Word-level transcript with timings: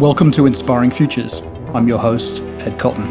Welcome 0.00 0.32
to 0.32 0.46
Inspiring 0.46 0.90
Futures. 0.90 1.40
I'm 1.72 1.86
your 1.86 2.00
host, 2.00 2.42
Ed 2.58 2.80
Cotton. 2.80 3.08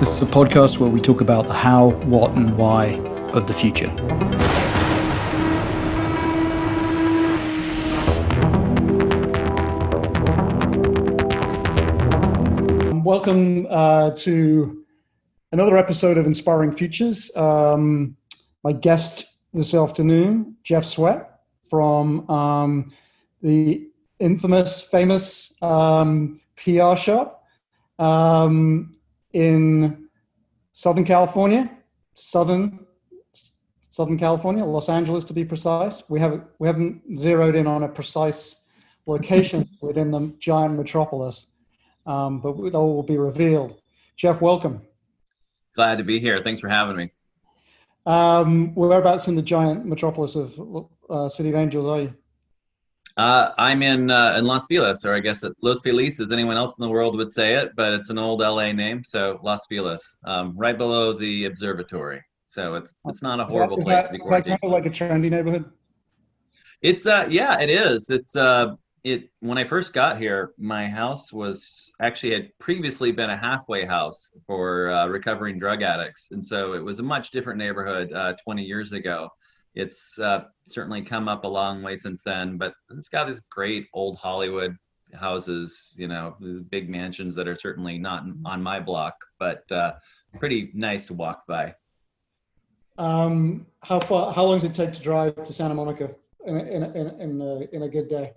This 0.00 0.10
is 0.10 0.20
a 0.22 0.26
podcast 0.26 0.78
where 0.78 0.90
we 0.90 1.00
talk 1.00 1.20
about 1.20 1.46
the 1.46 1.54
how, 1.54 1.90
what, 2.06 2.32
and 2.32 2.58
why 2.58 2.96
of 3.32 3.46
the 3.46 3.54
future. 3.54 3.86
Welcome 13.04 13.68
uh, 13.70 14.10
to 14.16 14.84
another 15.52 15.76
episode 15.76 16.18
of 16.18 16.26
Inspiring 16.26 16.72
Futures. 16.72 17.30
Um, 17.36 18.16
my 18.64 18.72
guest 18.72 19.26
this 19.54 19.74
afternoon, 19.74 20.56
Jeff 20.64 20.84
Sweat 20.84 21.38
from 21.70 22.28
um, 22.28 22.92
the 23.42 23.87
infamous, 24.20 24.80
famous 24.80 25.52
um, 25.62 26.40
PR 26.56 26.96
shop 26.96 27.44
um, 27.98 28.96
in 29.32 30.08
Southern 30.72 31.04
California, 31.04 31.70
Southern 32.14 32.86
Southern 33.90 34.18
California, 34.18 34.64
Los 34.64 34.88
Angeles 34.88 35.24
to 35.24 35.34
be 35.34 35.44
precise. 35.44 36.04
We 36.08 36.20
have 36.20 36.44
we 36.60 36.68
haven't 36.68 37.02
zeroed 37.18 37.56
in 37.56 37.66
on 37.66 37.82
a 37.82 37.88
precise 37.88 38.54
location 39.06 39.68
within 39.82 40.12
the 40.12 40.32
giant 40.38 40.76
metropolis, 40.76 41.46
um, 42.06 42.40
but 42.40 42.56
that 42.56 42.80
will 42.80 43.02
be 43.02 43.18
revealed. 43.18 43.80
Jeff, 44.16 44.40
welcome. 44.40 44.82
Glad 45.74 45.98
to 45.98 46.04
be 46.04 46.20
here. 46.20 46.40
Thanks 46.40 46.60
for 46.60 46.68
having 46.68 46.96
me. 46.96 47.12
Um, 48.06 48.74
whereabouts 48.74 49.28
in 49.28 49.34
the 49.34 49.42
giant 49.42 49.84
metropolis 49.84 50.34
of 50.34 50.88
uh, 51.10 51.28
City 51.28 51.50
of 51.50 51.56
Angels 51.56 51.86
are 51.86 52.02
you? 52.02 52.14
Uh, 53.18 53.52
I'm 53.58 53.82
in 53.82 54.12
uh, 54.12 54.36
in 54.38 54.44
Los 54.44 54.66
Feliz, 54.68 55.04
or 55.04 55.12
I 55.12 55.18
guess 55.18 55.42
Los 55.60 55.80
Feliz, 55.80 56.20
as 56.20 56.30
anyone 56.30 56.56
else 56.56 56.76
in 56.78 56.82
the 56.82 56.88
world 56.88 57.16
would 57.16 57.32
say 57.32 57.56
it, 57.56 57.72
but 57.74 57.92
it's 57.92 58.10
an 58.10 58.18
old 58.18 58.40
LA 58.40 58.70
name, 58.70 59.02
so 59.02 59.40
Los 59.42 59.66
Feliz, 59.66 60.20
um, 60.24 60.56
right 60.56 60.78
below 60.78 61.12
the 61.12 61.46
observatory. 61.46 62.22
So 62.46 62.76
it's 62.76 62.94
it's 63.06 63.20
not 63.20 63.40
a 63.40 63.44
horrible 63.44 63.76
is 63.76 63.84
place 63.84 64.02
that, 64.02 64.06
to 64.06 64.12
be 64.12 64.18
is 64.18 64.20
that 64.20 64.28
quarantined. 64.28 64.60
kind 64.60 64.60
of 64.62 64.70
like 64.70 64.86
a 64.86 64.90
trendy 64.90 65.30
neighborhood? 65.30 65.64
It's 66.80 67.06
uh 67.06 67.26
yeah, 67.28 67.58
it 67.58 67.70
is. 67.70 68.08
It's 68.08 68.36
uh 68.36 68.76
it 69.02 69.30
when 69.40 69.58
I 69.58 69.64
first 69.64 69.92
got 69.92 70.18
here, 70.18 70.52
my 70.56 70.88
house 70.88 71.32
was 71.32 71.90
actually 72.00 72.34
had 72.34 72.56
previously 72.60 73.10
been 73.10 73.30
a 73.30 73.36
halfway 73.36 73.84
house 73.84 74.30
for 74.46 74.90
uh, 74.90 75.08
recovering 75.08 75.58
drug 75.58 75.82
addicts, 75.82 76.28
and 76.30 76.44
so 76.44 76.74
it 76.74 76.84
was 76.84 77.00
a 77.00 77.02
much 77.02 77.32
different 77.32 77.58
neighborhood 77.58 78.12
uh, 78.12 78.34
20 78.44 78.62
years 78.62 78.92
ago. 78.92 79.28
It's 79.74 80.18
uh, 80.18 80.44
certainly 80.66 81.02
come 81.02 81.28
up 81.28 81.44
a 81.44 81.48
long 81.48 81.82
way 81.82 81.96
since 81.96 82.22
then, 82.22 82.56
but 82.56 82.74
it's 82.90 83.08
got 83.08 83.26
these 83.26 83.40
great 83.50 83.86
old 83.92 84.18
Hollywood 84.18 84.76
houses, 85.14 85.94
you 85.96 86.08
know, 86.08 86.36
these 86.40 86.60
big 86.60 86.88
mansions 86.88 87.34
that 87.34 87.48
are 87.48 87.56
certainly 87.56 87.98
not 87.98 88.24
on 88.44 88.62
my 88.62 88.80
block, 88.80 89.14
but 89.38 89.70
uh, 89.70 89.94
pretty 90.38 90.70
nice 90.74 91.06
to 91.06 91.14
walk 91.14 91.46
by. 91.46 91.74
Um, 92.98 93.66
how 93.82 94.00
far? 94.00 94.32
How 94.32 94.44
long 94.44 94.56
does 94.56 94.64
it 94.64 94.74
take 94.74 94.92
to 94.92 95.00
drive 95.00 95.36
to 95.44 95.52
Santa 95.52 95.74
Monica 95.74 96.10
in 96.44 96.56
a, 96.56 96.64
in 96.64 96.82
a, 96.82 96.88
in 97.18 97.40
a, 97.40 97.76
in 97.76 97.82
a, 97.82 97.88
good 97.88 98.08
day? 98.08 98.32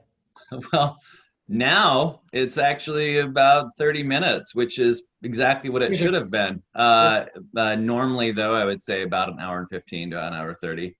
Well, 0.74 1.00
now 1.48 2.22
it's 2.34 2.58
actually 2.58 3.20
about 3.20 3.76
30 3.78 4.04
minutes, 4.04 4.54
which 4.54 4.80
is 4.80 5.04
exactly 5.24 5.70
what 5.70 5.82
it 5.82 5.96
should 5.96 6.14
have 6.14 6.30
been. 6.30 6.62
Uh, 6.76 7.26
uh, 7.56 7.76
normally, 7.76 8.32
though, 8.32 8.54
I 8.54 8.66
would 8.66 8.82
say 8.82 9.04
about 9.04 9.30
an 9.30 9.40
hour 9.40 9.60
and 9.60 9.70
15 9.70 10.12
to 10.12 10.28
an 10.28 10.34
hour 10.34 10.58
30. 10.62 10.96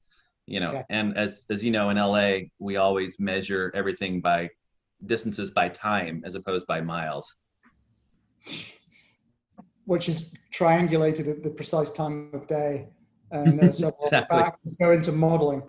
You 0.52 0.60
know, 0.60 0.84
and 0.90 1.18
as 1.18 1.46
as 1.50 1.64
you 1.64 1.72
know, 1.72 1.92
in 1.92 1.98
LA, 1.98 2.50
we 2.60 2.76
always 2.76 3.22
measure 3.22 3.72
everything 3.74 4.20
by 4.20 4.50
distances 5.06 5.50
by 5.50 5.70
time 5.70 6.24
as 6.26 6.36
opposed 6.36 6.68
by 6.68 6.82
miles. 6.82 7.38
Which 9.86 10.10
is 10.10 10.26
triangulated 10.54 11.30
at 11.30 11.42
the 11.42 11.52
precise 11.52 11.90
time 11.90 12.32
of 12.34 12.48
day, 12.48 12.90
and 13.32 13.62
uh, 13.62 13.72
several 13.72 14.04
Exactly. 14.04 14.38
factors 14.40 14.76
go 14.78 14.92
into 14.92 15.14
modeling. 15.14 15.64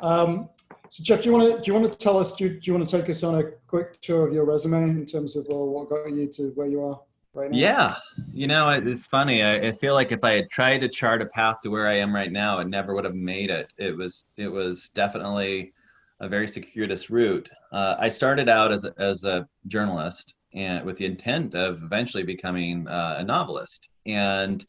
Um, 0.00 0.50
so, 0.90 1.02
Jeff, 1.02 1.22
do 1.22 1.30
you 1.30 1.34
want 1.34 1.56
to 1.56 1.62
do 1.62 1.72
you 1.72 1.80
want 1.80 1.90
to 1.90 1.96
tell 1.98 2.18
us? 2.18 2.32
Do 2.32 2.44
you, 2.44 2.60
do 2.60 2.60
you 2.64 2.74
want 2.74 2.86
to 2.86 3.00
take 3.00 3.08
us 3.08 3.22
on 3.22 3.36
a 3.36 3.44
quick 3.68 4.02
tour 4.02 4.28
of 4.28 4.34
your 4.34 4.44
resume 4.44 4.82
in 4.82 5.06
terms 5.06 5.34
of 5.34 5.46
well, 5.48 5.66
what 5.66 5.88
got 5.88 6.12
you 6.12 6.26
to 6.26 6.50
where 6.56 6.66
you 6.66 6.84
are 6.84 7.00
right 7.34 7.50
now? 7.50 7.56
Yeah, 7.58 7.96
you 8.32 8.46
know, 8.46 8.70
it- 8.70 8.86
it's 8.86 9.06
funny. 9.06 9.42
I, 9.42 9.68
I 9.68 9.72
feel 9.72 9.94
like 9.94 10.12
if 10.12 10.22
I 10.24 10.32
had 10.32 10.50
tried 10.50 10.78
to 10.78 10.88
chart 10.88 11.22
a 11.22 11.26
path 11.26 11.60
to 11.62 11.70
where 11.70 11.86
I 11.88 11.94
am 11.94 12.14
right 12.14 12.30
now, 12.32 12.60
it 12.60 12.68
never 12.68 12.94
would 12.94 13.04
have 13.04 13.14
made 13.14 13.50
it. 13.50 13.72
It 13.78 13.96
was 13.96 14.26
it 14.36 14.48
was 14.48 14.90
definitely 14.90 15.72
a 16.20 16.28
very 16.28 16.46
circuitous 16.48 17.10
route. 17.10 17.50
Uh, 17.72 17.96
I 17.98 18.08
started 18.08 18.48
out 18.48 18.72
as 18.72 18.84
a, 18.84 18.92
as 18.98 19.24
a 19.24 19.48
journalist 19.68 20.34
and 20.54 20.84
with 20.84 20.96
the 20.96 21.06
intent 21.06 21.54
of 21.54 21.82
eventually 21.82 22.24
becoming 22.24 22.86
uh, 22.88 23.16
a 23.18 23.24
novelist, 23.24 23.88
and 24.06 24.66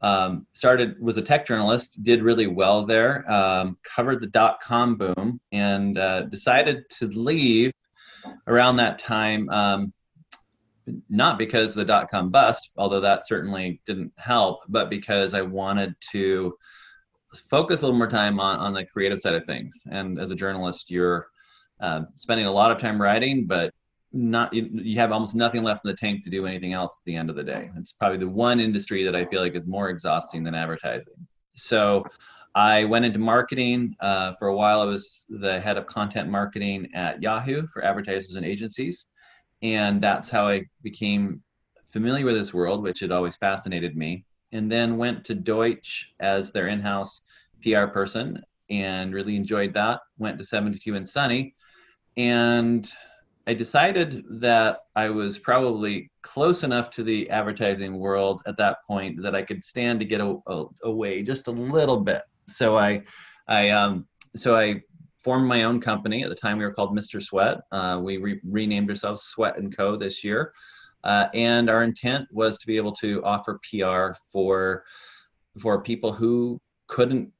um, 0.00 0.46
started 0.52 1.00
was 1.00 1.16
a 1.16 1.22
tech 1.22 1.46
journalist. 1.46 2.02
Did 2.02 2.22
really 2.22 2.48
well 2.48 2.84
there. 2.84 3.30
Um, 3.30 3.78
covered 3.84 4.20
the 4.20 4.26
dot 4.26 4.60
com 4.60 4.96
boom, 4.96 5.40
and 5.52 5.98
uh, 5.98 6.22
decided 6.22 6.88
to 6.98 7.06
leave 7.08 7.72
around 8.46 8.76
that 8.76 8.98
time. 8.98 9.48
Um, 9.50 9.92
not 11.08 11.38
because 11.38 11.74
the 11.74 11.84
dot 11.84 12.10
com 12.10 12.30
bust, 12.30 12.70
although 12.76 13.00
that 13.00 13.26
certainly 13.26 13.80
didn't 13.86 14.12
help, 14.16 14.60
but 14.68 14.90
because 14.90 15.34
I 15.34 15.42
wanted 15.42 15.94
to 16.12 16.54
focus 17.48 17.80
a 17.80 17.86
little 17.86 17.98
more 17.98 18.10
time 18.10 18.40
on, 18.40 18.58
on 18.58 18.74
the 18.74 18.84
creative 18.84 19.20
side 19.20 19.34
of 19.34 19.44
things. 19.44 19.82
And 19.90 20.18
as 20.18 20.30
a 20.30 20.34
journalist, 20.34 20.90
you're 20.90 21.28
um, 21.80 22.08
spending 22.16 22.46
a 22.46 22.52
lot 22.52 22.70
of 22.70 22.78
time 22.78 23.00
writing, 23.00 23.46
but 23.46 23.72
not 24.12 24.52
you, 24.52 24.68
you 24.72 24.98
have 24.98 25.12
almost 25.12 25.34
nothing 25.34 25.62
left 25.62 25.84
in 25.84 25.90
the 25.90 25.96
tank 25.96 26.22
to 26.24 26.30
do 26.30 26.46
anything 26.46 26.74
else 26.74 26.98
at 27.00 27.04
the 27.06 27.16
end 27.16 27.30
of 27.30 27.36
the 27.36 27.42
day. 27.42 27.70
It's 27.78 27.92
probably 27.92 28.18
the 28.18 28.28
one 28.28 28.60
industry 28.60 29.04
that 29.04 29.16
I 29.16 29.24
feel 29.24 29.40
like 29.40 29.54
is 29.54 29.66
more 29.66 29.88
exhausting 29.88 30.44
than 30.44 30.54
advertising. 30.54 31.14
So 31.54 32.04
I 32.54 32.84
went 32.84 33.06
into 33.06 33.18
marketing. 33.18 33.96
Uh, 34.00 34.34
for 34.38 34.48
a 34.48 34.54
while, 34.54 34.82
I 34.82 34.84
was 34.84 35.24
the 35.30 35.58
head 35.58 35.78
of 35.78 35.86
content 35.86 36.28
marketing 36.28 36.88
at 36.92 37.22
Yahoo 37.22 37.66
for 37.68 37.82
advertisers 37.82 38.34
and 38.34 38.44
agencies 38.44 39.06
and 39.62 40.02
that's 40.02 40.28
how 40.28 40.48
I 40.48 40.66
became 40.82 41.42
familiar 41.90 42.24
with 42.24 42.36
this 42.36 42.54
world, 42.54 42.82
which 42.82 43.00
had 43.00 43.12
always 43.12 43.36
fascinated 43.36 43.96
me. 43.96 44.24
And 44.52 44.70
then 44.70 44.98
went 44.98 45.24
to 45.26 45.34
Deutsch 45.34 46.10
as 46.20 46.50
their 46.50 46.68
in-house 46.68 47.22
PR 47.62 47.86
person, 47.86 48.42
and 48.68 49.14
really 49.14 49.36
enjoyed 49.36 49.72
that. 49.74 50.00
Went 50.18 50.38
to 50.38 50.44
72 50.44 50.94
and 50.94 51.08
Sunny, 51.08 51.54
and 52.16 52.90
I 53.46 53.54
decided 53.54 54.24
that 54.40 54.80
I 54.94 55.10
was 55.10 55.38
probably 55.38 56.10
close 56.22 56.62
enough 56.62 56.90
to 56.92 57.02
the 57.02 57.28
advertising 57.30 57.98
world 57.98 58.40
at 58.46 58.56
that 58.58 58.78
point 58.86 59.20
that 59.22 59.34
I 59.34 59.42
could 59.42 59.64
stand 59.64 59.98
to 60.00 60.06
get 60.06 60.20
a, 60.20 60.36
a- 60.46 60.66
away 60.84 61.22
just 61.22 61.48
a 61.48 61.50
little 61.50 61.98
bit. 62.00 62.22
So 62.46 62.78
I, 62.78 63.02
I, 63.48 63.70
um, 63.70 64.06
so 64.36 64.56
I 64.56 64.82
formed 65.22 65.46
my 65.46 65.64
own 65.64 65.80
company. 65.80 66.22
At 66.22 66.28
the 66.28 66.34
time, 66.34 66.58
we 66.58 66.64
were 66.64 66.72
called 66.72 66.96
Mr. 66.96 67.22
Sweat. 67.22 67.58
Uh, 67.70 68.00
we 68.02 68.16
re- 68.16 68.40
renamed 68.44 68.90
ourselves 68.90 69.22
Sweat 69.22 69.58
and 69.58 69.76
Co. 69.76 69.96
this 69.96 70.24
year, 70.24 70.52
uh, 71.04 71.28
and 71.34 71.70
our 71.70 71.82
intent 71.82 72.28
was 72.32 72.58
to 72.58 72.66
be 72.66 72.76
able 72.76 72.92
to 72.92 73.22
offer 73.24 73.60
PR 73.70 74.18
for 74.30 74.84
for 75.58 75.82
people 75.82 76.12
who 76.12 76.60
couldn't 76.86 77.30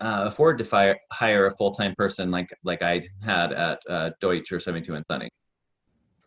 uh, 0.00 0.24
afford 0.26 0.58
to 0.58 0.64
fire, 0.64 0.98
hire 1.12 1.46
a 1.46 1.56
full 1.56 1.72
time 1.72 1.94
person 1.96 2.30
like 2.30 2.50
like 2.64 2.82
I 2.82 3.08
had 3.22 3.52
at 3.52 3.80
uh, 3.88 4.10
Deutsch 4.20 4.50
or 4.52 4.60
72 4.60 4.94
and 4.94 5.04
Sunny. 5.10 5.28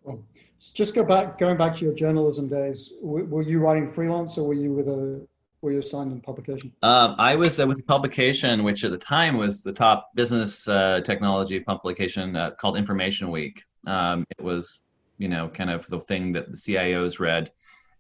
Cool. 0.04 0.24
So 0.58 0.72
just 0.74 0.96
go 0.96 1.04
back, 1.04 1.38
going 1.38 1.58
back 1.58 1.76
to 1.76 1.86
your 1.86 1.94
journalism 1.94 2.48
days. 2.48 2.94
W- 3.02 3.26
were 3.26 3.42
you 3.42 3.60
writing 3.60 3.90
freelance, 3.90 4.38
or 4.38 4.48
were 4.48 4.54
you 4.54 4.72
with 4.72 4.88
a 4.88 5.28
were 5.66 5.72
you 5.72 5.80
assigned 5.80 6.12
in 6.12 6.22
publication? 6.22 6.72
Um, 6.84 7.16
I 7.18 7.36
was 7.36 7.60
uh, 7.60 7.66
with 7.66 7.80
a 7.80 7.84
publication, 7.84 8.64
which 8.64 8.84
at 8.84 8.92
the 8.92 8.98
time 8.98 9.36
was 9.36 9.64
the 9.64 9.74
top 9.74 10.12
business 10.14 10.68
uh, 10.68 11.02
technology 11.02 11.60
publication 11.60 12.36
uh, 12.36 12.52
called 12.52 12.78
Information 12.78 13.32
Week. 13.32 13.64
Um, 13.88 14.26
it 14.38 14.44
was, 14.44 14.82
you 15.18 15.28
know, 15.28 15.50
kind 15.50 15.72
of 15.72 15.88
the 15.88 16.00
thing 16.02 16.32
that 16.34 16.52
the 16.52 16.58
CIOs 16.58 17.20
read. 17.20 17.52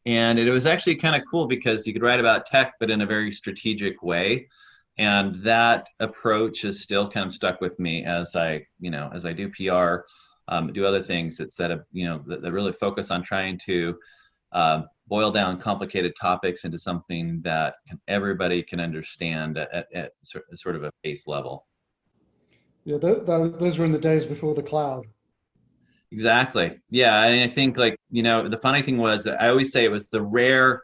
And 0.05 0.37
it 0.37 0.49
was 0.51 0.67
actually 0.67 0.95
kind 0.95 1.15
of 1.15 1.23
cool 1.29 1.47
because 1.47 1.87
you 1.87 1.93
could 1.93 2.03
write 2.03 2.19
about 2.19 2.45
tech, 2.45 2.73
but 2.79 2.91
in 2.91 3.01
a 3.01 3.05
very 3.05 3.31
strategic 3.31 4.03
way. 4.03 4.47
And 4.99 5.35
that 5.37 5.87
approach 5.99 6.63
is 6.63 6.83
still 6.83 7.09
kind 7.09 7.25
of 7.25 7.33
stuck 7.33 7.59
with 7.61 7.79
me 7.79 8.05
as 8.05 8.35
I, 8.35 8.65
you 8.79 8.91
know, 8.91 9.09
as 9.11 9.25
I 9.25 9.33
do 9.33 9.49
PR, 9.49 10.05
um, 10.47 10.71
do 10.71 10.85
other 10.85 11.01
things 11.01 11.37
that 11.37 11.85
you 11.91 12.05
know, 12.05 12.21
that, 12.27 12.43
that 12.43 12.51
really 12.51 12.71
focus 12.71 13.09
on 13.09 13.23
trying 13.23 13.59
to 13.65 13.97
um, 14.51 14.85
boil 15.07 15.31
down 15.31 15.59
complicated 15.59 16.13
topics 16.19 16.63
into 16.65 16.79
something 16.79 17.41
that 17.43 17.75
can, 17.87 17.99
everybody 18.07 18.63
can 18.63 18.79
understand 18.79 19.57
at, 19.57 19.73
at, 19.73 19.87
at 19.93 20.11
sort 20.53 20.75
of 20.75 20.83
a 20.83 20.91
base 21.03 21.27
level. 21.27 21.67
Yeah, 22.85 22.97
th- 22.97 23.25
th- 23.25 23.53
those 23.57 23.77
were 23.77 23.85
in 23.85 23.91
the 23.91 23.99
days 23.99 24.25
before 24.25 24.53
the 24.53 24.63
cloud. 24.63 25.05
Exactly. 26.11 26.79
Yeah, 26.89 27.23
and 27.23 27.49
I 27.49 27.53
think 27.53 27.77
like 27.77 27.97
you 28.09 28.23
know 28.23 28.47
the 28.47 28.57
funny 28.57 28.81
thing 28.81 28.97
was 28.97 29.23
that 29.25 29.41
I 29.41 29.49
always 29.49 29.71
say 29.71 29.83
it 29.83 29.91
was 29.91 30.07
the 30.07 30.21
rare, 30.21 30.83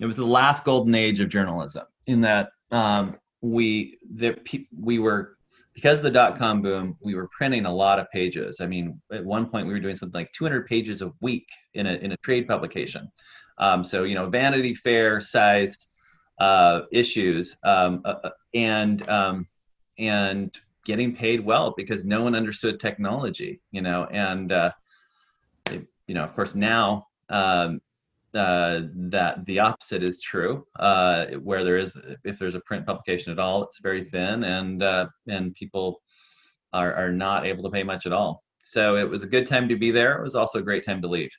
it 0.00 0.06
was 0.06 0.16
the 0.16 0.26
last 0.26 0.64
golden 0.64 0.94
age 0.94 1.20
of 1.20 1.28
journalism 1.28 1.84
in 2.06 2.20
that 2.20 2.50
um, 2.70 3.16
we 3.40 3.98
the 4.14 4.36
we 4.78 4.98
were 4.98 5.36
because 5.74 5.98
of 5.98 6.04
the 6.04 6.10
dot 6.10 6.38
com 6.38 6.60
boom, 6.60 6.96
we 7.00 7.14
were 7.14 7.28
printing 7.28 7.64
a 7.64 7.74
lot 7.74 7.98
of 7.98 8.10
pages. 8.10 8.60
I 8.60 8.66
mean, 8.66 9.00
at 9.10 9.24
one 9.24 9.46
point 9.46 9.66
we 9.66 9.72
were 9.72 9.80
doing 9.80 9.96
something 9.96 10.20
like 10.20 10.32
200 10.32 10.66
pages 10.66 11.02
a 11.02 11.12
week 11.20 11.46
in 11.74 11.86
a 11.86 11.94
in 11.94 12.12
a 12.12 12.16
trade 12.18 12.46
publication. 12.46 13.10
Um, 13.62 13.84
so 13.84 14.02
you 14.02 14.16
know, 14.16 14.28
Vanity 14.28 14.74
Fair 14.74 15.20
sized 15.20 15.86
uh, 16.40 16.80
issues, 16.90 17.56
um, 17.62 18.02
uh, 18.04 18.16
uh, 18.24 18.30
and 18.54 19.08
um, 19.08 19.46
and 19.98 20.58
getting 20.84 21.14
paid 21.14 21.40
well 21.44 21.72
because 21.76 22.04
no 22.04 22.22
one 22.24 22.34
understood 22.34 22.80
technology. 22.80 23.60
You 23.70 23.82
know, 23.82 24.06
and 24.10 24.50
uh, 24.50 24.72
you 25.70 26.14
know, 26.14 26.24
of 26.24 26.34
course, 26.34 26.56
now 26.56 27.06
um, 27.28 27.80
uh, 28.34 28.82
that 28.94 29.46
the 29.46 29.60
opposite 29.60 30.02
is 30.02 30.20
true, 30.20 30.66
uh, 30.80 31.26
where 31.48 31.62
there 31.62 31.76
is, 31.76 31.96
if 32.24 32.40
there's 32.40 32.56
a 32.56 32.60
print 32.60 32.84
publication 32.84 33.30
at 33.30 33.38
all, 33.38 33.62
it's 33.62 33.78
very 33.78 34.02
thin, 34.02 34.42
and 34.42 34.82
uh, 34.82 35.06
and 35.28 35.54
people 35.54 36.00
are 36.72 36.92
are 36.94 37.12
not 37.12 37.46
able 37.46 37.62
to 37.62 37.70
pay 37.70 37.84
much 37.84 38.06
at 38.06 38.12
all. 38.12 38.42
So 38.64 38.96
it 38.96 39.08
was 39.08 39.22
a 39.22 39.28
good 39.28 39.46
time 39.46 39.68
to 39.68 39.76
be 39.76 39.92
there. 39.92 40.18
It 40.18 40.24
was 40.24 40.34
also 40.34 40.58
a 40.58 40.62
great 40.62 40.84
time 40.84 41.00
to 41.02 41.08
leave. 41.08 41.30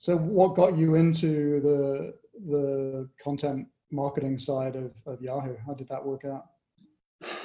So 0.00 0.16
what 0.16 0.54
got 0.54 0.78
you 0.78 0.94
into 0.94 1.60
the 1.60 2.14
the 2.48 3.06
content 3.22 3.68
marketing 3.92 4.38
side 4.38 4.74
of, 4.74 4.94
of 5.04 5.20
Yahoo? 5.20 5.54
How 5.66 5.74
did 5.74 5.88
that 5.88 6.02
work 6.02 6.24
out? 6.24 6.46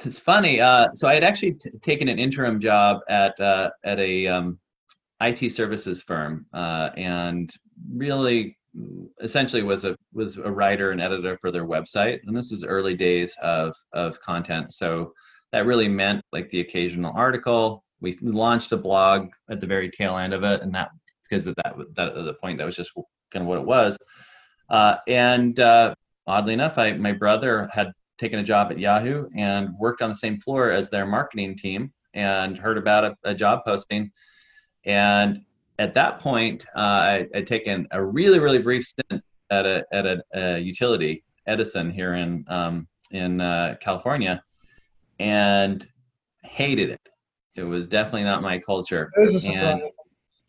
It's 0.06 0.20
funny. 0.20 0.62
Uh, 0.62 0.88
so 0.94 1.10
I 1.10 1.16
had 1.16 1.24
actually 1.26 1.56
t- 1.56 1.72
taken 1.82 2.08
an 2.08 2.18
interim 2.18 2.62
job 2.62 3.02
at 3.10 3.38
uh, 3.42 3.72
at 3.84 4.00
a 4.00 4.28
um, 4.28 4.58
IT 5.20 5.52
services 5.52 6.02
firm, 6.02 6.46
uh, 6.54 6.92
and 6.96 7.54
really 7.94 8.58
essentially 9.20 9.62
was 9.62 9.84
a 9.84 9.98
was 10.14 10.38
a 10.38 10.50
writer 10.50 10.92
and 10.92 11.02
editor 11.02 11.38
for 11.38 11.52
their 11.52 11.66
website 11.66 12.20
and 12.26 12.36
this 12.36 12.52
was 12.52 12.66
early 12.66 12.94
days 12.94 13.34
of 13.42 13.74
of 13.94 14.20
content 14.20 14.74
so 14.74 15.14
that 15.54 15.66
really 15.66 15.88
meant 15.88 16.22
like 16.34 16.50
the 16.50 16.60
occasional 16.60 17.14
article 17.16 17.86
we 18.02 18.18
launched 18.22 18.74
a 18.74 18.78
blog 18.78 19.30
at 19.50 19.62
the 19.62 19.66
very 19.66 19.90
tail 19.90 20.18
end 20.18 20.34
of 20.34 20.44
it 20.44 20.62
and 20.62 20.76
that 20.76 20.90
because 21.28 21.48
of 21.48 21.56
that 21.56 21.76
that 21.96 22.14
the 22.14 22.34
point 22.36 22.58
that 22.58 22.66
was 22.66 22.76
just 22.76 22.92
kind 23.32 23.44
of 23.44 23.48
what 23.48 23.60
it 23.60 23.66
was 23.66 23.98
uh, 24.70 24.96
and 25.08 25.60
uh, 25.60 25.94
oddly 26.28 26.54
enough 26.54 26.78
I 26.78 26.94
my 26.94 27.12
brother 27.12 27.70
had 27.74 27.92
taken 28.18 28.40
a 28.40 28.44
job 28.44 28.72
at 28.72 28.80
Yahoo 28.80 29.28
and 29.36 29.70
worked 29.78 30.02
on 30.02 30.10
the 30.10 30.16
same 30.16 30.40
floor 30.40 30.72
as 30.72 30.90
their 30.90 31.06
marketing 31.06 31.58
team 31.58 31.92
and 32.14 32.58
heard 32.58 32.78
about 32.78 33.04
a, 33.04 33.16
a 33.26 33.36
job 33.36 33.62
posting 33.66 34.12
and 34.86 35.42
at 35.80 35.94
that 35.94 36.20
point, 36.20 36.66
uh, 36.76 36.80
I, 36.80 37.28
would 37.34 37.48
taken 37.48 37.88
a 37.92 38.04
really, 38.04 38.40
really 38.40 38.60
brief 38.60 38.86
stint 38.86 39.24
at 39.50 39.66
a 39.66 39.86
at 39.92 40.06
a, 40.06 40.24
a 40.34 40.60
utility, 40.60 41.24
Edison, 41.48 41.92
here 41.92 42.14
in 42.16 42.46
um, 42.48 42.88
in 43.12 43.42
uh, 43.42 43.76
California, 43.82 44.42
and 45.20 45.88
hated 46.44 46.90
it. 46.90 47.02
It 47.56 47.64
was 47.64 47.88
definitely 47.88 48.24
not 48.24 48.42
my 48.42 48.58
culture. 48.60 49.12
and 49.18 49.82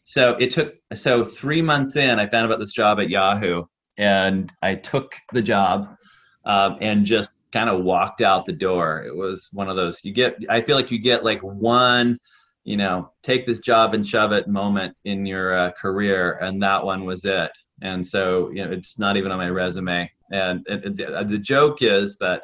so 0.07 0.37
it 0.39 0.51
took 0.51 0.77
so 0.95 1.25
three 1.25 1.61
months 1.61 1.97
in, 1.97 2.19
I 2.19 2.27
found 2.29 2.47
about 2.47 2.61
this 2.61 2.73
job 2.73 3.01
at 3.01 3.11
Yahoo, 3.11 3.65
and 3.99 4.53
I 4.63 4.77
took 4.77 5.17
the 5.33 5.43
job 5.43 5.97
um, 6.45 6.77
and 6.81 7.05
just 7.05 7.39
kind 7.53 7.69
of 7.69 7.83
walked 7.83 8.21
out 8.21 8.47
the 8.47 8.53
door. 8.53 9.03
It 9.07 9.17
was 9.17 9.49
one 9.53 9.69
of 9.69 9.77
those 9.77 10.05
you 10.05 10.13
get. 10.13 10.37
I 10.49 10.61
feel 10.61 10.77
like 10.77 10.91
you 10.91 10.99
get 10.99 11.25
like 11.25 11.41
one 11.41 12.19
you 12.67 12.77
know, 12.77 13.13
take 13.23 13.47
this 13.47 13.61
job 13.61 13.95
and 13.95 14.05
shove 14.05 14.33
it 14.33 14.49
moment 14.49 14.95
in 15.05 15.25
your 15.25 15.57
uh, 15.57 15.71
career, 15.71 16.33
and 16.43 16.61
that 16.61 16.85
one 16.85 17.05
was 17.05 17.25
it. 17.25 17.53
And 17.81 18.05
so, 18.05 18.51
you 18.51 18.65
know, 18.65 18.73
it's 18.73 18.99
not 18.99 19.17
even 19.17 19.31
on 19.31 19.39
my 19.39 19.49
resume. 19.49 20.11
And, 20.33 20.65
the, 20.67 21.17
uh, 21.17 21.23
the 21.23 21.39
joke 21.39 21.81
is 21.81 22.19
that 22.19 22.43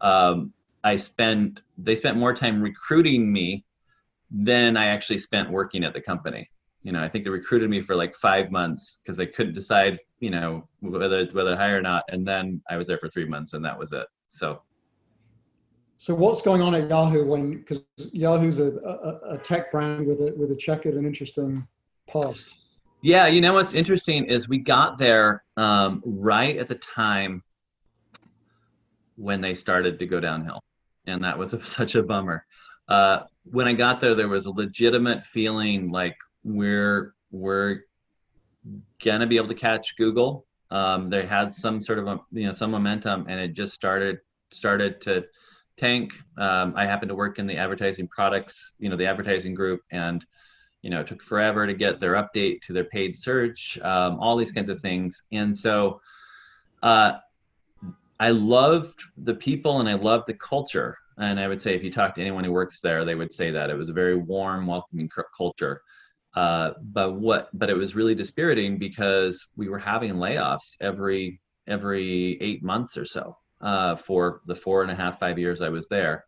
um, 0.00 0.52
I 0.84 0.94
spent 0.94 1.62
they 1.76 1.96
spent 1.96 2.16
more 2.16 2.32
time 2.32 2.62
recruiting 2.62 3.32
me 3.32 3.64
than 4.30 4.76
I 4.76 4.86
actually 4.86 5.18
spent 5.18 5.50
working 5.50 5.82
at 5.82 5.92
the 5.92 6.00
company. 6.00 6.48
You 6.88 6.92
know, 6.92 7.02
I 7.02 7.08
think 7.10 7.24
they 7.24 7.30
recruited 7.30 7.68
me 7.68 7.82
for 7.82 7.94
like 7.94 8.14
five 8.14 8.50
months 8.50 9.00
because 9.02 9.18
they 9.18 9.26
couldn't 9.26 9.52
decide, 9.52 9.98
you 10.20 10.30
know, 10.30 10.66
whether 10.80 11.26
whether 11.32 11.50
to 11.50 11.56
hire 11.58 11.76
or 11.76 11.82
not. 11.82 12.02
And 12.08 12.26
then 12.26 12.62
I 12.70 12.78
was 12.78 12.86
there 12.86 12.96
for 12.96 13.10
three 13.10 13.26
months, 13.26 13.52
and 13.52 13.62
that 13.62 13.78
was 13.78 13.92
it. 13.92 14.06
So 14.30 14.62
so 15.98 16.14
what's 16.14 16.40
going 16.40 16.62
on 16.62 16.74
at 16.74 16.88
Yahoo 16.88 17.26
when 17.26 17.58
because 17.58 17.84
Yahoo's 17.98 18.58
a, 18.58 18.68
a, 18.68 19.34
a, 19.34 19.38
tech 19.38 19.70
brand 19.70 20.06
with 20.06 20.22
a 20.22 20.32
with 20.34 20.50
a 20.50 20.56
checkered 20.56 20.94
and 20.94 21.06
interesting 21.06 21.68
past. 22.10 22.54
Yeah, 23.02 23.26
you 23.26 23.42
know 23.42 23.52
what's 23.52 23.74
interesting 23.74 24.24
is 24.24 24.48
we 24.48 24.56
got 24.56 24.96
there 24.96 25.44
um, 25.58 26.02
right 26.06 26.56
at 26.56 26.68
the 26.68 26.76
time 26.76 27.42
when 29.16 29.42
they 29.42 29.52
started 29.52 29.98
to 29.98 30.06
go 30.06 30.20
downhill, 30.20 30.62
and 31.06 31.22
that 31.22 31.36
was 31.36 31.52
a, 31.52 31.62
such 31.66 31.96
a 31.96 32.02
bummer. 32.02 32.46
Uh, 32.88 33.24
when 33.50 33.68
I 33.68 33.74
got 33.74 34.00
there, 34.00 34.14
there 34.14 34.28
was 34.28 34.46
a 34.46 34.50
legitimate 34.50 35.26
feeling 35.26 35.90
like 35.90 36.16
we're 36.48 37.14
we're 37.30 37.80
gonna 39.04 39.26
be 39.26 39.36
able 39.36 39.48
to 39.48 39.54
catch 39.54 39.96
Google. 39.96 40.46
Um, 40.70 41.08
they 41.10 41.24
had 41.24 41.52
some 41.54 41.80
sort 41.80 41.98
of 41.98 42.06
a, 42.06 42.20
you 42.32 42.46
know 42.46 42.52
some 42.52 42.70
momentum, 42.70 43.26
and 43.28 43.40
it 43.40 43.54
just 43.54 43.74
started 43.74 44.18
started 44.50 45.00
to 45.02 45.26
tank. 45.76 46.12
Um, 46.36 46.74
I 46.76 46.86
happened 46.86 47.10
to 47.10 47.14
work 47.14 47.38
in 47.38 47.46
the 47.46 47.56
advertising 47.56 48.08
products, 48.08 48.72
you 48.78 48.88
know, 48.88 48.96
the 48.96 49.06
advertising 49.06 49.54
group, 49.54 49.82
and 49.90 50.24
you 50.82 50.90
know, 50.90 51.00
it 51.00 51.06
took 51.06 51.22
forever 51.22 51.66
to 51.66 51.74
get 51.74 52.00
their 52.00 52.14
update 52.14 52.62
to 52.62 52.72
their 52.72 52.84
paid 52.84 53.16
search, 53.16 53.78
um, 53.82 54.18
all 54.20 54.36
these 54.36 54.52
kinds 54.52 54.68
of 54.68 54.80
things. 54.80 55.22
And 55.32 55.56
so, 55.56 56.00
uh, 56.82 57.14
I 58.20 58.30
loved 58.30 59.00
the 59.16 59.34
people 59.34 59.80
and 59.80 59.88
I 59.88 59.94
loved 59.94 60.26
the 60.26 60.34
culture. 60.34 60.96
And 61.18 61.40
I 61.40 61.48
would 61.48 61.60
say, 61.60 61.74
if 61.74 61.82
you 61.82 61.90
talk 61.90 62.14
to 62.14 62.20
anyone 62.20 62.44
who 62.44 62.52
works 62.52 62.80
there, 62.80 63.04
they 63.04 63.16
would 63.16 63.32
say 63.32 63.50
that 63.50 63.70
it 63.70 63.76
was 63.76 63.88
a 63.88 63.92
very 63.92 64.16
warm, 64.16 64.66
welcoming 64.66 65.10
culture. 65.36 65.82
Uh, 66.34 66.72
but 66.80 67.14
what? 67.14 67.48
But 67.52 67.70
it 67.70 67.76
was 67.76 67.94
really 67.94 68.14
dispiriting 68.14 68.78
because 68.78 69.48
we 69.56 69.68
were 69.68 69.78
having 69.78 70.14
layoffs 70.14 70.76
every 70.80 71.40
every 71.66 72.40
eight 72.40 72.62
months 72.62 72.96
or 72.96 73.04
so 73.04 73.36
uh, 73.60 73.96
for 73.96 74.40
the 74.46 74.54
four 74.54 74.82
and 74.82 74.90
a 74.90 74.94
half, 74.94 75.18
five 75.18 75.38
years 75.38 75.60
I 75.60 75.68
was 75.68 75.88
there. 75.88 76.24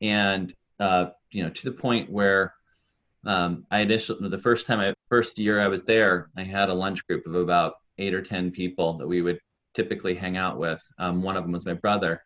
And, 0.00 0.52
uh, 0.78 1.06
you 1.30 1.42
know, 1.42 1.50
to 1.50 1.64
the 1.64 1.76
point 1.76 2.10
where 2.10 2.54
um, 3.26 3.64
I 3.70 3.80
initially, 3.80 4.28
the 4.28 4.38
first 4.38 4.66
time 4.66 4.80
I, 4.80 4.94
first 5.08 5.38
year 5.38 5.60
I 5.60 5.68
was 5.68 5.84
there, 5.84 6.30
I 6.36 6.42
had 6.42 6.68
a 6.68 6.74
lunch 6.74 7.06
group 7.06 7.26
of 7.26 7.34
about 7.34 7.74
eight 7.98 8.12
or 8.12 8.22
10 8.22 8.50
people 8.50 8.98
that 8.98 9.06
we 9.06 9.22
would 9.22 9.38
typically 9.74 10.14
hang 10.14 10.36
out 10.36 10.58
with. 10.58 10.82
Um, 10.98 11.22
one 11.22 11.36
of 11.36 11.44
them 11.44 11.52
was 11.52 11.64
my 11.64 11.74
brother. 11.74 12.22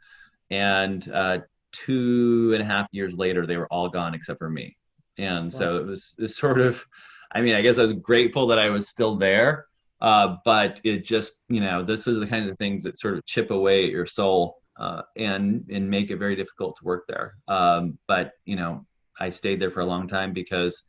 And 0.50 1.08
uh, 1.12 1.38
two 1.72 2.50
and 2.54 2.62
a 2.62 2.66
half 2.66 2.88
years 2.90 3.14
later, 3.14 3.46
they 3.46 3.56
were 3.56 3.72
all 3.72 3.88
gone 3.88 4.14
except 4.14 4.38
for 4.38 4.50
me. 4.50 4.76
And 5.18 5.52
so 5.52 5.76
it 5.76 5.86
was, 5.86 6.14
it 6.18 6.22
was 6.22 6.36
sort 6.36 6.60
of, 6.60 6.84
I 7.32 7.40
mean, 7.40 7.54
I 7.54 7.60
guess 7.60 7.78
I 7.78 7.82
was 7.82 7.92
grateful 7.92 8.46
that 8.48 8.58
I 8.58 8.70
was 8.70 8.88
still 8.88 9.16
there 9.16 9.66
uh, 10.00 10.36
but 10.44 10.80
it 10.84 11.04
just 11.04 11.34
you 11.48 11.60
know 11.60 11.82
this 11.82 12.06
is 12.06 12.18
the 12.18 12.26
kind 12.26 12.48
of 12.48 12.56
things 12.58 12.82
that 12.84 12.98
sort 12.98 13.16
of 13.16 13.26
chip 13.26 13.50
away 13.50 13.84
at 13.84 13.90
your 13.90 14.06
soul 14.06 14.58
uh, 14.78 15.02
and 15.16 15.64
and 15.70 15.88
make 15.88 16.10
it 16.10 16.16
very 16.16 16.36
difficult 16.36 16.76
to 16.76 16.84
work 16.84 17.04
there. 17.08 17.34
Um, 17.48 17.98
but 18.06 18.32
you 18.44 18.56
know 18.56 18.86
i 19.20 19.28
stayed 19.28 19.60
there 19.60 19.72
for 19.72 19.80
a 19.80 19.86
long 19.86 20.06
time 20.06 20.32
because 20.32 20.84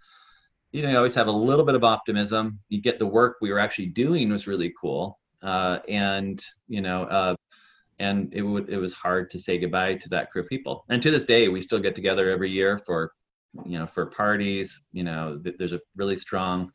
you 0.71 0.83
know 0.83 0.89
you 0.89 0.97
always 0.97 1.15
have 1.15 1.27
a 1.27 1.31
little 1.31 1.65
bit 1.65 1.75
of 1.75 1.83
optimism. 1.83 2.59
You 2.69 2.81
get 2.81 2.99
the 2.99 3.07
work 3.07 3.37
we 3.41 3.51
were 3.51 3.59
actually 3.59 3.87
doing 3.87 4.29
was 4.29 4.45
really 4.45 4.73
cool 4.79 5.19
uh, 5.41 5.79
and 5.87 6.43
you 6.67 6.81
know 6.81 7.03
uh, 7.05 7.35
and 7.97 8.31
it 8.33 8.43
would 8.43 8.69
it 8.69 8.77
was 8.77 8.93
hard 8.93 9.31
to 9.31 9.39
say 9.39 9.57
goodbye 9.57 9.95
to 9.95 10.09
that 10.09 10.29
crew 10.31 10.43
of 10.43 10.49
people. 10.49 10.85
And 10.89 11.01
to 11.01 11.09
this 11.09 11.25
day 11.25 11.47
we 11.47 11.61
still 11.61 11.79
get 11.79 11.95
together 11.95 12.29
every 12.29 12.51
year 12.51 12.77
for 12.77 13.13
you 13.65 13.79
know 13.79 13.87
for 13.87 14.05
parties 14.05 14.81
you 14.91 15.03
know 15.03 15.41
there's 15.57 15.73
a 15.73 15.81
really 15.95 16.15
strong 16.15 16.71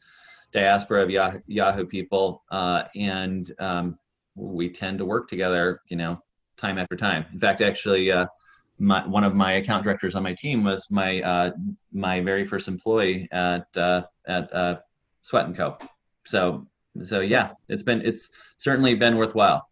diaspora 0.54 1.02
of 1.02 1.10
Yahoo, 1.10 1.40
Yahoo 1.46 1.84
people, 1.84 2.44
uh, 2.50 2.84
and 2.94 3.52
um, 3.58 3.98
we 4.36 4.70
tend 4.70 4.98
to 4.98 5.04
work 5.04 5.28
together, 5.28 5.80
you 5.88 5.96
know, 5.96 6.22
time 6.56 6.78
after 6.78 6.96
time. 6.96 7.26
In 7.32 7.40
fact, 7.40 7.60
actually, 7.60 8.10
uh, 8.10 8.26
my, 8.78 9.06
one 9.06 9.24
of 9.24 9.34
my 9.34 9.54
account 9.54 9.84
directors 9.84 10.14
on 10.14 10.22
my 10.22 10.32
team 10.32 10.64
was 10.64 10.90
my 10.90 11.20
uh, 11.22 11.50
my 11.92 12.20
very 12.20 12.44
first 12.44 12.68
employee 12.68 13.28
at 13.30 13.66
uh, 13.76 14.02
at 14.26 14.52
uh, 14.54 14.76
Sweat 15.22 15.46
and 15.46 15.56
Co. 15.56 15.76
So 16.24 16.66
so 17.02 17.20
yeah, 17.20 17.50
it's 17.68 17.82
been 17.82 18.00
it's 18.02 18.30
certainly 18.56 18.94
been 18.94 19.16
worthwhile. 19.16 19.68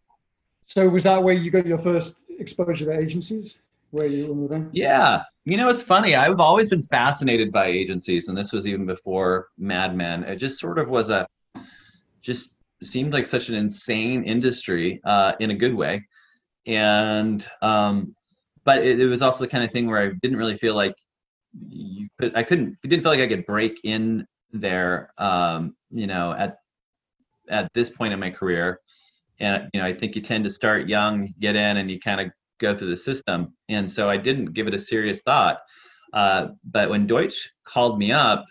So 0.65 0.87
was 0.87 1.03
that 1.03 1.21
where 1.21 1.33
you 1.33 1.51
got 1.51 1.65
your 1.65 1.77
first 1.77 2.15
exposure 2.39 2.85
to 2.85 2.97
agencies? 2.97 3.55
Where 3.93 4.07
you 4.07 4.25
were 4.25 4.33
moving? 4.33 4.71
Yeah, 4.71 5.21
you 5.45 5.55
know, 5.55 5.69
it's 5.69 5.83
funny. 5.83 6.15
I've 6.15 6.39
always 6.39 6.67
been 6.67 6.81
fascinated 6.81 7.51
by 7.51 7.67
agencies, 7.67 8.27
and 8.27 8.35
this 8.35 8.51
was 8.51 8.65
even 8.65 8.87
before 8.87 9.49
Mad 9.55 9.95
Men. 9.95 10.23
It 10.23 10.37
just 10.37 10.59
sort 10.59 10.79
of 10.79 10.89
was 10.89 11.11
a, 11.11 11.27
just 12.23 12.55
seemed 12.81 13.13
like 13.13 13.27
such 13.27 13.49
an 13.49 13.55
insane 13.55 14.23
industry 14.23 14.99
uh, 15.05 15.33
in 15.39 15.51
a 15.51 15.53
good 15.53 15.75
way, 15.75 16.03
and 16.65 17.47
um, 17.61 18.15
but 18.63 18.83
it, 18.83 18.99
it, 18.99 19.05
was 19.05 19.21
also 19.21 19.43
the 19.43 19.47
kind 19.47 19.63
of 19.63 19.69
thing 19.69 19.85
where 19.85 20.01
I 20.01 20.13
didn't 20.23 20.39
really 20.39 20.57
feel 20.57 20.73
like 20.73 20.95
you 21.69 22.07
could. 22.19 22.35
I 22.35 22.41
couldn't. 22.41 22.79
It 22.83 22.87
didn't 22.87 23.03
feel 23.03 23.11
like 23.11 23.21
I 23.21 23.27
could 23.27 23.45
break 23.45 23.79
in 23.83 24.25
there. 24.53 25.13
Um, 25.19 25.75
you 25.91 26.07
know, 26.07 26.33
at 26.33 26.57
at 27.47 27.71
this 27.75 27.91
point 27.91 28.11
in 28.11 28.19
my 28.19 28.31
career, 28.31 28.79
and 29.39 29.69
you 29.71 29.79
know, 29.79 29.85
I 29.85 29.93
think 29.93 30.15
you 30.15 30.23
tend 30.23 30.45
to 30.45 30.49
start 30.49 30.89
young, 30.89 31.31
get 31.39 31.55
in, 31.55 31.77
and 31.77 31.91
you 31.91 31.99
kind 31.99 32.21
of 32.21 32.31
go 32.59 32.75
through 32.75 32.89
the 32.89 32.97
system. 32.97 33.53
And 33.69 33.89
so 33.89 34.09
I 34.09 34.17
didn't 34.17 34.53
give 34.53 34.67
it 34.67 34.73
a 34.73 34.79
serious 34.79 35.21
thought. 35.21 35.59
Uh, 36.13 36.49
but 36.63 36.89
when 36.89 37.07
Deutsch 37.07 37.49
called 37.65 37.97
me 37.97 38.11
up 38.11 38.45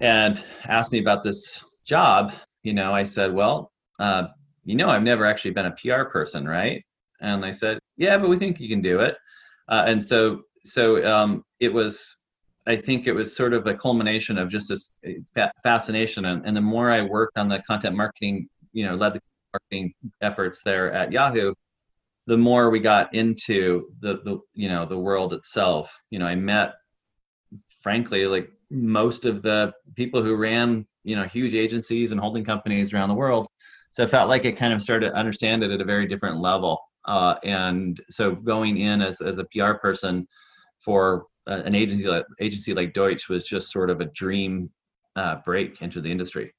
and 0.00 0.42
asked 0.64 0.92
me 0.92 0.98
about 0.98 1.22
this 1.22 1.62
job, 1.84 2.32
you 2.62 2.72
know, 2.72 2.94
I 2.94 3.02
said, 3.02 3.32
well, 3.32 3.72
uh, 3.98 4.28
you 4.64 4.74
know, 4.74 4.88
I've 4.88 5.02
never 5.02 5.24
actually 5.24 5.52
been 5.52 5.66
a 5.66 5.72
PR 5.72 6.04
person, 6.04 6.46
right? 6.48 6.84
And 7.20 7.42
they 7.42 7.52
said, 7.52 7.78
yeah, 7.96 8.18
but 8.18 8.28
we 8.28 8.36
think 8.36 8.60
you 8.60 8.68
can 8.68 8.80
do 8.80 9.00
it. 9.00 9.16
Uh, 9.68 9.84
and 9.86 10.02
so, 10.02 10.42
so 10.64 11.04
um, 11.06 11.44
it 11.60 11.72
was, 11.72 12.16
I 12.66 12.76
think 12.76 13.06
it 13.06 13.12
was 13.12 13.34
sort 13.34 13.52
of 13.52 13.66
a 13.66 13.74
culmination 13.74 14.38
of 14.38 14.48
just 14.48 14.68
this 14.68 14.96
uh, 15.06 15.12
fa- 15.34 15.52
fascination. 15.62 16.24
And, 16.24 16.44
and 16.44 16.56
the 16.56 16.60
more 16.60 16.90
I 16.90 17.02
worked 17.02 17.38
on 17.38 17.48
the 17.48 17.62
content 17.66 17.96
marketing, 17.96 18.48
you 18.72 18.84
know, 18.84 18.96
led 18.96 19.14
the 19.14 19.20
marketing 19.52 19.94
efforts 20.20 20.62
there 20.62 20.92
at 20.92 21.12
Yahoo, 21.12 21.54
the 22.26 22.36
more 22.36 22.70
we 22.70 22.80
got 22.80 23.14
into 23.14 23.88
the, 24.00 24.20
the, 24.24 24.38
you 24.54 24.68
know, 24.68 24.84
the 24.84 24.98
world 24.98 25.32
itself, 25.32 25.96
you 26.10 26.18
know, 26.18 26.26
I 26.26 26.34
met, 26.34 26.74
frankly, 27.80 28.26
like 28.26 28.50
most 28.70 29.24
of 29.24 29.42
the 29.42 29.72
people 29.94 30.22
who 30.22 30.34
ran, 30.34 30.86
you 31.04 31.14
know, 31.14 31.24
huge 31.24 31.54
agencies 31.54 32.10
and 32.10 32.20
holding 32.20 32.44
companies 32.44 32.92
around 32.92 33.08
the 33.08 33.14
world. 33.14 33.46
So 33.92 34.02
I 34.02 34.06
felt 34.06 34.28
like 34.28 34.44
I 34.44 34.52
kind 34.52 34.72
of 34.72 34.82
started 34.82 35.10
to 35.10 35.16
understand 35.16 35.62
it 35.62 35.70
at 35.70 35.80
a 35.80 35.84
very 35.84 36.06
different 36.06 36.40
level. 36.40 36.80
Uh, 37.04 37.36
and 37.44 38.02
so 38.10 38.34
going 38.34 38.78
in 38.78 39.00
as, 39.00 39.20
as 39.20 39.38
a 39.38 39.46
PR 39.52 39.74
person 39.74 40.26
for 40.80 41.26
an 41.46 41.76
agency 41.76 42.08
like, 42.08 42.24
agency 42.40 42.74
like 42.74 42.92
Deutsch 42.92 43.28
was 43.28 43.46
just 43.46 43.70
sort 43.70 43.88
of 43.88 44.00
a 44.00 44.06
dream 44.06 44.68
uh, 45.14 45.36
break 45.44 45.80
into 45.80 46.00
the 46.00 46.10
industry. 46.10 46.52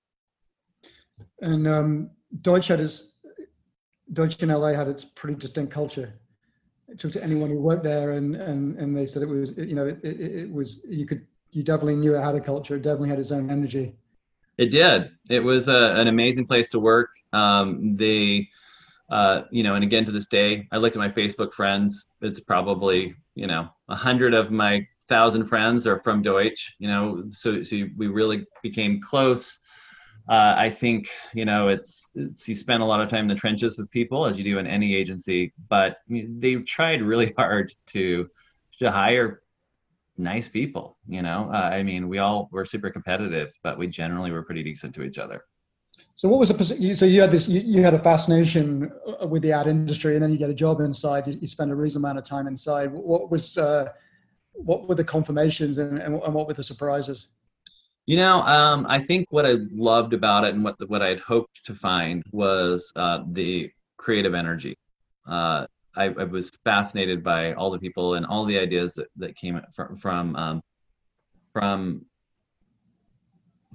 And 1.41 1.67
um, 1.67 2.09
Deutsch 2.41 2.69
had 2.69 2.79
its 2.79 3.11
Deutsch 4.13 4.41
in 4.41 4.49
LA 4.49 4.73
had 4.73 4.87
its 4.87 5.03
pretty 5.03 5.35
distinct 5.35 5.71
culture. 5.71 6.13
I 6.89 6.95
talked 6.95 7.13
to 7.15 7.23
anyone 7.23 7.49
who 7.49 7.59
worked 7.59 7.83
there, 7.83 8.11
and 8.11 8.35
and 8.35 8.77
and 8.77 8.95
they 8.95 9.05
said 9.05 9.21
it 9.21 9.29
was 9.29 9.53
you 9.57 9.75
know 9.75 9.87
it, 9.87 9.99
it, 10.03 10.21
it 10.21 10.51
was 10.51 10.81
you 10.87 11.05
could 11.05 11.25
you 11.51 11.63
definitely 11.63 11.95
knew 11.95 12.15
it 12.15 12.21
had 12.21 12.35
a 12.35 12.41
culture. 12.41 12.75
It 12.75 12.83
definitely 12.83 13.09
had 13.09 13.19
its 13.19 13.31
own 13.31 13.49
energy. 13.49 13.95
It 14.57 14.71
did. 14.71 15.11
It 15.29 15.43
was 15.43 15.67
a, 15.67 15.93
an 15.95 16.07
amazing 16.07 16.45
place 16.45 16.69
to 16.69 16.79
work. 16.79 17.09
Um, 17.33 17.95
they 17.95 18.49
uh, 19.09 19.43
you 19.51 19.63
know, 19.63 19.75
and 19.75 19.83
again 19.83 20.05
to 20.05 20.11
this 20.11 20.27
day, 20.27 20.67
I 20.71 20.77
looked 20.77 20.95
at 20.95 20.99
my 20.99 21.09
Facebook 21.09 21.53
friends. 21.53 22.05
It's 22.21 22.39
probably 22.39 23.15
you 23.35 23.47
know 23.47 23.69
a 23.89 23.95
hundred 23.95 24.33
of 24.33 24.51
my 24.51 24.85
thousand 25.07 25.45
friends 25.45 25.87
are 25.87 25.99
from 25.99 26.21
Deutsch. 26.21 26.75
You 26.79 26.87
know, 26.87 27.23
so 27.29 27.63
so 27.63 27.83
we 27.97 28.07
really 28.07 28.45
became 28.63 29.01
close. 29.01 29.59
Uh, 30.29 30.55
I 30.57 30.69
think 30.69 31.09
you 31.33 31.45
know 31.45 31.69
it's, 31.69 32.09
it's 32.15 32.47
you 32.49 32.55
spend 32.55 32.83
a 32.83 32.85
lot 32.85 32.99
of 32.99 33.09
time 33.09 33.21
in 33.21 33.27
the 33.27 33.35
trenches 33.35 33.77
with 33.77 33.89
people 33.91 34.25
as 34.25 34.37
you 34.37 34.43
do 34.43 34.59
in 34.59 34.67
any 34.67 34.95
agency, 34.95 35.53
but 35.69 35.97
they 36.09 36.55
tried 36.55 37.01
really 37.01 37.33
hard 37.37 37.73
to 37.87 38.29
to 38.79 38.91
hire 38.91 39.41
nice 40.17 40.47
people. 40.47 40.97
You 41.07 41.21
know, 41.21 41.49
uh, 41.51 41.69
I 41.71 41.83
mean, 41.83 42.09
we 42.09 42.17
all 42.17 42.49
were 42.51 42.65
super 42.65 42.89
competitive, 42.89 43.53
but 43.63 43.77
we 43.77 43.87
generally 43.87 44.31
were 44.31 44.43
pretty 44.43 44.63
decent 44.63 44.93
to 44.95 45.03
each 45.03 45.17
other. 45.17 45.45
So 46.15 46.27
what 46.27 46.39
was 46.39 46.49
the 46.49 46.95
so 46.95 47.05
you 47.05 47.21
had 47.21 47.31
this 47.31 47.47
you, 47.47 47.61
you, 47.61 47.83
had 47.83 47.93
a 47.93 47.99
fascination 47.99 48.91
uh, 49.21 49.27
with 49.27 49.43
the 49.43 49.51
ad 49.51 49.67
industry, 49.67 50.15
and 50.15 50.23
then 50.23 50.31
you 50.31 50.37
get 50.37 50.49
a 50.49 50.53
job 50.53 50.79
inside. 50.79 51.27
You, 51.27 51.37
you 51.39 51.47
spend 51.47 51.71
a 51.71 51.75
reasonable 51.75 52.07
amount 52.07 52.19
of 52.19 52.25
time 52.25 52.47
inside. 52.47 52.91
What 52.91 53.29
was 53.29 53.57
uh, 53.57 53.91
what 54.53 54.87
were 54.89 54.95
the 54.95 55.03
confirmations, 55.03 55.77
and, 55.77 55.99
and, 55.99 56.15
and 56.15 56.33
what 56.33 56.47
were 56.47 56.53
the 56.53 56.63
surprises? 56.63 57.27
You 58.07 58.17
know, 58.17 58.41
um, 58.41 58.85
I 58.89 58.99
think 58.99 59.27
what 59.31 59.45
I 59.45 59.57
loved 59.71 60.13
about 60.13 60.45
it, 60.45 60.53
and 60.55 60.63
what 60.63 60.77
the, 60.79 60.87
what 60.87 61.01
I 61.01 61.09
had 61.09 61.19
hoped 61.19 61.63
to 61.65 61.75
find 61.75 62.23
was 62.31 62.91
uh, 62.95 63.19
the 63.27 63.69
creative 63.97 64.33
energy. 64.33 64.75
Uh, 65.27 65.67
I, 65.95 66.05
I, 66.05 66.23
was 66.23 66.51
fascinated 66.63 67.23
by 67.23 67.53
all 67.53 67.69
the 67.69 67.79
people 67.79 68.13
and 68.13 68.25
all 68.25 68.45
the 68.45 68.57
ideas 68.57 68.93
that, 68.93 69.07
that 69.17 69.35
came 69.35 69.61
from 69.75 69.97
from 69.97 70.35
um, 70.37 70.61
from 71.53 72.05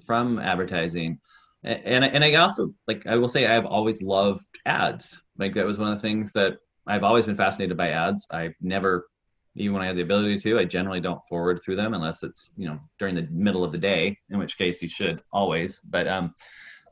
from 0.06 0.38
advertising 0.38 1.18
and 1.64 2.04
and 2.04 2.24
I 2.24 2.34
also 2.34 2.74
like 2.88 3.06
I 3.06 3.16
will 3.16 3.28
say 3.28 3.46
I've 3.46 3.66
always 3.66 4.02
loved 4.02 4.46
ads. 4.66 5.22
Like 5.38 5.54
that 5.54 5.64
was 5.64 5.78
one 5.78 5.92
of 5.92 6.00
the 6.00 6.08
things 6.08 6.32
that 6.32 6.54
I've 6.86 7.04
always 7.04 7.26
been 7.26 7.36
fascinated 7.36 7.76
by 7.76 7.90
ads. 7.90 8.26
I 8.32 8.52
never, 8.60 9.06
even 9.54 9.74
when 9.74 9.82
I 9.82 9.86
have 9.86 9.96
the 9.96 10.02
ability 10.02 10.40
to, 10.40 10.58
I 10.58 10.64
generally 10.64 11.00
don't 11.00 11.24
forward 11.28 11.60
through 11.62 11.76
them 11.76 11.94
unless 11.94 12.22
it's 12.22 12.52
you 12.56 12.68
know 12.68 12.78
during 12.98 13.14
the 13.14 13.28
middle 13.30 13.64
of 13.64 13.72
the 13.72 13.78
day, 13.78 14.18
in 14.30 14.38
which 14.38 14.58
case 14.58 14.82
you 14.82 14.88
should 14.88 15.22
always. 15.32 15.78
But 15.80 16.08
um, 16.08 16.34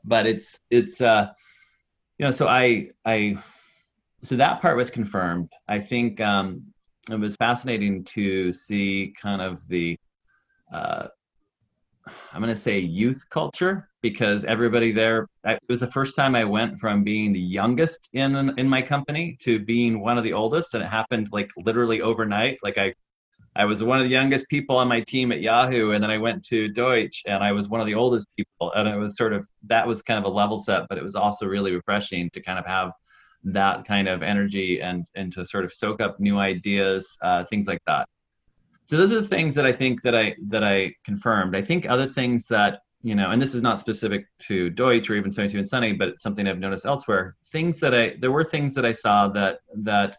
but 0.03 0.27
it's 0.27 0.59
it's 0.69 1.01
uh, 1.01 1.27
you 2.17 2.25
know, 2.25 2.31
so 2.31 2.47
I 2.47 2.87
I 3.05 3.37
so 4.23 4.35
that 4.35 4.61
part 4.61 4.77
was 4.77 4.91
confirmed. 4.91 5.49
I 5.67 5.79
think 5.79 6.21
um, 6.21 6.63
it 7.09 7.19
was 7.19 7.35
fascinating 7.35 8.03
to 8.05 8.53
see 8.53 9.13
kind 9.19 9.41
of 9.41 9.67
the 9.67 9.97
uh, 10.71 11.07
I'm 12.31 12.41
going 12.41 12.53
to 12.53 12.59
say 12.59 12.79
youth 12.79 13.25
culture 13.29 13.89
because 14.01 14.43
everybody 14.45 14.91
there 14.91 15.27
it 15.45 15.59
was 15.69 15.79
the 15.79 15.87
first 15.87 16.15
time 16.15 16.35
I 16.35 16.43
went 16.43 16.79
from 16.79 17.03
being 17.03 17.33
the 17.33 17.39
youngest 17.39 18.09
in 18.13 18.35
in 18.57 18.67
my 18.67 18.81
company 18.81 19.37
to 19.41 19.59
being 19.59 20.01
one 20.01 20.17
of 20.17 20.23
the 20.23 20.33
oldest 20.33 20.73
and 20.73 20.83
it 20.83 20.87
happened 20.87 21.29
like 21.31 21.51
literally 21.57 22.01
overnight 22.01 22.57
like 22.63 22.77
I 22.77 22.93
I 23.55 23.65
was 23.65 23.83
one 23.83 23.99
of 23.99 24.05
the 24.05 24.09
youngest 24.09 24.47
people 24.49 24.77
on 24.77 24.87
my 24.87 25.01
team 25.01 25.31
at 25.31 25.41
Yahoo 25.41 25.91
and 25.91 26.01
then 26.01 26.09
I 26.09 26.17
went 26.17 26.43
to 26.45 26.69
Deutsch 26.69 27.23
and 27.27 27.43
I 27.43 27.51
was 27.51 27.67
one 27.67 27.81
of 27.81 27.87
the 27.87 27.95
oldest 27.95 28.27
people 28.37 28.71
and 28.75 28.87
it 28.87 28.97
was 28.97 29.17
sort 29.17 29.33
of 29.33 29.47
that 29.63 29.85
was 29.87 30.01
kind 30.01 30.17
of 30.17 30.25
a 30.25 30.35
level 30.35 30.59
set 30.59 30.87
but 30.89 30.97
it 30.97 31.03
was 31.03 31.15
also 31.15 31.45
really 31.45 31.73
refreshing 31.73 32.29
to 32.31 32.41
kind 32.41 32.59
of 32.59 32.65
have 32.65 32.91
that 33.43 33.85
kind 33.85 34.07
of 34.07 34.23
energy 34.23 34.81
and 34.81 35.05
and 35.15 35.33
to 35.33 35.45
sort 35.45 35.65
of 35.65 35.73
soak 35.73 36.01
up 36.01 36.19
new 36.19 36.37
ideas 36.37 37.17
uh, 37.23 37.43
things 37.45 37.67
like 37.67 37.81
that 37.87 38.07
so 38.83 38.97
those 38.97 39.11
are 39.11 39.21
the 39.21 39.27
things 39.27 39.55
that 39.55 39.65
I 39.65 39.71
think 39.71 40.01
that 40.01 40.15
I 40.15 40.35
that 40.47 40.63
I 40.63 40.93
confirmed. 41.05 41.55
I 41.55 41.61
think 41.61 41.89
other 41.89 42.07
things 42.07 42.47
that 42.47 42.81
you 43.03 43.15
know, 43.15 43.31
and 43.31 43.41
this 43.41 43.55
is 43.55 43.61
not 43.61 43.79
specific 43.79 44.27
to 44.39 44.69
Deutsch 44.69 45.09
or 45.09 45.15
even 45.15 45.31
72 45.31 45.57
and 45.57 45.67
Sunny, 45.67 45.93
but 45.93 46.09
it's 46.09 46.23
something 46.23 46.47
I've 46.47 46.59
noticed 46.59 46.85
elsewhere. 46.85 47.35
Things 47.51 47.79
that 47.79 47.95
I 47.95 48.15
there 48.19 48.31
were 48.31 48.43
things 48.43 48.75
that 48.75 48.85
I 48.85 48.91
saw 48.91 49.27
that 49.29 49.59
that 49.77 50.17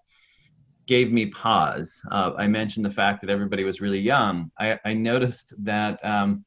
gave 0.86 1.12
me 1.12 1.26
pause. 1.26 2.02
Uh, 2.10 2.32
I 2.36 2.48
mentioned 2.48 2.84
the 2.84 2.90
fact 2.90 3.20
that 3.20 3.30
everybody 3.30 3.62
was 3.62 3.80
really 3.80 4.00
young. 4.00 4.50
I, 4.58 4.78
I 4.84 4.94
noticed 4.94 5.54
that 5.64 6.04
um, 6.04 6.44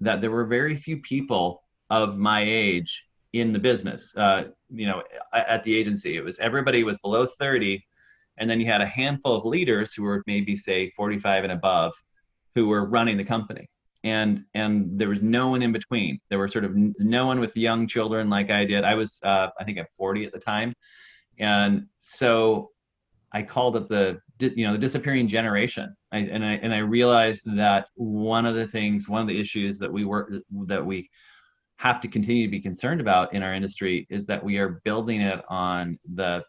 that 0.00 0.20
there 0.20 0.30
were 0.30 0.46
very 0.46 0.76
few 0.76 0.98
people 0.98 1.62
of 1.90 2.16
my 2.16 2.42
age 2.42 3.06
in 3.34 3.52
the 3.52 3.58
business. 3.58 4.16
Uh, 4.16 4.44
you 4.70 4.86
know, 4.86 5.02
at 5.34 5.62
the 5.62 5.76
agency, 5.76 6.16
it 6.16 6.24
was 6.24 6.38
everybody 6.38 6.84
was 6.84 6.96
below 6.98 7.26
30 7.26 7.84
and 8.38 8.48
then 8.48 8.60
you 8.60 8.66
had 8.66 8.80
a 8.80 8.86
handful 8.86 9.34
of 9.34 9.44
leaders 9.44 9.94
who 9.94 10.02
were 10.02 10.22
maybe 10.26 10.56
say 10.56 10.90
45 10.90 11.44
and 11.44 11.52
above 11.52 11.94
who 12.54 12.66
were 12.66 12.84
running 12.84 13.16
the 13.16 13.24
company 13.24 13.68
and 14.06 14.44
and 14.54 14.96
there 14.98 15.08
was 15.08 15.20
no 15.20 15.48
one 15.48 15.62
in 15.62 15.72
between. 15.72 16.20
There 16.30 16.38
were 16.38 16.46
sort 16.46 16.64
of 16.64 16.72
no 16.76 17.26
one 17.26 17.40
with 17.40 17.56
young 17.56 17.88
children 17.88 18.30
like 18.30 18.50
i 18.50 18.64
did. 18.64 18.84
I 18.84 18.94
was 18.94 19.18
uh, 19.24 19.48
i 19.60 19.64
think 19.64 19.78
at 19.78 19.88
40 19.98 20.24
at 20.24 20.32
the 20.32 20.38
time. 20.38 20.72
And 21.38 21.86
so 22.00 22.70
i 23.32 23.42
called 23.42 23.76
it 23.76 23.88
the 23.88 24.20
you 24.38 24.64
know 24.64 24.72
the 24.72 24.78
disappearing 24.86 25.26
generation. 25.26 25.94
I, 26.12 26.18
and 26.18 26.44
i 26.44 26.52
and 26.52 26.72
i 26.72 26.78
realized 26.78 27.44
that 27.56 27.88
one 27.96 28.46
of 28.46 28.54
the 28.54 28.68
things 28.68 29.08
one 29.08 29.22
of 29.22 29.28
the 29.28 29.40
issues 29.40 29.78
that 29.80 29.92
we 29.92 30.04
work 30.04 30.32
that 30.66 30.86
we 30.86 31.10
have 31.78 32.00
to 32.00 32.08
continue 32.08 32.46
to 32.46 32.50
be 32.50 32.60
concerned 32.60 33.00
about 33.00 33.34
in 33.34 33.42
our 33.42 33.52
industry 33.52 34.06
is 34.08 34.24
that 34.26 34.42
we 34.42 34.56
are 34.58 34.80
building 34.84 35.20
it 35.20 35.42
on 35.48 35.98
the 36.14 36.44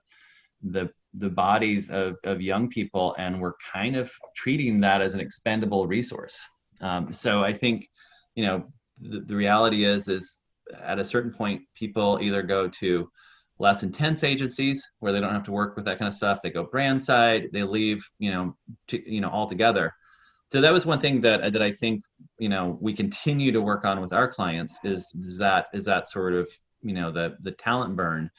the 0.62 0.90
the 1.14 1.30
bodies 1.30 1.90
of, 1.90 2.16
of 2.26 2.40
young 2.40 2.70
people 2.70 3.16
and 3.18 3.42
we're 3.42 3.58
kind 3.74 3.96
of 3.96 4.12
treating 4.36 4.80
that 4.80 5.02
as 5.02 5.16
an 5.16 5.20
expendable 5.20 5.88
resource 5.88 6.38
um, 6.82 7.12
so 7.12 7.44
i 7.44 7.54
think 7.54 7.88
you 8.36 8.46
know 8.46 8.66
the, 9.00 9.22
the 9.22 9.36
reality 9.36 9.86
is 9.86 10.08
is 10.08 10.40
at 10.82 11.00
a 11.00 11.06
certain 11.06 11.32
point 11.32 11.62
people 11.76 12.20
either 12.22 12.42
go 12.42 12.68
to 12.68 13.10
less 13.60 13.84
intense 13.84 14.24
agencies 14.24 14.86
where 15.00 15.12
they 15.12 15.20
don't 15.20 15.34
have 15.34 15.44
to 15.44 15.52
work 15.52 15.76
with 15.76 15.86
that 15.86 15.98
kind 15.98 16.08
of 16.08 16.14
stuff. 16.14 16.40
They 16.44 16.50
go 16.50 16.64
brand 16.64 17.04
side 17.04 17.48
they 17.52 17.64
leave 17.64 18.04
you 18.20 18.32
know 18.32 18.56
to, 18.90 19.12
you 19.12 19.22
know 19.22 19.30
altogether. 19.30 19.94
So 20.52 20.62
that 20.62 20.72
was 20.72 20.86
one 20.86 21.00
thing 21.00 21.22
that 21.22 21.52
that 21.54 21.62
i 21.62 21.72
think 21.72 22.04
you 22.40 22.50
know 22.50 22.78
we 22.80 22.94
continue 22.94 23.52
to 23.52 23.62
work 23.62 23.86
on 23.86 24.00
with 24.00 24.14
our 24.14 24.28
clients 24.28 24.80
is, 24.84 25.12
that 25.40 25.68
is 25.74 25.86
that 25.86 26.10
sort 26.10 26.34
of 26.34 26.50
you 26.82 26.94
know 26.94 27.12
the 27.12 27.36
the 27.42 27.52
talent 27.52 27.96
burn. 27.96 28.30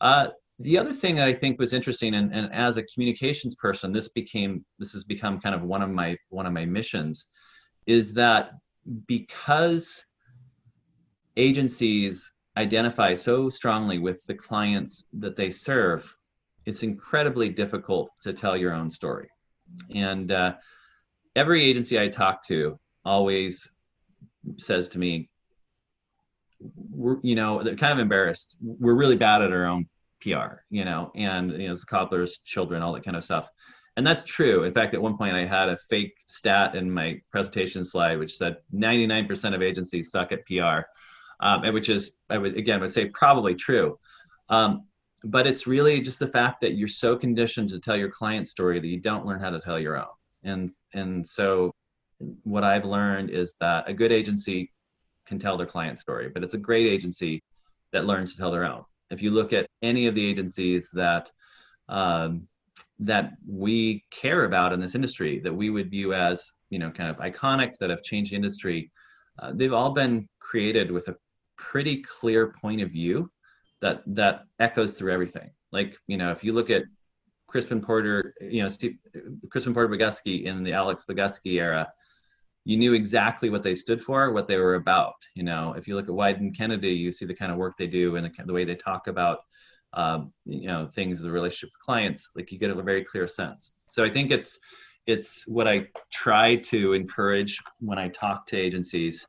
Uh, 0.00 0.28
the 0.58 0.78
other 0.78 0.92
thing 0.92 1.16
that 1.16 1.26
I 1.26 1.32
think 1.32 1.58
was 1.58 1.72
interesting, 1.72 2.14
and, 2.14 2.32
and 2.32 2.52
as 2.52 2.76
a 2.76 2.84
communications 2.84 3.54
person, 3.56 3.92
this 3.92 4.08
became 4.08 4.64
this 4.78 4.92
has 4.92 5.02
become 5.02 5.40
kind 5.40 5.54
of 5.54 5.62
one 5.62 5.82
of 5.82 5.90
my 5.90 6.16
one 6.28 6.46
of 6.46 6.52
my 6.52 6.64
missions, 6.64 7.26
is 7.86 8.12
that 8.14 8.52
because 9.06 10.04
agencies 11.36 12.32
identify 12.56 13.14
so 13.14 13.48
strongly 13.48 13.98
with 13.98 14.24
the 14.26 14.34
clients 14.34 15.06
that 15.14 15.36
they 15.36 15.50
serve, 15.50 16.16
it's 16.66 16.82
incredibly 16.82 17.48
difficult 17.48 18.10
to 18.22 18.32
tell 18.32 18.56
your 18.56 18.72
own 18.72 18.90
story. 18.90 19.28
And 19.94 20.30
uh, 20.30 20.54
every 21.34 21.62
agency 21.62 21.98
I 21.98 22.08
talk 22.08 22.46
to 22.46 22.78
always 23.04 23.70
says 24.58 24.88
to 24.88 24.98
me, 24.98 25.30
we're, 26.90 27.18
you 27.22 27.34
know, 27.34 27.62
they're 27.62 27.76
kind 27.76 27.92
of 27.92 27.98
embarrassed. 27.98 28.56
We're 28.60 28.94
really 28.94 29.16
bad 29.16 29.42
at 29.42 29.52
our 29.52 29.66
own 29.66 29.88
PR, 30.20 30.60
you 30.70 30.84
know, 30.84 31.10
and 31.16 31.50
you 31.52 31.66
know, 31.66 31.72
it's 31.72 31.84
cobblers, 31.84 32.38
children, 32.44 32.82
all 32.82 32.92
that 32.92 33.04
kind 33.04 33.16
of 33.16 33.24
stuff. 33.24 33.48
And 33.96 34.06
that's 34.06 34.22
true. 34.22 34.64
In 34.64 34.72
fact, 34.72 34.94
at 34.94 35.02
one 35.02 35.18
point 35.18 35.36
I 35.36 35.44
had 35.44 35.68
a 35.68 35.76
fake 35.76 36.14
stat 36.26 36.74
in 36.74 36.90
my 36.90 37.20
presentation 37.30 37.84
slide 37.84 38.18
which 38.18 38.36
said 38.36 38.56
99% 38.74 39.54
of 39.54 39.62
agencies 39.62 40.10
suck 40.10 40.32
at 40.32 40.46
PR, 40.46 40.86
um, 41.40 41.64
and 41.64 41.74
which 41.74 41.88
is, 41.88 42.18
I 42.30 42.38
would 42.38 42.56
again 42.56 42.80
would 42.80 42.92
say 42.92 43.06
probably 43.06 43.54
true. 43.54 43.98
Um, 44.48 44.86
but 45.24 45.46
it's 45.46 45.66
really 45.66 46.00
just 46.00 46.18
the 46.18 46.26
fact 46.26 46.60
that 46.62 46.74
you're 46.74 46.88
so 46.88 47.16
conditioned 47.16 47.68
to 47.70 47.80
tell 47.80 47.96
your 47.96 48.10
client 48.10 48.48
story 48.48 48.80
that 48.80 48.86
you 48.86 48.98
don't 48.98 49.26
learn 49.26 49.40
how 49.40 49.50
to 49.50 49.60
tell 49.60 49.78
your 49.78 49.96
own. 49.96 50.14
And 50.42 50.70
and 50.94 51.26
so 51.26 51.72
what 52.44 52.64
I've 52.64 52.84
learned 52.84 53.30
is 53.30 53.52
that 53.60 53.88
a 53.88 53.94
good 53.94 54.12
agency 54.12 54.72
can 55.26 55.38
tell 55.38 55.56
their 55.56 55.66
client 55.66 55.98
story, 55.98 56.28
but 56.28 56.42
it's 56.42 56.54
a 56.54 56.58
great 56.58 56.86
agency 56.86 57.42
that 57.92 58.06
learns 58.06 58.32
to 58.32 58.38
tell 58.38 58.50
their 58.50 58.64
own. 58.64 58.84
If 59.10 59.22
you 59.22 59.30
look 59.30 59.52
at 59.52 59.66
any 59.82 60.06
of 60.06 60.14
the 60.14 60.26
agencies 60.26 60.90
that 60.94 61.30
um, 61.88 62.48
that 63.04 63.32
we 63.46 64.04
care 64.10 64.44
about 64.44 64.72
in 64.72 64.80
this 64.80 64.94
industry, 64.94 65.40
that 65.40 65.52
we 65.52 65.70
would 65.70 65.90
view 65.90 66.14
as 66.14 66.52
you 66.70 66.78
know 66.78 66.90
kind 66.90 67.10
of 67.10 67.16
iconic, 67.18 67.76
that 67.78 67.90
have 67.90 68.02
changed 68.02 68.32
the 68.32 68.36
industry, 68.36 68.90
uh, 69.38 69.52
they've 69.54 69.72
all 69.72 69.90
been 69.92 70.28
created 70.40 70.90
with 70.90 71.08
a 71.08 71.16
pretty 71.56 72.02
clear 72.02 72.52
point 72.60 72.80
of 72.80 72.90
view 72.90 73.30
that 73.80 74.02
that 74.06 74.44
echoes 74.58 74.94
through 74.94 75.12
everything. 75.12 75.50
Like 75.72 75.96
you 76.06 76.16
know, 76.16 76.30
if 76.30 76.44
you 76.44 76.52
look 76.52 76.70
at 76.70 76.84
Crispin 77.46 77.80
Porter, 77.80 78.34
you 78.40 78.62
know, 78.62 78.68
Steve, 78.68 78.96
Crispin 79.50 79.74
Porter 79.74 79.94
Bogusky 79.94 80.44
in 80.44 80.62
the 80.62 80.72
Alex 80.72 81.04
Bogusky 81.08 81.60
era, 81.60 81.92
you 82.64 82.76
knew 82.76 82.94
exactly 82.94 83.50
what 83.50 83.62
they 83.62 83.74
stood 83.74 84.02
for, 84.02 84.32
what 84.32 84.48
they 84.48 84.56
were 84.56 84.76
about. 84.76 85.14
You 85.34 85.42
know, 85.42 85.74
if 85.76 85.88
you 85.88 85.96
look 85.96 86.06
at 86.06 86.14
Wieden 86.14 86.56
Kennedy, 86.56 86.92
you 86.92 87.10
see 87.10 87.26
the 87.26 87.34
kind 87.34 87.50
of 87.50 87.58
work 87.58 87.76
they 87.76 87.88
do 87.88 88.16
and 88.16 88.24
the, 88.24 88.44
the 88.44 88.52
way 88.52 88.64
they 88.64 88.76
talk 88.76 89.08
about, 89.08 89.40
um, 89.94 90.32
you 90.44 90.66
know, 90.66 90.86
things, 90.86 91.20
the 91.20 91.30
relationship 91.30 91.68
with 91.68 91.84
clients. 91.84 92.30
Like 92.34 92.50
you 92.52 92.58
get 92.58 92.70
a 92.70 92.82
very 92.82 93.04
clear 93.04 93.26
sense. 93.26 93.72
So 93.88 94.04
I 94.04 94.10
think 94.10 94.30
it's 94.30 94.58
it's 95.06 95.46
what 95.48 95.66
I 95.66 95.88
try 96.12 96.56
to 96.56 96.92
encourage 96.92 97.58
when 97.80 97.98
I 97.98 98.08
talk 98.08 98.46
to 98.46 98.56
agencies 98.56 99.26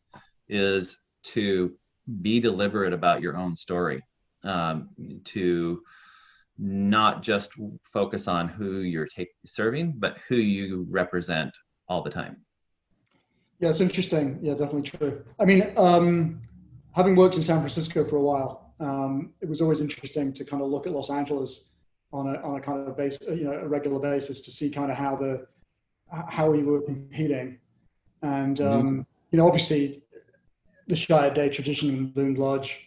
is 0.47 0.97
to 1.23 1.73
be 2.21 2.39
deliberate 2.39 2.93
about 2.93 3.21
your 3.21 3.37
own 3.37 3.55
story, 3.55 4.03
um, 4.43 4.89
to 5.25 5.81
not 6.59 7.23
just 7.23 7.51
focus 7.83 8.27
on 8.27 8.47
who 8.47 8.79
you're 8.79 9.07
take, 9.07 9.29
serving, 9.45 9.95
but 9.97 10.17
who 10.27 10.35
you 10.35 10.85
represent 10.89 11.51
all 11.87 12.03
the 12.03 12.09
time. 12.09 12.37
Yeah, 13.59 13.69
it's 13.69 13.81
interesting. 13.81 14.39
Yeah, 14.41 14.53
definitely 14.53 14.83
true. 14.83 15.23
I 15.39 15.45
mean, 15.45 15.71
um, 15.77 16.41
having 16.91 17.15
worked 17.15 17.35
in 17.35 17.41
San 17.41 17.59
Francisco 17.59 18.03
for 18.03 18.17
a 18.17 18.21
while, 18.21 18.62
um, 18.79 19.33
it 19.41 19.47
was 19.47 19.61
always 19.61 19.81
interesting 19.81 20.33
to 20.33 20.45
kind 20.45 20.61
of 20.61 20.69
look 20.69 20.87
at 20.87 20.93
Los 20.93 21.09
Angeles 21.09 21.65
on 22.11 22.27
a 22.27 22.39
on 22.41 22.57
a 22.57 22.61
kind 22.61 22.87
of 22.87 22.95
base, 22.97 23.17
you 23.27 23.43
know, 23.43 23.53
a 23.53 23.67
regular 23.67 23.99
basis 23.99 24.41
to 24.41 24.51
see 24.51 24.69
kind 24.69 24.91
of 24.91 24.97
how 24.97 25.15
the 25.15 25.47
how 26.29 26.49
we 26.49 26.63
were 26.63 26.81
competing, 26.81 27.57
and 28.21 28.57
mm-hmm. 28.57 28.71
um, 28.71 28.81
mm-hmm. 28.81 29.01
you 29.31 29.37
know, 29.37 29.47
obviously, 29.47 30.03
the 30.87 30.95
Chiat 30.95 31.33
Day 31.33 31.49
tradition 31.49 32.11
loomed 32.15 32.37
large, 32.37 32.79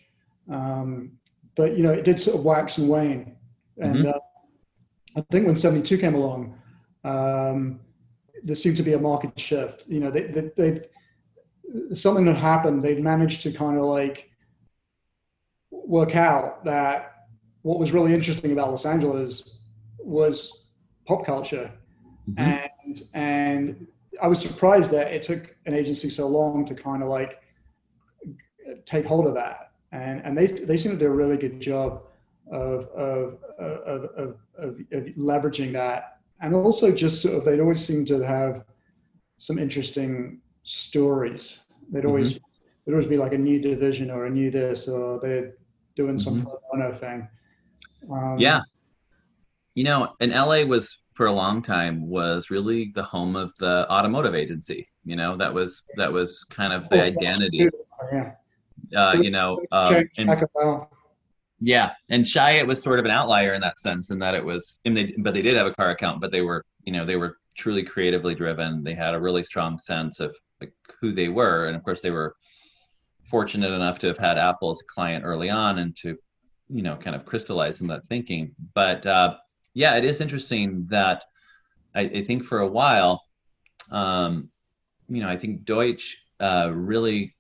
um, 0.51 1.13
but 1.57 1.77
you 1.77 1.83
know, 1.83 1.93
it 1.93 2.05
did 2.05 2.21
sort 2.21 2.37
of 2.37 2.45
wax 2.45 2.79
and 2.79 2.89
wane, 2.89 3.37
and 3.79 3.97
mm-hmm. 3.97 4.09
uh, 4.09 5.21
I 5.21 5.25
think 5.31 5.47
when 5.47 5.57
'72 5.57 5.99
came 5.99 6.15
along. 6.15 6.59
Um, 7.05 7.81
there 8.43 8.57
seemed 8.57 8.77
to 8.77 8.83
be 8.83 8.93
a 8.93 8.99
market 8.99 9.39
shift. 9.39 9.85
You 9.89 10.01
know, 10.01 10.11
they, 10.11 10.23
they, 10.23 10.51
they 10.57 11.95
something 11.95 12.27
had 12.27 12.37
happened. 12.37 12.83
They'd 12.83 13.03
managed 13.03 13.43
to 13.43 13.53
kind 13.53 13.77
of 13.77 13.85
like 13.85 14.31
work 15.87 16.17
out 16.17 16.65
that 16.65 17.27
what 17.63 17.79
was 17.79 17.93
really 17.93 18.13
interesting 18.13 18.53
about 18.53 18.71
Los 18.71 18.87
Angeles 18.87 19.59
was 19.99 20.65
pop 21.07 21.25
culture, 21.25 21.71
mm-hmm. 22.29 22.39
and 22.39 23.03
and 23.15 23.87
I 24.23 24.29
was 24.29 24.41
surprised 24.41 24.91
that 24.93 25.13
it 25.13 25.23
took 25.23 25.55
an 25.67 25.75
agency 25.75 26.11
so 26.11 26.27
long 26.29 26.65
to 26.67 26.75
kind 26.75 27.03
of 27.03 27.09
like 27.09 27.41
take 28.85 29.05
hold 29.05 29.27
of 29.27 29.35
that, 29.35 29.73
and 29.93 30.21
and 30.25 30.37
they 30.37 30.47
they 30.47 30.77
seem 30.77 30.93
to 30.93 30.99
do 30.99 31.07
a 31.07 31.11
really 31.11 31.37
good 31.37 31.61
job 31.61 32.03
of 32.51 32.87
of 32.89 33.39
of, 33.59 33.81
of, 33.83 34.05
of, 34.17 34.37
of 34.93 35.05
leveraging 35.17 35.73
that 35.73 36.17
and 36.41 36.55
also 36.55 36.93
just 36.93 37.23
sort 37.23 37.35
of 37.35 37.45
they'd 37.45 37.61
always 37.61 37.85
seem 37.85 38.05
to 38.07 38.21
have 38.21 38.65
some 39.39 39.59
interesting 39.59 40.41
stories. 40.65 41.59
They'd 41.91 42.05
always 42.05 42.35
mm-hmm. 42.35 42.45
there'd 42.85 42.95
always 42.95 43.09
be 43.09 43.17
like 43.17 43.33
a 43.33 43.39
new 43.39 43.61
division 43.61 44.11
or 44.11 44.27
a 44.27 44.31
new 44.31 44.51
this 44.51 44.89
or 44.89 45.21
they're 45.21 45.55
doing 45.97 46.19
some 46.19 46.43
mm-hmm. 46.43 46.81
pro 46.81 46.93
thing. 46.93 47.29
Um, 48.11 48.37
yeah, 48.39 48.61
you 49.75 49.85
know, 49.85 50.15
and 50.21 50.33
LA 50.33 50.63
was 50.65 50.99
for 51.15 51.27
a 51.27 51.33
long 51.33 51.63
time 51.63 52.09
was 52.09 52.51
really 52.51 52.93
the 52.95 53.03
home 53.03 53.37
of 53.37 53.53
the 53.59 53.91
automotive 53.91 54.35
agency. 54.35 54.87
You 55.05 55.17
know, 55.17 55.37
that 55.37 55.53
was 55.53 55.83
that 55.97 56.13
was 56.13 56.45
kind 56.51 56.73
of 56.73 56.89
the 56.89 57.03
oh, 57.03 57.05
identity. 57.05 57.69
Yeah. 58.13 58.33
Uh, 58.95 59.17
you 59.21 59.31
know, 59.31 59.61
um, 59.73 60.05
and, 60.17 60.47
yeah, 61.61 61.93
and 62.11 62.25
Chiat 62.25 62.67
was 62.67 62.83
sort 62.83 62.99
of 62.99 63.05
an 63.05 63.11
outlier 63.11 63.55
in 63.55 63.61
that 63.63 63.79
sense, 63.79 64.11
in 64.11 64.19
that 64.19 64.35
it 64.35 64.45
was, 64.45 64.79
and 64.85 64.97
they, 64.97 65.15
but 65.19 65.33
they 65.33 65.43
did 65.43 65.57
have 65.57 65.67
a 65.67 65.75
car 65.75 65.91
account, 65.91 66.21
but 66.21 66.31
they 66.31 66.43
were, 66.43 66.65
you 66.85 66.93
know, 66.93 67.05
they 67.05 67.17
were 67.17 67.39
truly 67.57 67.83
creatively 67.83 68.35
driven. 68.35 68.85
They 68.85 68.95
had 68.95 69.15
a 69.15 69.21
really 69.21 69.43
strong 69.43 69.79
sense 69.79 70.21
of 70.21 70.37
like 70.61 70.73
who 71.01 71.13
they 71.13 71.29
were, 71.29 71.67
and 71.67 71.77
of 71.77 71.83
course, 71.83 72.03
they 72.03 72.11
were 72.11 72.37
fortunate 73.29 73.73
enough 73.73 73.99
to 74.01 74.07
have 74.07 74.19
had 74.19 74.39
Apple 74.39 74.71
as 74.71 74.81
a 74.81 74.93
client 74.95 75.25
early 75.25 75.51
on, 75.51 75.79
and 75.79 75.97
to, 75.97 76.17
you 76.69 76.83
know, 76.83 76.97
kind 76.97 77.17
of 77.17 77.25
crystallize 77.25 77.81
in 77.81 77.87
that 77.89 78.07
thinking. 78.07 78.55
But 78.75 79.05
uh, 79.07 79.37
yeah, 79.75 79.97
it 79.97 80.05
is 80.05 80.21
interesting 80.21 80.87
that 80.91 81.25
I, 81.95 82.03
I 82.03 82.23
think 82.23 82.45
for 82.45 82.61
a 82.61 82.69
while, 82.69 83.23
um, 83.91 84.51
you 85.09 85.23
know, 85.23 85.29
I 85.29 85.37
think 85.37 85.65
Deutsch 85.65 86.17
uh, 86.41 86.71
really 86.75 87.35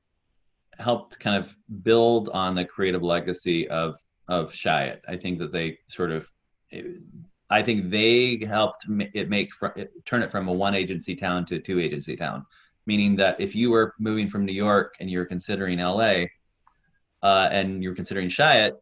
helped 0.78 1.18
kind 1.18 1.36
of 1.36 1.54
build 1.82 2.28
on 2.30 2.54
the 2.54 2.64
creative 2.64 3.02
legacy 3.02 3.68
of 3.68 3.96
of 4.28 4.52
Chiat. 4.52 4.98
I 5.08 5.16
think 5.16 5.38
that 5.38 5.52
they 5.52 5.78
sort 5.88 6.10
of, 6.10 6.28
I 7.48 7.62
think 7.62 7.90
they 7.90 8.44
helped 8.44 8.86
it 9.14 9.28
make 9.28 9.50
turn 10.04 10.22
it 10.22 10.30
from 10.30 10.48
a 10.48 10.52
one 10.52 10.74
agency 10.74 11.14
town 11.14 11.46
to 11.46 11.56
a 11.56 11.60
two 11.60 11.78
agency 11.78 12.16
town, 12.16 12.44
meaning 12.86 13.16
that 13.16 13.40
if 13.40 13.54
you 13.54 13.70
were 13.70 13.94
moving 13.98 14.28
from 14.28 14.44
New 14.44 14.52
York 14.52 14.94
and 15.00 15.10
you 15.10 15.18
were 15.18 15.26
considering 15.26 15.78
LA, 15.78 16.24
uh, 17.22 17.48
and 17.50 17.82
you're 17.82 17.94
considering 17.94 18.28
Chiat, 18.28 18.72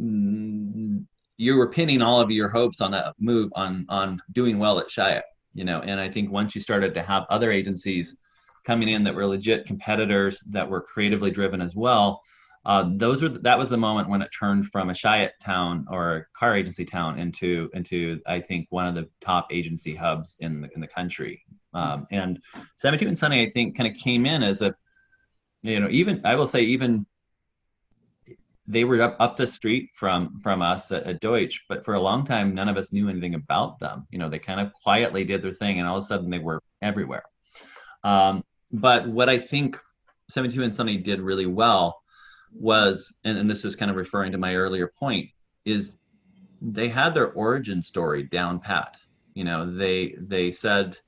mm, 0.00 1.04
you 1.36 1.56
were 1.56 1.70
pinning 1.70 2.02
all 2.02 2.20
of 2.20 2.30
your 2.30 2.48
hopes 2.48 2.80
on 2.80 2.90
that 2.92 3.14
move 3.18 3.50
on 3.54 3.86
on 3.88 4.20
doing 4.32 4.58
well 4.58 4.78
at 4.78 4.88
Chiat. 4.88 5.22
You 5.54 5.64
know, 5.64 5.80
and 5.80 6.00
I 6.00 6.08
think 6.08 6.30
once 6.30 6.54
you 6.54 6.60
started 6.60 6.94
to 6.94 7.02
have 7.02 7.24
other 7.28 7.50
agencies 7.50 8.16
coming 8.64 8.90
in 8.90 9.02
that 9.04 9.14
were 9.14 9.26
legit 9.26 9.66
competitors 9.66 10.40
that 10.50 10.68
were 10.68 10.80
creatively 10.80 11.30
driven 11.30 11.60
as 11.60 11.74
well 11.74 12.20
uh, 12.66 12.90
those 12.96 13.22
were 13.22 13.28
that 13.28 13.58
was 13.58 13.70
the 13.70 13.76
moment 13.76 14.08
when 14.08 14.20
it 14.20 14.28
turned 14.38 14.66
from 14.66 14.90
a 14.90 14.92
Chiat 14.92 15.30
town 15.42 15.86
or 15.90 16.16
a 16.16 16.24
car 16.38 16.54
agency 16.56 16.84
town 16.84 17.18
into 17.18 17.70
into 17.72 18.20
I 18.26 18.40
think 18.40 18.66
one 18.70 18.86
of 18.86 18.94
the 18.94 19.08
top 19.20 19.48
agency 19.50 19.94
hubs 19.94 20.36
in 20.40 20.60
the, 20.60 20.68
in 20.74 20.80
the 20.80 20.86
country. 20.86 21.42
Um, 21.72 22.06
and 22.10 22.40
72 22.76 23.06
and 23.06 23.18
Sunny 23.18 23.42
I 23.42 23.48
think 23.48 23.76
kind 23.76 23.88
of 23.88 23.96
came 23.96 24.26
in 24.26 24.42
as 24.42 24.60
a 24.60 24.74
you 25.62 25.78
know 25.78 25.88
even 25.90 26.20
I 26.24 26.34
will 26.34 26.46
say 26.46 26.62
even 26.62 27.06
they 28.66 28.84
were 28.84 29.02
up, 29.02 29.16
up 29.18 29.36
the 29.36 29.46
street 29.46 29.90
from 29.94 30.38
from 30.40 30.62
us 30.62 30.92
at, 30.92 31.04
at, 31.04 31.20
Deutsch, 31.20 31.64
but 31.68 31.84
for 31.84 31.94
a 31.94 32.00
long 32.00 32.24
time 32.24 32.54
none 32.54 32.68
of 32.68 32.76
us 32.76 32.92
knew 32.92 33.08
anything 33.08 33.34
about 33.34 33.78
them. 33.78 34.06
You 34.10 34.18
know, 34.18 34.28
they 34.28 34.38
kind 34.38 34.60
of 34.60 34.72
quietly 34.72 35.24
did 35.24 35.42
their 35.42 35.54
thing, 35.54 35.78
and 35.78 35.88
all 35.88 35.98
of 35.98 36.04
a 36.04 36.06
sudden 36.06 36.30
they 36.30 36.38
were 36.38 36.62
everywhere. 36.80 37.24
Um, 38.04 38.44
but 38.72 39.08
what 39.08 39.28
I 39.28 39.38
think 39.38 39.76
72 40.28 40.62
and 40.62 40.74
Sunny 40.74 40.96
did 40.96 41.20
really 41.20 41.46
well 41.46 42.00
was, 42.52 43.12
and, 43.24 43.36
and 43.38 43.50
this 43.50 43.64
is 43.64 43.76
kind 43.76 43.90
of 43.90 43.96
referring 43.96 44.32
to 44.32 44.38
my 44.38 44.54
earlier 44.54 44.92
point, 44.98 45.28
is 45.64 45.94
they 46.62 46.88
had 46.88 47.14
their 47.14 47.32
origin 47.32 47.82
story 47.82 48.22
down 48.24 48.60
pat. 48.60 48.96
You 49.34 49.44
know, 49.44 49.74
they 49.76 50.14
they 50.18 50.52
said, 50.52 50.98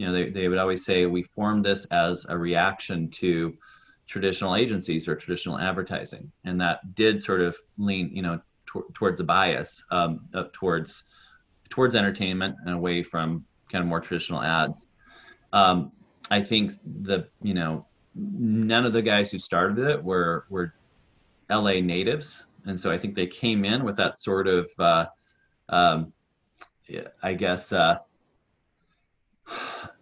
you 0.00 0.06
know, 0.06 0.14
they, 0.14 0.30
they 0.30 0.48
would 0.48 0.56
always 0.56 0.82
say 0.82 1.04
we 1.04 1.22
formed 1.22 1.62
this 1.62 1.84
as 1.90 2.24
a 2.30 2.38
reaction 2.38 3.10
to 3.10 3.54
traditional 4.06 4.56
agencies 4.56 5.06
or 5.06 5.14
traditional 5.14 5.58
advertising, 5.58 6.32
and 6.44 6.58
that 6.58 6.94
did 6.94 7.22
sort 7.22 7.42
of 7.42 7.54
lean, 7.76 8.08
you 8.10 8.22
know, 8.22 8.40
towards 8.94 9.20
a 9.20 9.24
bias 9.24 9.84
um, 9.90 10.20
towards 10.54 11.04
towards 11.68 11.94
entertainment 11.94 12.56
and 12.64 12.74
away 12.74 13.02
from 13.02 13.44
kind 13.70 13.82
of 13.82 13.88
more 13.88 14.00
traditional 14.00 14.42
ads. 14.42 14.88
Um, 15.52 15.92
I 16.30 16.40
think 16.40 16.72
the 17.02 17.28
you 17.42 17.52
know 17.52 17.86
none 18.14 18.86
of 18.86 18.94
the 18.94 19.02
guys 19.02 19.30
who 19.30 19.38
started 19.38 19.86
it 19.86 20.02
were 20.02 20.46
were 20.48 20.72
LA 21.50 21.80
natives, 21.80 22.46
and 22.64 22.80
so 22.80 22.90
I 22.90 22.96
think 22.96 23.14
they 23.14 23.26
came 23.26 23.66
in 23.66 23.84
with 23.84 23.96
that 23.96 24.16
sort 24.16 24.48
of, 24.48 24.70
uh, 24.78 25.04
um, 25.68 26.14
I 27.22 27.34
guess, 27.34 27.70
uh, 27.70 27.98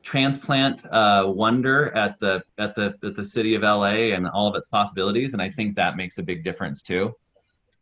transplant 0.09 0.87
uh, 0.87 1.25
wonder 1.27 1.95
at 1.95 2.19
the 2.19 2.43
at 2.57 2.75
the 2.75 2.95
at 3.05 3.15
the 3.15 3.25
city 3.25 3.55
of 3.55 3.61
LA 3.61 4.15
and 4.17 4.27
all 4.27 4.49
of 4.49 4.55
its 4.55 4.67
possibilities, 4.67 5.35
and 5.35 5.43
I 5.43 5.51
think 5.51 5.77
that 5.77 5.99
makes 5.99 6.17
a 6.17 6.23
big 6.23 6.43
difference 6.43 6.83
too. 6.83 7.15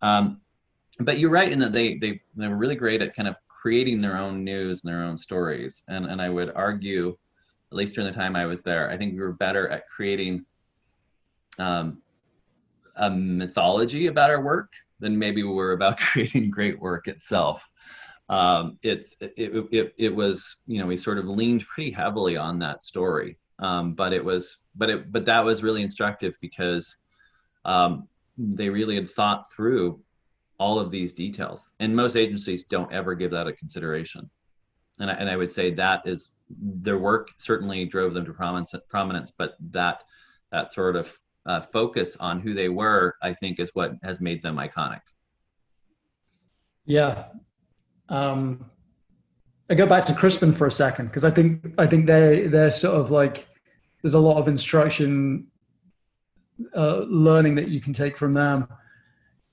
Um, 0.03 0.41
but 0.99 1.21
you're 1.21 1.31
right 1.31 1.53
in 1.53 1.61
that 1.61 1.73
they 1.73 1.95
they 1.99 2.21
they 2.35 2.49
were 2.49 2.57
really 2.57 2.75
great 2.75 3.01
at 3.01 3.15
kind 3.15 3.29
of 3.29 3.37
creating 3.47 4.01
their 4.01 4.17
own 4.17 4.43
news 4.43 4.83
and 4.83 4.93
their 4.93 5.05
own 5.05 5.17
stories. 5.17 5.85
And 5.87 6.07
and 6.07 6.21
I 6.21 6.29
would 6.29 6.51
argue, 6.57 7.17
at 7.71 7.77
least 7.77 7.95
during 7.95 8.11
the 8.11 8.19
time 8.19 8.35
I 8.35 8.47
was 8.47 8.61
there, 8.61 8.91
I 8.91 8.97
think 8.97 9.15
we 9.15 9.21
were 9.21 9.33
better 9.33 9.69
at 9.69 9.87
creating 9.87 10.45
um, 11.61 12.03
a 12.97 13.09
mythology 13.09 14.09
about 14.09 14.31
our 14.31 14.43
work 14.43 14.73
than 14.99 15.17
maybe 15.17 15.45
we 15.45 15.53
were 15.53 15.73
about 15.73 16.01
creating 16.11 16.51
great 16.51 16.81
work 16.81 17.07
itself. 17.07 17.65
Um, 18.29 18.79
it's 18.83 19.15
it, 19.21 19.69
it, 19.71 19.95
it 19.97 20.15
was 20.15 20.57
you 20.67 20.81
know 20.81 20.87
we 20.87 20.97
sort 20.97 21.19
of 21.19 21.27
leaned 21.27 21.65
pretty 21.67 21.91
heavily 21.91 22.37
on 22.37 22.59
that 22.59 22.83
story, 22.83 23.39
um, 23.61 23.95
but 23.95 24.13
it 24.13 24.25
was 24.25 24.59
but 24.75 24.91
it 24.91 25.13
but 25.13 25.25
that 25.27 25.45
was 25.45 25.63
really 25.63 25.83
instructive 25.83 26.37
because 26.41 26.97
um, 27.65 28.09
they 28.37 28.69
really 28.69 28.97
had 28.97 29.11
thought 29.11 29.51
through 29.53 30.01
all 30.59 30.79
of 30.79 30.91
these 30.91 31.15
details, 31.15 31.75
and 31.81 31.95
most 31.95 32.17
agencies 32.17 32.65
don't 32.65 32.93
ever 32.93 33.15
give 33.15 33.31
that 33.31 33.47
a 33.47 33.53
consideration. 33.53 34.29
And 34.99 35.11
I, 35.11 35.15
and 35.15 35.29
I 35.29 35.37
would 35.37 35.53
say 35.53 35.73
that 35.73 36.03
is 36.07 36.33
their 36.49 36.99
work 36.99 37.29
certainly 37.37 37.85
drove 37.85 38.15
them 38.15 38.25
to 38.25 38.33
prominence, 38.33 38.75
prominence 38.89 39.31
but 39.31 39.57
that 39.71 40.05
that 40.51 40.73
sort 40.73 40.97
of 40.97 41.17
uh, 41.45 41.61
focus 41.61 42.17
on 42.19 42.41
who 42.41 42.55
they 42.55 42.69
were, 42.69 43.15
I 43.23 43.33
think, 43.35 43.61
is 43.61 43.71
what 43.75 43.93
has 44.03 44.21
made 44.21 44.43
them 44.43 44.57
iconic. 44.57 45.01
Yeah. 46.85 47.27
Um, 48.09 48.71
I 49.69 49.75
go 49.75 49.87
back 49.87 50.05
to 50.07 50.15
Crispin 50.15 50.53
for 50.53 50.67
a 50.67 50.73
second 50.73 51.07
because 51.07 51.25
I 51.25 51.31
think 51.31 51.75
I 51.79 51.87
think 51.87 52.07
they 52.07 52.47
they're 52.47 52.71
sort 52.71 52.99
of 52.99 53.11
like 53.11 53.49
there's 54.03 54.15
a 54.15 54.19
lot 54.19 54.37
of 54.37 54.49
instruction 54.49 55.49
uh, 56.75 56.99
learning 57.09 57.57
that 57.57 57.69
you 57.69 57.81
can 57.81 57.93
take 57.93 58.17
from 58.17 58.33
them. 58.35 58.69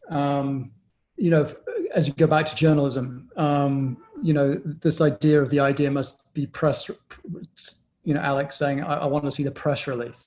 Um, 0.09 0.71
you 1.17 1.29
know, 1.29 1.51
as 1.93 2.07
you 2.07 2.13
go 2.13 2.27
back 2.27 2.45
to 2.47 2.55
journalism, 2.55 3.29
um, 3.37 3.97
you 4.21 4.33
know, 4.33 4.61
this 4.81 5.01
idea 5.01 5.41
of 5.41 5.49
the 5.49 5.59
idea 5.59 5.89
must 5.89 6.17
be 6.33 6.45
press. 6.45 6.89
You 8.03 8.13
know, 8.13 8.21
Alex 8.21 8.55
saying, 8.55 8.83
"I, 8.83 8.95
I 8.95 9.05
want 9.05 9.25
to 9.25 9.31
see 9.31 9.43
the 9.43 9.51
press 9.51 9.87
release." 9.87 10.25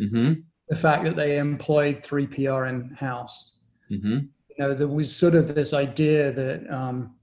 Mm-hmm 0.00 0.40
the 0.68 0.76
fact 0.76 1.04
that 1.04 1.16
they 1.16 1.38
employed 1.38 2.02
three 2.02 2.26
PR 2.26 2.64
in 2.66 2.90
house. 2.98 3.52
Mm-hmm. 3.90 4.18
You 4.48 4.56
know, 4.58 4.74
there 4.74 4.88
was 4.88 5.14
sort 5.14 5.34
of 5.34 5.54
this 5.54 5.72
idea 5.72 6.32
that 6.32 6.68
um, 6.70 7.14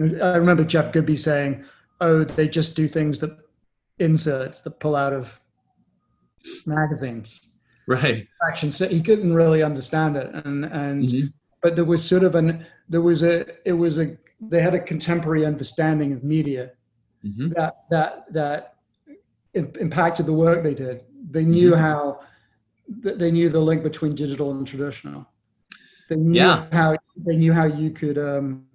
I 0.00 0.36
remember 0.36 0.64
Jeff 0.64 0.92
Goodby 0.92 1.18
saying, 1.18 1.64
"Oh, 2.00 2.24
they 2.24 2.48
just 2.48 2.76
do 2.76 2.88
things 2.88 3.18
that 3.20 3.36
inserts 3.98 4.60
that 4.62 4.80
pull 4.80 4.96
out 4.96 5.12
of 5.12 5.38
magazines." 6.66 7.48
Right. 7.86 8.26
Action. 8.46 8.72
So 8.72 8.88
he 8.88 9.02
couldn't 9.02 9.34
really 9.34 9.62
understand 9.62 10.16
it, 10.16 10.30
and 10.44 10.64
and 10.64 11.04
mm-hmm. 11.04 11.26
but 11.62 11.76
there 11.76 11.84
was 11.84 12.04
sort 12.04 12.22
of 12.22 12.34
an 12.34 12.66
there 12.88 13.00
was 13.00 13.22
a 13.22 13.46
it 13.68 13.72
was 13.72 13.98
a 13.98 14.16
they 14.40 14.60
had 14.60 14.74
a 14.74 14.80
contemporary 14.80 15.44
understanding 15.44 16.12
of 16.12 16.24
media 16.24 16.72
mm-hmm. 17.24 17.50
that 17.50 17.84
that 17.90 18.32
that 18.32 18.76
impacted 19.54 20.26
the 20.26 20.32
work 20.32 20.62
they 20.62 20.74
did. 20.74 21.02
They 21.30 21.44
knew 21.44 21.72
mm-hmm. 21.72 21.80
how 21.80 22.20
they 23.02 23.30
knew 23.30 23.48
the 23.48 23.60
link 23.60 23.82
between 23.82 24.14
digital 24.14 24.50
and 24.50 24.66
traditional. 24.66 25.26
They 26.08 26.16
knew 26.16 26.40
yeah. 26.40 26.66
how 26.72 26.96
they 27.16 27.36
knew 27.36 27.52
how 27.52 27.64
you 27.64 27.90
could 27.90 28.18
um, 28.18 28.66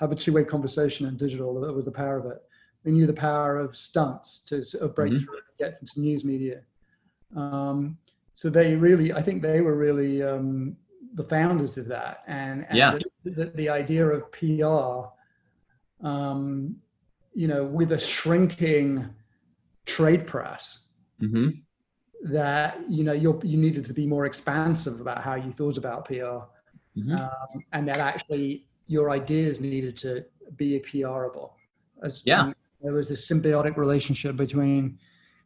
have 0.00 0.10
a 0.10 0.16
two-way 0.16 0.44
conversation 0.44 1.06
in 1.06 1.16
digital 1.16 1.54
with 1.74 1.84
the 1.84 1.92
power 1.92 2.16
of 2.16 2.26
it. 2.26 2.42
They 2.84 2.90
knew 2.90 3.06
the 3.06 3.12
power 3.12 3.58
of 3.58 3.76
stunts 3.76 4.38
to 4.46 4.64
sort 4.64 4.82
of 4.82 4.94
break 4.94 5.12
mm-hmm. 5.12 5.24
through 5.24 5.34
and 5.34 5.58
get 5.58 5.78
into 5.80 6.00
news 6.00 6.24
media. 6.24 6.62
Um, 7.36 7.98
so 8.32 8.48
they 8.48 8.74
really, 8.74 9.12
I 9.12 9.20
think 9.22 9.42
they 9.42 9.60
were 9.60 9.76
really 9.76 10.22
um, 10.22 10.76
the 11.14 11.24
founders 11.24 11.76
of 11.76 11.86
that, 11.88 12.22
and, 12.26 12.64
and 12.68 12.78
yeah. 12.78 12.98
the, 13.24 13.30
the, 13.30 13.44
the, 13.50 13.68
idea 13.68 14.06
of 14.06 14.32
PR, 14.32 15.10
um, 16.06 16.76
you 17.34 17.46
know, 17.46 17.64
with 17.64 17.92
a 17.92 18.00
shrinking 18.00 19.08
trade 19.84 20.26
press. 20.26 20.78
Mm-hmm 21.20 21.50
that 22.22 22.78
you 22.86 23.02
know 23.02 23.14
you 23.14 23.40
you 23.42 23.56
needed 23.56 23.82
to 23.86 23.94
be 23.94 24.06
more 24.06 24.26
expansive 24.26 25.00
about 25.00 25.22
how 25.22 25.36
you 25.36 25.50
thought 25.52 25.78
about 25.78 26.04
PR, 26.04 26.14
mm-hmm. 26.14 27.14
um, 27.14 27.64
and 27.72 27.88
that 27.88 27.96
actually 27.96 28.66
your 28.90 29.10
ideas 29.10 29.60
needed 29.60 29.96
to 29.96 30.24
be 30.56 30.80
PRable. 30.80 31.50
As, 32.02 32.22
yeah, 32.24 32.52
there 32.82 32.92
was 32.92 33.08
this 33.08 33.30
symbiotic 33.30 33.76
relationship 33.76 34.36
between 34.36 34.98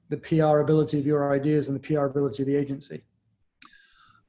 the 0.08 0.16
PR 0.16 0.60
ability 0.60 0.98
of 0.98 1.04
your 1.04 1.30
ideas 1.30 1.68
and 1.68 1.76
the 1.76 1.80
PR 1.80 2.06
ability 2.06 2.42
of 2.42 2.46
the 2.46 2.56
agency. 2.56 3.04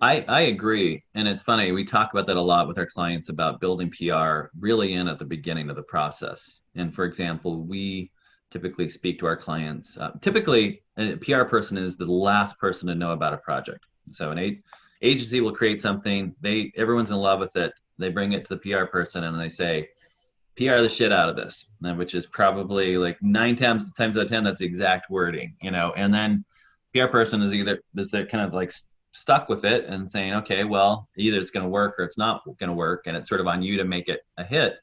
I, 0.01 0.25
I 0.27 0.41
agree. 0.41 1.01
And 1.13 1.29
it's 1.29 1.43
funny, 1.43 1.71
we 1.71 1.85
talk 1.85 2.11
about 2.11 2.27
that 2.27 2.35
a 2.35 2.41
lot 2.41 2.67
with 2.67 2.77
our 2.77 2.85
clients 2.85 3.29
about 3.29 3.61
building 3.61 3.89
PR 3.89 4.47
really 4.59 4.93
in 4.93 5.07
at 5.07 5.17
the 5.17 5.25
beginning 5.25 5.69
of 5.69 5.77
the 5.77 5.83
process. 5.83 6.59
And 6.75 6.93
for 6.93 7.05
example, 7.05 7.63
we 7.63 8.11
typically 8.51 8.89
speak 8.89 9.17
to 9.19 9.27
our 9.27 9.37
clients. 9.37 9.97
Uh, 9.97 10.11
typically, 10.19 10.83
a 10.97 11.15
PR 11.15 11.43
person 11.43 11.77
is 11.77 11.95
the 11.95 12.11
last 12.11 12.59
person 12.59 12.89
to 12.89 12.95
know 12.95 13.13
about 13.13 13.33
a 13.33 13.37
project. 13.37 13.85
So 14.09 14.31
an 14.31 14.39
a- 14.39 14.61
agency 15.01 15.39
will 15.39 15.53
create 15.53 15.79
something. 15.79 16.35
They 16.41 16.73
everyone's 16.75 17.11
in 17.11 17.17
love 17.17 17.39
with 17.39 17.55
it. 17.55 17.71
They 17.97 18.09
bring 18.09 18.33
it 18.33 18.45
to 18.45 18.55
the 18.55 18.57
PR 18.57 18.85
person 18.85 19.23
and 19.23 19.39
they 19.39 19.49
say, 19.49 19.89
PR 20.57 20.81
the 20.81 20.89
shit 20.89 21.11
out 21.11 21.29
of 21.29 21.35
this, 21.35 21.65
which 21.81 22.15
is 22.15 22.25
probably 22.25 22.97
like 22.97 23.17
nine 23.21 23.55
times 23.55 23.83
times 23.97 24.15
out 24.15 24.23
of 24.23 24.29
ten 24.29 24.43
that's 24.43 24.59
the 24.59 24.65
exact 24.65 25.09
wording, 25.09 25.55
you 25.61 25.71
know. 25.71 25.93
And 25.97 26.13
then 26.13 26.45
PR 26.93 27.07
person 27.07 27.41
is 27.41 27.53
either 27.53 27.79
is 27.95 28.09
they're 28.09 28.25
kind 28.25 28.45
of 28.45 28.53
like 28.53 28.71
stuck 29.11 29.49
with 29.49 29.65
it 29.65 29.85
and 29.85 30.09
saying, 30.09 30.33
okay, 30.33 30.63
well, 30.63 31.09
either 31.17 31.39
it's 31.39 31.49
going 31.49 31.63
to 31.63 31.69
work 31.69 31.95
or 31.99 32.05
it's 32.05 32.17
not 32.17 32.43
going 32.45 32.69
to 32.69 32.73
work, 32.73 33.03
and 33.05 33.17
it's 33.17 33.27
sort 33.27 33.41
of 33.41 33.47
on 33.47 33.61
you 33.61 33.77
to 33.77 33.83
make 33.83 34.07
it 34.07 34.21
a 34.37 34.43
hit. 34.43 34.75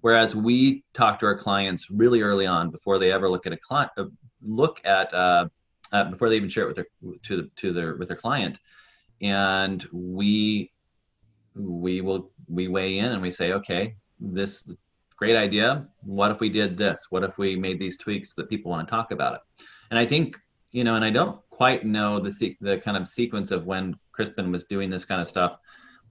Whereas 0.00 0.34
we 0.34 0.82
talk 0.92 1.20
to 1.20 1.26
our 1.26 1.36
clients 1.36 1.88
really 1.88 2.22
early 2.22 2.46
on 2.46 2.70
before 2.70 2.98
they 2.98 3.12
ever 3.12 3.28
look 3.28 3.46
at 3.46 3.52
a 3.52 3.56
client, 3.56 3.92
uh, 3.96 4.06
look 4.44 4.80
at 4.84 5.14
uh, 5.14 5.48
uh, 5.92 6.04
before 6.06 6.28
they 6.28 6.36
even 6.36 6.48
share 6.48 6.64
it 6.64 6.66
with 6.66 6.76
their 6.76 6.86
to 7.22 7.36
the, 7.36 7.50
to 7.56 7.72
their 7.72 7.96
with 7.96 8.08
their 8.08 8.16
client, 8.16 8.58
and 9.20 9.86
we 9.92 10.71
we 11.54 12.00
will 12.00 12.30
we 12.48 12.68
weigh 12.68 12.98
in 12.98 13.06
and 13.06 13.22
we 13.22 13.30
say, 13.30 13.52
okay, 13.52 13.96
this 14.20 14.68
great 15.16 15.36
idea. 15.36 15.86
What 16.02 16.30
if 16.30 16.40
we 16.40 16.48
did 16.48 16.76
this? 16.76 17.06
What 17.10 17.24
if 17.24 17.38
we 17.38 17.56
made 17.56 17.78
these 17.78 17.98
tweaks 17.98 18.34
that 18.34 18.48
people 18.48 18.70
want 18.70 18.86
to 18.86 18.90
talk 18.90 19.12
about 19.12 19.34
it? 19.34 19.40
And 19.90 19.98
I 19.98 20.06
think 20.06 20.38
you 20.72 20.84
know, 20.84 20.94
and 20.94 21.04
I 21.04 21.10
don't 21.10 21.38
quite 21.50 21.84
know 21.84 22.18
the 22.18 22.56
the 22.60 22.78
kind 22.78 22.96
of 22.96 23.06
sequence 23.06 23.50
of 23.50 23.66
when 23.66 23.94
Crispin 24.12 24.50
was 24.50 24.64
doing 24.64 24.90
this 24.90 25.04
kind 25.04 25.20
of 25.20 25.28
stuff 25.28 25.58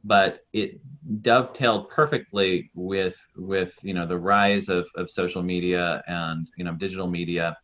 but 0.03 0.45
it 0.53 0.79
dovetailed 1.21 1.89
perfectly 1.89 2.71
with 2.73 3.17
with 3.35 3.77
you 3.83 3.93
know 3.93 4.05
the 4.05 4.17
rise 4.17 4.69
of, 4.69 4.87
of 4.95 5.09
social 5.09 5.43
media 5.43 6.01
and 6.07 6.49
you 6.57 6.63
know 6.63 6.73
digital 6.73 7.07
media 7.07 7.55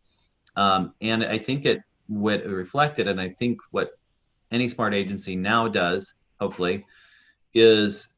um, 0.55 0.93
and 1.01 1.23
i 1.23 1.37
think 1.37 1.65
it 1.65 1.81
what 2.07 2.45
reflected 2.45 3.07
and 3.07 3.19
i 3.19 3.29
think 3.29 3.59
what 3.71 3.91
any 4.51 4.67
smart 4.67 4.93
agency 4.93 5.35
now 5.35 5.67
does 5.67 6.13
hopefully 6.39 6.85
is 7.53 8.09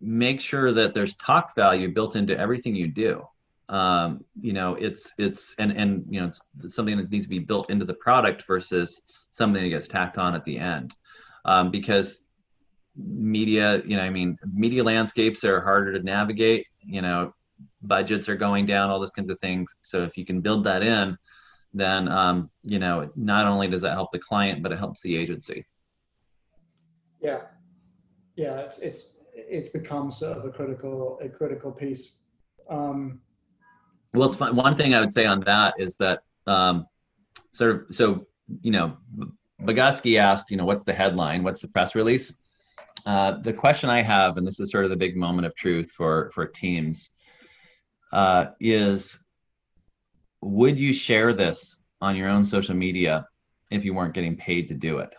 make 0.00 0.40
sure 0.40 0.72
that 0.72 0.94
there's 0.94 1.14
talk 1.14 1.54
value 1.54 1.92
built 1.92 2.16
into 2.16 2.38
everything 2.38 2.74
you 2.74 2.88
do. 2.88 3.22
Um, 3.68 4.24
you 4.40 4.52
know 4.52 4.74
it's 4.74 5.12
it's 5.18 5.54
and 5.58 5.70
and 5.72 6.04
you 6.08 6.20
know 6.20 6.32
it's 6.64 6.74
something 6.74 6.96
that 6.96 7.10
needs 7.10 7.26
to 7.26 7.30
be 7.30 7.38
built 7.38 7.70
into 7.70 7.84
the 7.84 7.94
product 7.94 8.44
versus 8.46 9.00
something 9.30 9.62
that 9.62 9.68
gets 9.68 9.86
tacked 9.86 10.18
on 10.18 10.34
at 10.34 10.44
the 10.44 10.58
end. 10.58 10.94
Um, 11.44 11.70
because 11.70 12.24
media 12.96 13.80
you 13.86 13.96
know 13.96 14.02
i 14.02 14.10
mean 14.10 14.36
media 14.52 14.82
landscapes 14.82 15.44
are 15.44 15.60
harder 15.60 15.92
to 15.92 16.02
navigate 16.02 16.66
you 16.84 17.00
know 17.00 17.32
budgets 17.82 18.28
are 18.28 18.34
going 18.34 18.66
down 18.66 18.90
all 18.90 18.98
those 18.98 19.12
kinds 19.12 19.30
of 19.30 19.38
things. 19.38 19.76
So 19.80 20.02
if 20.02 20.18
you 20.18 20.24
can 20.24 20.40
build 20.40 20.64
that 20.64 20.82
in 20.82 21.16
then 21.72 22.08
um, 22.08 22.50
you 22.64 22.80
know 22.80 23.08
not 23.14 23.46
only 23.46 23.68
does 23.68 23.82
that 23.82 23.92
help 23.92 24.10
the 24.10 24.18
client 24.18 24.62
but 24.62 24.72
it 24.72 24.78
helps 24.78 25.00
the 25.02 25.16
agency. 25.16 25.64
Yeah 27.20 27.42
yeah 28.40 28.58
it's 28.60 28.78
it's 28.78 29.02
it's 29.34 29.68
become 29.68 30.10
sort 30.10 30.38
of 30.38 30.44
a 30.44 30.50
critical 30.50 31.18
a 31.22 31.28
critical 31.28 31.70
piece 31.70 32.18
um, 32.68 33.20
well 34.14 34.26
it's 34.26 34.36
fun. 34.36 34.56
one 34.56 34.74
thing 34.74 34.94
i 34.94 35.00
would 35.00 35.12
say 35.12 35.26
on 35.26 35.40
that 35.40 35.74
is 35.78 35.96
that 35.96 36.22
um, 36.46 36.86
sort 37.52 37.70
of 37.70 37.94
so 37.94 38.26
you 38.62 38.70
know 38.70 38.96
Bogusky 39.62 40.18
asked, 40.18 40.50
you 40.50 40.56
know, 40.56 40.64
what's 40.64 40.84
the 40.84 40.92
headline? 40.92 41.42
What's 41.42 41.60
the 41.60 41.68
press 41.68 41.94
release? 41.94 42.38
Uh, 43.04 43.32
the 43.42 43.52
question 43.52 43.90
I 43.90 44.00
have, 44.00 44.36
and 44.36 44.46
this 44.46 44.58
is 44.58 44.70
sort 44.70 44.84
of 44.84 44.90
the 44.90 44.96
big 44.96 45.16
moment 45.16 45.46
of 45.46 45.54
truth 45.54 45.90
for 45.92 46.30
for 46.34 46.46
teams, 46.46 47.10
uh, 48.12 48.46
is 48.58 49.18
would 50.42 50.78
you 50.78 50.92
share 50.92 51.32
this 51.32 51.82
on 52.00 52.16
your 52.16 52.28
own 52.28 52.44
social 52.44 52.74
media 52.74 53.26
if 53.70 53.84
you 53.84 53.92
weren't 53.94 54.14
getting 54.14 54.36
paid 54.36 54.68
to 54.68 54.74
do 54.74 54.98
it? 54.98 55.14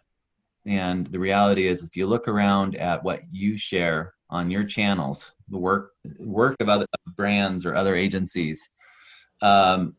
And 0.65 1.08
the 1.08 1.19
reality 1.19 1.67
is, 1.67 1.84
if 1.84 1.95
you 1.95 2.06
look 2.06 2.28
around 2.28 2.76
at 2.76 3.04
what 3.04 3.21
you 3.32 3.58
share 3.58 4.13
on 4.30 4.52
your 4.52 4.63
channels, 4.63 5.32
the 5.50 5.58
work 5.58 5.93
work 6.19 6.56
of 6.60 6.69
other 6.69 6.86
brands 7.15 7.65
or 7.65 7.76
other 7.76 7.95
agencies, 7.95 8.69
um, 9.41 9.95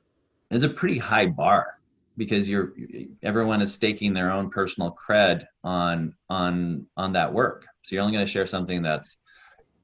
is 0.50 0.64
a 0.64 0.68
pretty 0.68 0.98
high 0.98 1.26
bar 1.26 1.78
because 2.16 2.48
you're 2.48 2.74
everyone 3.22 3.62
is 3.62 3.72
staking 3.72 4.12
their 4.12 4.30
own 4.30 4.50
personal 4.50 4.96
cred 4.96 5.46
on 5.64 6.14
on 6.30 6.86
on 6.96 7.12
that 7.12 7.32
work. 7.32 7.66
So 7.82 7.94
you're 7.94 8.02
only 8.02 8.14
going 8.14 8.26
to 8.26 8.30
share 8.30 8.46
something 8.46 8.82
that's 8.82 9.16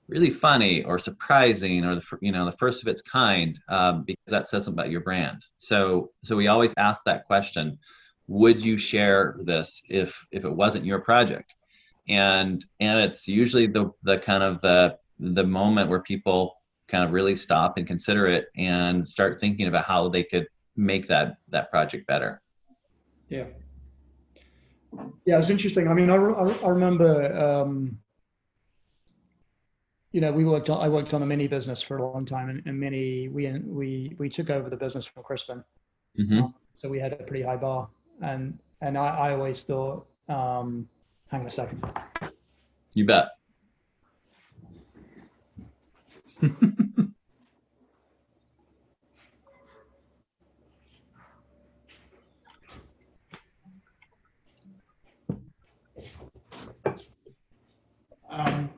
really 0.08 0.30
funny 0.30 0.84
or 0.84 0.98
surprising 0.98 1.84
or 1.84 1.96
the 1.96 2.04
you 2.20 2.32
know 2.32 2.44
the 2.44 2.52
first 2.52 2.82
of 2.82 2.88
its 2.88 3.02
kind 3.02 3.58
um, 3.68 4.04
because 4.04 4.22
that 4.28 4.48
says 4.48 4.64
something 4.64 4.78
about 4.78 4.90
your 4.90 5.00
brand. 5.00 5.42
So 5.58 6.10
so 6.22 6.36
we 6.36 6.48
always 6.48 6.74
ask 6.76 7.02
that 7.04 7.24
question 7.26 7.78
would 8.28 8.62
you 8.62 8.76
share 8.76 9.36
this 9.42 9.82
if 9.88 10.26
if 10.30 10.44
it 10.44 10.54
wasn't 10.54 10.84
your 10.84 11.00
project? 11.00 11.54
And 12.08 12.64
and 12.78 13.00
it's 13.00 13.26
usually 13.26 13.66
the 13.66 13.90
the 14.02 14.18
kind 14.18 14.42
of 14.42 14.60
the 14.60 14.96
the 15.18 15.44
moment 15.44 15.90
where 15.90 16.02
people 16.02 16.54
kind 16.86 17.04
of 17.04 17.12
really 17.12 17.34
stop 17.34 17.76
and 17.76 17.86
consider 17.86 18.26
it 18.26 18.48
and 18.56 19.06
start 19.06 19.40
thinking 19.40 19.66
about 19.66 19.84
how 19.84 20.08
they 20.08 20.22
could 20.22 20.46
make 20.76 21.08
that 21.08 21.38
that 21.48 21.70
project 21.70 22.06
better. 22.06 22.40
Yeah. 23.28 23.46
Yeah 25.24 25.38
it's 25.38 25.50
interesting. 25.50 25.88
I 25.88 25.94
mean 25.94 26.10
i, 26.10 26.14
I, 26.14 26.68
remember 26.68 27.36
um 27.36 27.98
you 30.12 30.22
know, 30.22 30.32
we 30.32 30.46
worked 30.46 30.70
on, 30.70 30.82
I 30.82 30.88
worked 30.88 31.12
on 31.12 31.22
a 31.22 31.26
mini 31.26 31.46
business 31.46 31.82
for 31.82 31.98
a 31.98 32.10
long 32.10 32.24
time 32.24 32.48
and, 32.48 32.62
and 32.64 32.80
mini, 32.80 33.28
we, 33.28 33.52
we, 33.58 34.16
we 34.18 34.30
took 34.30 34.48
over 34.48 34.70
the 34.70 34.76
business 34.76 35.04
from 35.04 35.22
Crispin. 35.22 35.62
Mm-hmm. 36.18 36.44
Um, 36.44 36.54
so 36.72 36.88
we 36.88 36.98
had 36.98 37.12
a 37.12 37.16
pretty 37.16 37.44
high 37.44 37.56
bar 37.56 37.90
and, 38.22 38.58
and 38.80 38.96
I, 38.96 39.06
I 39.06 39.32
always 39.32 39.64
thought, 39.64 40.06
um, 40.28 40.88
hang 41.30 41.40
on 41.42 41.46
a 41.46 41.50
second. 41.50 41.84
You 42.94 43.04
bet. 43.06 43.28
um, 58.30 58.70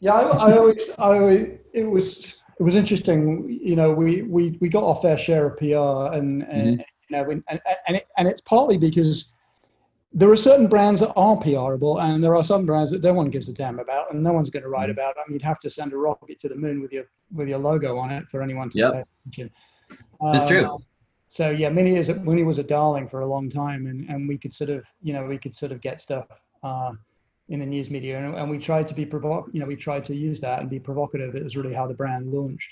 yeah, 0.00 0.14
I, 0.14 0.22
I, 0.22 0.56
always, 0.56 0.90
I 0.98 1.02
always, 1.02 1.58
it 1.72 1.84
was, 1.84 2.40
it 2.58 2.62
was 2.62 2.74
interesting. 2.76 3.58
You 3.62 3.74
know, 3.74 3.92
we 3.92 4.22
we 4.22 4.58
we 4.60 4.68
got 4.68 4.84
our 4.84 4.96
fair 4.96 5.16
share 5.16 5.46
of 5.46 5.56
PR, 5.56 6.14
and, 6.14 6.42
and 6.42 6.78
mm-hmm. 6.78 6.82
You 7.10 7.16
know, 7.16 7.30
and 7.30 7.42
and, 7.86 7.96
it, 7.96 8.08
and 8.16 8.28
it's 8.28 8.40
partly 8.40 8.78
because 8.78 9.32
there 10.12 10.30
are 10.30 10.36
certain 10.36 10.66
brands 10.66 11.00
that 11.00 11.12
are 11.14 11.36
PRable, 11.36 12.02
and 12.02 12.22
there 12.22 12.36
are 12.36 12.44
some 12.44 12.66
brands 12.66 12.90
that 12.90 13.02
no 13.02 13.12
one 13.12 13.30
gives 13.30 13.48
a 13.48 13.52
damn 13.52 13.78
about, 13.78 14.12
and 14.12 14.22
no 14.22 14.32
one's 14.32 14.50
going 14.50 14.62
to 14.62 14.68
write 14.68 14.84
mm-hmm. 14.88 14.92
about. 14.92 15.14
them. 15.14 15.24
you'd 15.30 15.42
have 15.42 15.60
to 15.60 15.70
send 15.70 15.92
a 15.92 15.96
rocket 15.96 16.40
to 16.40 16.48
the 16.48 16.54
moon 16.56 16.80
with 16.80 16.92
your 16.92 17.04
with 17.34 17.48
your 17.48 17.58
logo 17.58 17.96
on 17.98 18.10
it 18.10 18.24
for 18.30 18.42
anyone 18.42 18.70
to 18.70 18.78
yep. 18.78 18.92
pay 18.92 19.04
attention. 19.26 19.50
True. 20.48 20.66
Um, 20.66 20.84
so 21.28 21.50
yeah, 21.50 21.68
Mini 21.68 21.96
is 21.96 22.08
Mini 22.08 22.42
was 22.42 22.58
a 22.58 22.62
darling 22.64 23.08
for 23.08 23.20
a 23.20 23.26
long 23.26 23.50
time, 23.50 23.86
and 23.86 24.08
and 24.08 24.28
we 24.28 24.36
could 24.36 24.52
sort 24.52 24.70
of 24.70 24.84
you 25.02 25.12
know 25.12 25.24
we 25.26 25.38
could 25.38 25.54
sort 25.54 25.72
of 25.72 25.80
get 25.80 26.00
stuff. 26.00 26.26
Uh, 26.62 26.92
in 27.48 27.58
the 27.58 27.66
news 27.66 27.90
media, 27.90 28.16
and, 28.16 28.36
and 28.36 28.48
we 28.48 28.58
tried 28.58 28.86
to 28.86 28.94
be 28.94 29.04
provoc. 29.04 29.52
You 29.52 29.58
know, 29.58 29.66
we 29.66 29.74
tried 29.74 30.04
to 30.04 30.14
use 30.14 30.38
that 30.38 30.60
and 30.60 30.70
be 30.70 30.78
provocative. 30.78 31.34
It 31.34 31.42
was 31.42 31.56
really 31.56 31.74
how 31.74 31.88
the 31.88 31.94
brand 31.94 32.32
launched. 32.32 32.70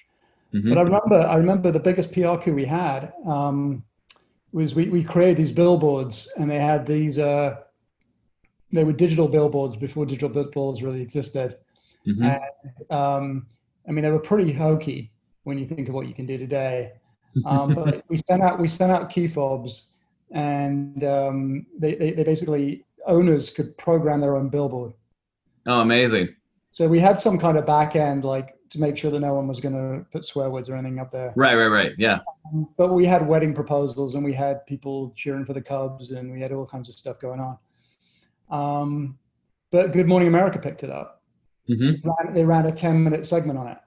Mm-hmm. 0.55 0.69
But 0.69 0.79
I 0.79 0.83
remember, 0.83 1.17
I 1.17 1.35
remember 1.35 1.71
the 1.71 1.81
biggest 1.81 2.13
PR 2.13 2.37
coup 2.37 2.55
we 2.55 2.65
had 2.65 3.13
um, 3.27 3.83
was 4.53 4.75
we 4.75 4.89
we 4.89 5.05
created 5.05 5.37
these 5.37 5.53
billboards, 5.53 6.29
and 6.37 6.51
they 6.51 6.59
had 6.59 6.87
these. 6.87 7.19
Uh, 7.19 7.57
they 8.73 8.85
were 8.85 8.93
digital 8.93 9.29
billboards 9.29 9.77
before 9.77 10.05
digital 10.05 10.29
billboards 10.29 10.83
really 10.83 11.01
existed. 11.01 11.57
Mm-hmm. 12.07 12.23
And, 12.23 12.93
um, 12.93 13.47
I 13.89 13.93
mean, 13.93 14.03
they 14.03 14.11
were 14.11 14.19
pretty 14.19 14.53
hokey 14.53 15.11
when 15.45 15.59
you 15.59 15.67
think 15.67 15.89
of 15.89 15.95
what 15.95 16.07
you 16.07 16.15
can 16.15 16.27
do 16.27 16.39
today. 16.39 16.93
Um, 17.47 17.73
but 17.75 18.03
we 18.09 18.19
sent 18.29 18.43
out 18.43 18.59
we 18.59 18.67
sent 18.67 18.91
out 18.91 19.11
key 19.11 19.29
fobs, 19.29 19.93
and 20.33 21.05
um, 21.05 21.67
they, 21.79 21.95
they, 21.95 22.11
they 22.11 22.25
basically 22.25 22.85
owners 23.07 23.51
could 23.51 23.77
program 23.77 24.21
their 24.21 24.35
own 24.35 24.49
billboard. 24.49 24.93
Oh, 25.67 25.81
amazing. 25.81 26.35
So 26.73 26.89
we 26.89 26.99
had 26.99 27.21
some 27.21 27.39
kind 27.39 27.57
of 27.57 27.67
back 27.67 27.95
end, 27.95 28.25
like 28.25 28.57
to 28.71 28.79
make 28.79 28.97
sure 28.97 29.11
that 29.11 29.21
no 29.21 29.35
one 29.35 29.49
was 29.49 29.61
going 29.61 29.75
to 29.75 30.05
put 30.11 30.25
swear 30.25 30.51
words 30.51 30.69
or 30.69 30.77
anything 30.77 30.99
up 30.99 31.11
there. 31.11 31.33
Right, 31.37 31.55
right, 31.55 31.69
right. 31.69 31.93
Yeah. 31.97 32.21
Um, 32.53 32.69
but 32.77 32.93
we 32.93 33.07
had 33.07 33.27
wedding 33.27 33.55
proposals 33.55 34.15
and 34.15 34.25
we 34.25 34.33
had 34.33 34.65
people 34.67 35.13
cheering 35.17 35.45
for 35.45 35.55
the 35.55 35.61
Cubs 35.61 36.11
and 36.11 36.31
we 36.31 36.41
had 36.41 36.53
all 36.53 36.67
kinds 36.67 36.89
of 36.89 36.95
stuff 36.95 37.19
going 37.19 37.41
on. 37.41 37.59
Um, 38.51 39.19
but 39.71 39.93
Good 39.93 40.07
Morning 40.07 40.29
America 40.29 40.59
picked 40.59 40.83
it 40.83 40.91
up. 40.91 41.23
Mm-hmm. 41.69 42.09
Ran, 42.09 42.35
they 42.35 42.45
ran 42.45 42.67
a 42.67 42.73
10 42.73 43.03
minute 43.03 43.27
segment 43.27 43.59
on 43.59 43.69
it. 43.69 43.79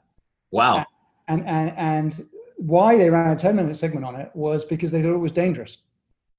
Wow. 0.52 0.86
And, 1.28 1.46
and, 1.48 1.74
and 1.78 2.28
why 2.58 2.98
they 2.98 3.10
ran 3.10 3.32
a 3.32 3.36
10 3.36 3.56
minute 3.56 3.78
segment 3.78 4.06
on 4.06 4.16
it 4.16 4.32
was 4.34 4.66
because 4.66 4.92
they 4.92 5.02
thought 5.02 5.14
it 5.14 5.18
was 5.18 5.32
dangerous. 5.32 5.78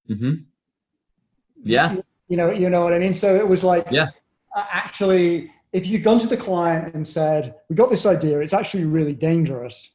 Mm-hmm. 0.08 0.34
Yeah. 1.62 1.96
You 2.28 2.36
know, 2.36 2.50
you 2.50 2.70
know 2.70 2.82
what 2.82 2.92
I 2.92 2.98
mean? 2.98 3.14
So 3.14 3.36
it 3.36 3.46
was 3.46 3.62
like, 3.62 3.86
yeah. 3.90 4.08
Uh, 4.54 4.64
actually, 4.70 5.50
if 5.72 5.86
you'd 5.86 6.04
gone 6.04 6.18
to 6.18 6.26
the 6.26 6.36
client 6.36 6.94
and 6.94 7.06
said, 7.06 7.54
"We 7.68 7.76
got 7.76 7.90
this 7.90 8.06
idea. 8.06 8.40
It's 8.40 8.52
actually 8.52 8.84
really 8.84 9.14
dangerous. 9.14 9.90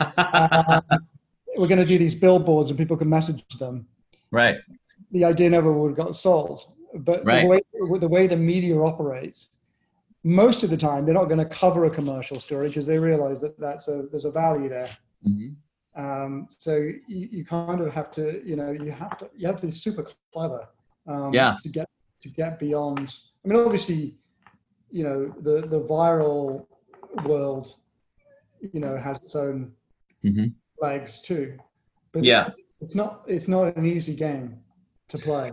uh, 0.00 0.80
we're 1.56 1.66
going 1.68 1.78
to 1.78 1.86
do 1.86 1.98
these 1.98 2.14
billboards, 2.14 2.70
and 2.70 2.78
people 2.78 2.96
can 2.96 3.08
message 3.08 3.44
them." 3.58 3.86
Right. 4.30 4.56
The 5.12 5.24
idea 5.24 5.50
never 5.50 5.72
would 5.72 5.88
have 5.88 6.06
got 6.06 6.16
sold. 6.16 6.72
But 6.94 7.24
right. 7.24 7.42
the, 7.42 7.48
way, 7.48 7.60
the 7.98 8.08
way 8.08 8.26
the 8.26 8.36
media 8.36 8.80
operates, 8.80 9.50
most 10.24 10.62
of 10.62 10.70
the 10.70 10.76
time 10.76 11.04
they're 11.04 11.14
not 11.14 11.26
going 11.26 11.38
to 11.38 11.44
cover 11.44 11.84
a 11.84 11.90
commercial 11.90 12.40
story 12.40 12.68
because 12.68 12.86
they 12.86 12.98
realize 12.98 13.40
that 13.40 13.58
that's 13.58 13.88
a 13.88 14.04
there's 14.10 14.24
a 14.24 14.30
value 14.30 14.68
there. 14.68 14.88
Mm-hmm. 15.26 15.48
Um, 16.00 16.46
so 16.48 16.76
you, 16.76 17.28
you 17.30 17.44
kind 17.44 17.80
of 17.80 17.92
have 17.92 18.10
to, 18.12 18.40
you 18.46 18.56
know, 18.56 18.70
you 18.70 18.90
have 18.90 19.18
to 19.18 19.28
you 19.36 19.46
have 19.46 19.60
to 19.60 19.66
be 19.66 19.72
super 19.72 20.06
clever 20.32 20.68
um, 21.06 21.34
yeah. 21.34 21.56
to 21.62 21.68
get 21.68 21.88
to 22.20 22.28
get 22.28 22.58
beyond. 22.58 23.16
I 23.44 23.48
mean, 23.48 23.58
obviously, 23.58 24.16
you 24.90 25.04
know, 25.04 25.34
the 25.40 25.66
the 25.66 25.80
viral 25.80 26.66
world, 27.24 27.76
you 28.60 28.80
know, 28.80 28.96
has 28.96 29.18
its 29.18 29.36
own 29.36 29.72
mm-hmm. 30.24 30.46
legs 30.80 31.20
too. 31.20 31.58
But 32.12 32.24
yeah, 32.24 32.48
it's, 32.48 32.56
it's 32.80 32.94
not 32.94 33.22
it's 33.26 33.48
not 33.48 33.76
an 33.76 33.86
easy 33.86 34.14
game 34.14 34.58
to 35.08 35.18
play. 35.18 35.52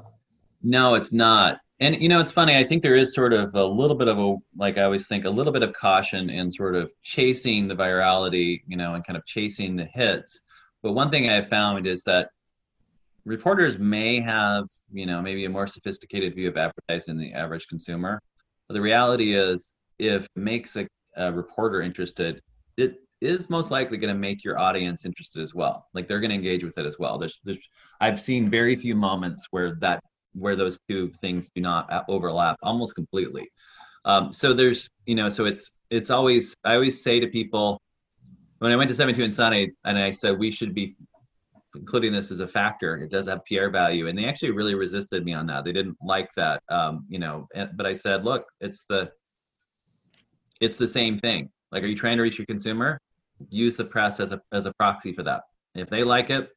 No, 0.63 0.95
it's 0.95 1.11
not. 1.11 1.59
And 1.79 2.01
you 2.01 2.07
know, 2.07 2.19
it's 2.19 2.31
funny. 2.31 2.55
I 2.55 2.63
think 2.63 2.81
there 2.81 2.95
is 2.95 3.13
sort 3.13 3.33
of 3.33 3.53
a 3.53 3.63
little 3.63 3.97
bit 3.97 4.07
of 4.07 4.17
a 4.17 4.35
like 4.57 4.77
I 4.77 4.83
always 4.83 5.07
think 5.07 5.25
a 5.25 5.29
little 5.29 5.51
bit 5.51 5.63
of 5.63 5.73
caution 5.73 6.29
in 6.29 6.49
sort 6.49 6.75
of 6.75 6.91
chasing 7.03 7.67
the 7.67 7.75
virality, 7.75 8.61
you 8.67 8.77
know, 8.77 8.95
and 8.95 9.05
kind 9.05 9.17
of 9.17 9.25
chasing 9.25 9.75
the 9.75 9.85
hits. 9.85 10.41
But 10.81 10.93
one 10.93 11.09
thing 11.09 11.29
I 11.29 11.41
found 11.41 11.85
is 11.87 12.03
that 12.03 12.29
reporters 13.25 13.77
may 13.77 14.19
have, 14.21 14.65
you 14.91 15.05
know, 15.05 15.21
maybe 15.21 15.45
a 15.45 15.49
more 15.49 15.67
sophisticated 15.67 16.35
view 16.35 16.47
of 16.47 16.57
advertising 16.57 17.17
than 17.17 17.25
the 17.25 17.33
average 17.33 17.67
consumer. 17.67 18.21
But 18.67 18.73
the 18.73 18.81
reality 18.81 19.33
is, 19.33 19.73
if 19.99 20.27
makes 20.35 20.75
a, 20.75 20.87
a 21.15 21.31
reporter 21.31 21.81
interested, 21.81 22.41
it 22.77 23.01
is 23.21 23.49
most 23.49 23.71
likely 23.71 23.97
going 23.97 24.13
to 24.13 24.19
make 24.19 24.43
your 24.43 24.59
audience 24.59 25.05
interested 25.05 25.41
as 25.41 25.55
well. 25.55 25.87
Like 25.93 26.07
they're 26.07 26.19
going 26.19 26.31
to 26.31 26.35
engage 26.35 26.63
with 26.63 26.77
it 26.77 26.85
as 26.85 26.99
well. 26.99 27.17
There's, 27.17 27.39
there's, 27.43 27.59
I've 28.01 28.19
seen 28.19 28.49
very 28.49 28.75
few 28.75 28.95
moments 28.95 29.47
where 29.51 29.75
that, 29.75 30.01
where 30.33 30.55
those 30.55 30.77
two 30.89 31.11
things 31.21 31.49
do 31.55 31.61
not 31.61 32.05
overlap 32.09 32.57
almost 32.61 32.95
completely. 32.95 33.49
Um, 34.03 34.33
so 34.33 34.53
there's, 34.53 34.89
you 35.05 35.15
know, 35.15 35.29
so 35.29 35.45
it's, 35.45 35.71
it's 35.89 36.09
always, 36.09 36.53
I 36.63 36.75
always 36.75 37.01
say 37.01 37.19
to 37.19 37.27
people, 37.27 37.81
when 38.59 38.71
I 38.71 38.75
went 38.75 38.89
to 38.89 38.95
72 38.95 39.23
and 39.23 39.33
Sunny 39.33 39.71
and 39.85 39.97
I 39.97 40.11
said 40.11 40.37
we 40.37 40.51
should 40.51 40.73
be 40.73 40.95
including 41.75 42.13
this 42.13 42.31
as 42.31 42.39
a 42.39 42.47
factor. 42.47 42.97
It 42.97 43.11
does 43.11 43.27
have 43.27 43.45
PR 43.45 43.69
value, 43.69 44.07
and 44.07 44.17
they 44.17 44.25
actually 44.25 44.51
really 44.51 44.75
resisted 44.75 45.25
me 45.25 45.33
on 45.33 45.45
that. 45.47 45.65
They 45.65 45.73
didn't 45.73 45.97
like 46.01 46.29
that, 46.35 46.61
um, 46.69 47.05
you 47.09 47.19
know. 47.19 47.47
And, 47.55 47.69
but 47.75 47.85
I 47.85 47.93
said, 47.93 48.23
look, 48.23 48.45
it's 48.59 48.85
the 48.89 49.11
it's 50.61 50.77
the 50.77 50.87
same 50.87 51.17
thing. 51.17 51.49
Like, 51.71 51.83
are 51.83 51.87
you 51.87 51.95
trying 51.95 52.17
to 52.17 52.23
reach 52.23 52.37
your 52.37 52.45
consumer? 52.45 52.99
Use 53.49 53.75
the 53.75 53.85
press 53.85 54.19
as 54.19 54.31
a 54.31 54.41
as 54.53 54.65
a 54.65 54.73
proxy 54.73 55.13
for 55.13 55.23
that. 55.23 55.43
If 55.73 55.89
they 55.89 56.03
like 56.03 56.29
it, 56.29 56.49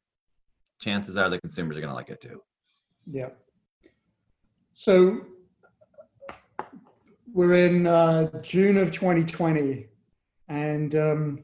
chances 0.81 1.17
are 1.17 1.29
the 1.29 1.39
consumers 1.39 1.77
are 1.77 1.81
going 1.81 1.91
to 1.91 1.95
like 1.95 2.09
it 2.09 2.21
too. 2.21 2.41
Yeah. 3.05 3.29
So 4.73 5.25
we're 7.33 7.67
in 7.67 7.85
uh, 7.85 8.41
June 8.41 8.77
of 8.77 8.91
2020, 8.91 9.87
and 10.47 10.95
um, 10.95 11.43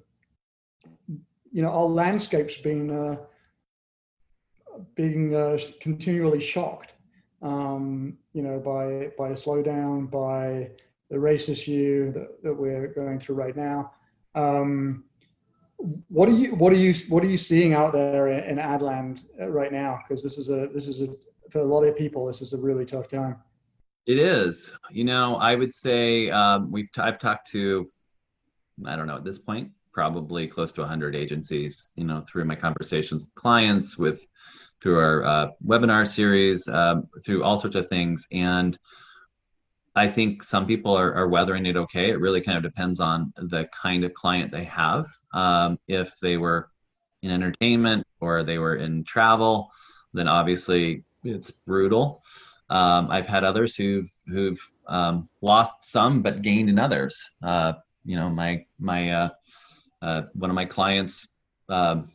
you 1.52 1.62
know 1.62 1.70
our 1.70 1.86
landscape's 1.86 2.58
been 2.58 2.90
uh, 2.90 3.18
being 4.96 5.36
uh, 5.36 5.58
continually 5.82 6.42
shocked, 6.42 6.94
um, 7.42 8.18
you 8.34 8.42
know, 8.42 8.60
by 8.60 9.12
by 9.18 9.30
a 9.30 9.34
slowdown, 9.34 10.10
by 10.10 10.72
the 11.10 11.20
race 11.20 11.50
issue 11.50 12.12
that, 12.12 12.42
that 12.44 12.54
we're 12.54 12.88
going 12.88 13.20
through 13.20 13.36
right 13.36 13.56
now. 13.56 13.92
Um, 14.34 15.06
what 15.78 16.30
are 16.30 16.34
you 16.34 16.56
what 16.56 16.72
are 16.74 16.78
you 16.78 16.94
what 17.10 17.24
are 17.24 17.28
you 17.28 17.38
seeing 17.38 17.74
out 17.74 17.94
there 17.94 18.28
in, 18.28 18.58
Adland 18.58 19.22
right 19.40 19.72
now? 19.72 20.00
Because 20.08 20.24
this 20.24 20.38
is 20.38 20.50
a 20.50 20.68
this 20.68 20.88
is 20.88 21.02
a 21.02 21.08
for 21.52 21.60
a 21.60 21.66
lot 21.66 21.84
of 21.84 21.96
people 21.96 22.26
this 22.26 22.42
is 22.42 22.54
a 22.54 22.58
really 22.58 22.86
tough 22.86 23.08
time. 23.08 23.38
It 24.06 24.20
is. 24.20 24.72
You 24.92 25.04
know, 25.04 25.36
I 25.38 25.56
would 25.56 25.74
say 25.74 26.30
um, 26.30 26.72
we've 26.72 26.92
t- 26.92 27.02
I've 27.02 27.20
talked 27.20 27.50
to 27.52 27.92
I 28.86 28.96
don't 28.96 29.08
know 29.08 29.18
at 29.18 29.24
this 29.24 29.38
point 29.38 29.72
probably 29.92 30.46
close 30.46 30.74
to 30.74 30.82
100 30.82 31.16
agencies. 31.16 31.90
You 31.96 32.06
know, 32.06 32.22
through 32.22 32.46
my 32.46 32.56
conversations 32.56 33.24
with 33.24 33.36
clients 33.36 33.98
with 33.98 34.26
through 34.86 35.00
our 35.00 35.24
uh, 35.24 35.48
webinar 35.66 36.08
series, 36.08 36.68
um, 36.68 37.10
through 37.26 37.44
all 37.44 37.58
sorts 37.58 37.76
of 37.76 37.90
things. 37.90 38.28
And 38.32 38.78
I 39.96 40.08
think 40.08 40.44
some 40.44 40.68
people 40.68 40.96
are, 40.96 41.12
are, 41.16 41.28
weathering 41.28 41.66
it 41.66 41.76
okay. 41.76 42.12
It 42.12 42.20
really 42.20 42.40
kind 42.40 42.56
of 42.56 42.64
depends 42.64 43.00
on 43.00 43.34
the 43.36 43.68
kind 43.74 44.04
of 44.04 44.14
client 44.14 44.52
they 44.52 44.66
have. 44.66 45.08
Um, 45.34 45.80
if 45.88 46.14
they 46.22 46.38
were 46.38 46.70
in 47.24 47.32
entertainment 47.32 48.06
or 48.20 48.44
they 48.44 48.60
were 48.60 48.76
in 48.76 49.04
travel, 49.06 49.72
then 50.14 50.28
obviously 50.28 51.04
it's 51.24 51.50
brutal. 51.50 52.22
Um, 52.70 53.08
I've 53.10 53.28
had 53.28 53.44
others 53.44 53.76
who've 53.76 54.12
who've 54.28 54.62
um, 54.88 55.28
lost 55.42 55.84
some 55.84 56.22
but 56.22 56.44
gained 56.44 56.70
in 56.70 56.78
others. 56.78 57.32
Uh, 57.42 57.74
you 58.04 58.18
know, 58.18 58.30
my 58.30 58.64
my 58.78 59.10
uh, 59.10 59.30
uh, 60.04 60.22
one 60.34 60.52
of 60.52 60.56
my 60.56 60.66
clients 60.66 61.28
um, 61.70 62.12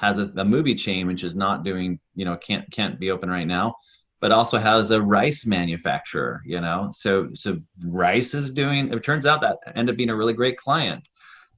has 0.00 0.16
a, 0.16 0.32
a, 0.36 0.44
movie 0.44 0.74
chain 0.74 1.06
which 1.06 1.22
is 1.22 1.34
not 1.34 1.62
doing 1.62 2.00
you 2.14 2.24
know 2.24 2.36
can't 2.38 2.68
can't 2.70 2.98
be 2.98 3.10
open 3.10 3.30
right 3.30 3.46
now, 3.46 3.74
but 4.20 4.32
also 4.32 4.56
has 4.56 4.90
a 4.90 5.00
rice 5.00 5.44
manufacturer. 5.44 6.42
You 6.46 6.60
know, 6.60 6.90
so 6.92 7.28
so 7.34 7.58
rice 7.84 8.34
is 8.34 8.50
doing. 8.50 8.92
It 8.92 9.04
turns 9.04 9.26
out 9.26 9.42
that 9.42 9.58
ended 9.76 9.94
up 9.94 9.98
being 9.98 10.10
a 10.10 10.16
really 10.16 10.32
great 10.32 10.56
client. 10.56 11.06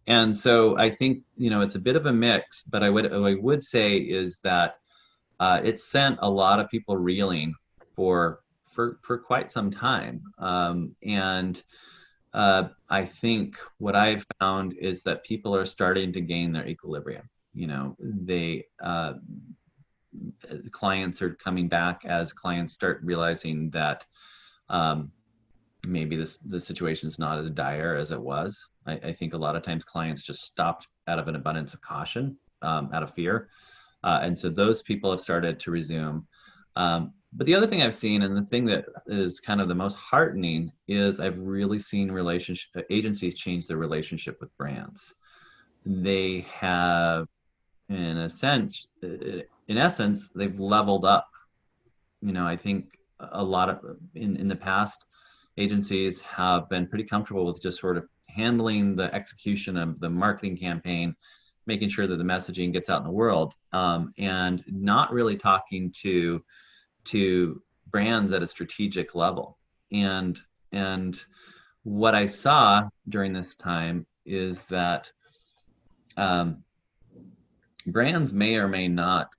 And 0.09 0.37
so 0.37 0.77
I 0.77 0.91
think 0.91 1.23
you 1.37 1.51
know 1.51 1.61
it's 1.61 1.77
a 1.77 1.81
bit 1.81 1.97
of 1.97 2.07
a 2.07 2.13
mix, 2.13 2.63
but 2.63 2.83
I 2.83 2.91
would 2.91 3.13
I 3.13 3.35
would 3.35 3.63
say 3.63 3.97
is 3.97 4.41
that 4.41 4.77
uh, 5.39 5.61
it 5.63 5.79
sent 5.79 6.19
a 6.21 6.29
lot 6.29 6.59
of 6.59 6.69
people 6.69 6.97
reeling 6.97 7.55
for 7.95 8.41
for 8.65 8.99
for 9.03 9.19
quite 9.19 9.53
some 9.53 9.71
time. 9.71 10.23
Um, 10.39 10.97
and 11.05 11.63
uh, 12.35 12.69
I 12.91 13.05
think 13.05 13.59
what 13.79 13.95
I've 13.95 14.27
found 14.41 14.75
is 14.79 15.03
that 15.05 15.25
people 15.25 15.55
are 15.55 15.67
starting 15.67 16.13
to 16.15 16.21
gain 16.21 16.51
their 16.51 16.67
equilibrium. 16.67 17.29
You 17.55 17.67
know, 17.67 17.97
they 18.01 18.67
uh, 18.83 19.15
clients 20.71 21.23
are 21.23 21.35
coming 21.35 21.69
back 21.69 22.03
as 22.05 22.33
clients 22.33 22.75
start 22.75 23.01
realizing 23.03 23.71
that 23.71 24.07
um, 24.69 25.11
maybe 25.87 26.17
this 26.17 26.37
the 26.38 26.61
situation 26.61 27.09
is 27.09 27.19
not 27.19 27.38
as 27.38 27.51
dire 27.51 27.97
as 27.97 28.11
it 28.11 28.21
was. 28.21 28.69
I, 28.87 28.95
I, 28.95 29.12
think 29.12 29.35
a 29.35 29.38
lot 29.38 29.57
of 29.57 29.62
times 29.62 29.85
clients 29.85 30.23
just 30.23 30.43
stopped 30.43 30.88
out 31.09 31.19
of 31.19 31.29
an 31.29 31.37
abundance 31.37 31.75
of 31.75 31.81
caution, 31.81 32.37
um, 32.62 32.91
out 32.93 33.03
of 33.03 33.12
fear, 33.15 33.49
uh, 34.05 34.21
and 34.23 34.38
so 34.38 34.49
those 34.49 34.83
people 34.83 35.11
have 35.11 35.21
started 35.21 35.61
to 35.61 35.71
resume. 35.71 36.27
Um, 36.77 37.12
but 37.35 37.47
the 37.47 37.55
other 37.55 37.67
thing 37.67 37.83
I've 37.83 37.95
seen, 37.95 38.23
and 38.23 38.37
the 38.37 38.45
thing 38.45 38.67
that 38.67 38.85
is 39.07 39.41
kind 39.41 39.61
of 39.61 39.69
the 39.69 39.75
most 39.75 39.97
heartening, 39.97 40.71
is 40.87 41.19
I've 41.19 41.38
really 41.38 41.79
seen 41.79 42.11
relationship 42.11 42.87
agencies 42.91 43.35
change 43.35 43.67
their 43.67 43.79
relationship 43.79 44.38
with 44.41 44.57
brands. 44.59 45.15
They 45.87 46.47
have, 46.53 47.27
in 47.95 48.19
a 48.19 48.31
sense, 48.31 48.89
in 49.03 49.79
essence, 49.79 50.29
they've 50.35 50.59
leveled 50.59 51.05
up. 51.05 51.29
You 52.21 52.33
know, 52.33 52.47
I 52.47 52.57
think 52.57 52.99
a 53.19 53.43
lot 53.43 53.69
of 53.69 53.99
in 54.15 54.37
in 54.37 54.49
the 54.49 54.57
past, 54.57 55.07
agencies 55.57 56.21
have 56.21 56.69
been 56.69 56.87
pretty 56.87 57.05
comfortable 57.05 57.47
with 57.47 57.61
just 57.63 57.81
sort 57.81 57.97
of 57.97 58.09
handling 58.27 58.97
the 58.97 59.15
execution 59.15 59.77
of 59.77 60.01
the 60.01 60.09
marketing 60.09 60.57
campaign 60.57 61.15
making 61.67 61.89
sure 61.89 62.07
that 62.07 62.17
the 62.17 62.25
messaging 62.25 62.73
gets 62.73 62.91
out 62.91 62.99
in 62.99 63.05
the 63.05 63.13
world 63.13 63.55
um, 63.73 64.13
and 64.19 64.65
not 64.67 65.13
really 65.13 65.37
talking 65.37 65.91
to 65.93 66.43
to 67.05 67.61
brands 67.91 68.33
at 68.33 68.43
a 68.43 68.47
strategic 68.47 69.15
level 69.15 69.59
and 69.93 70.41
and 70.73 71.25
what 71.83 72.15
i 72.15 72.25
saw 72.25 72.89
during 73.09 73.33
this 73.33 73.57
time 73.57 74.07
is 74.25 74.63
that 74.65 75.11
um, 76.17 76.63
brands 77.87 78.33
may 78.33 78.57
or 78.57 78.68
may 78.68 78.88
not 78.88 79.31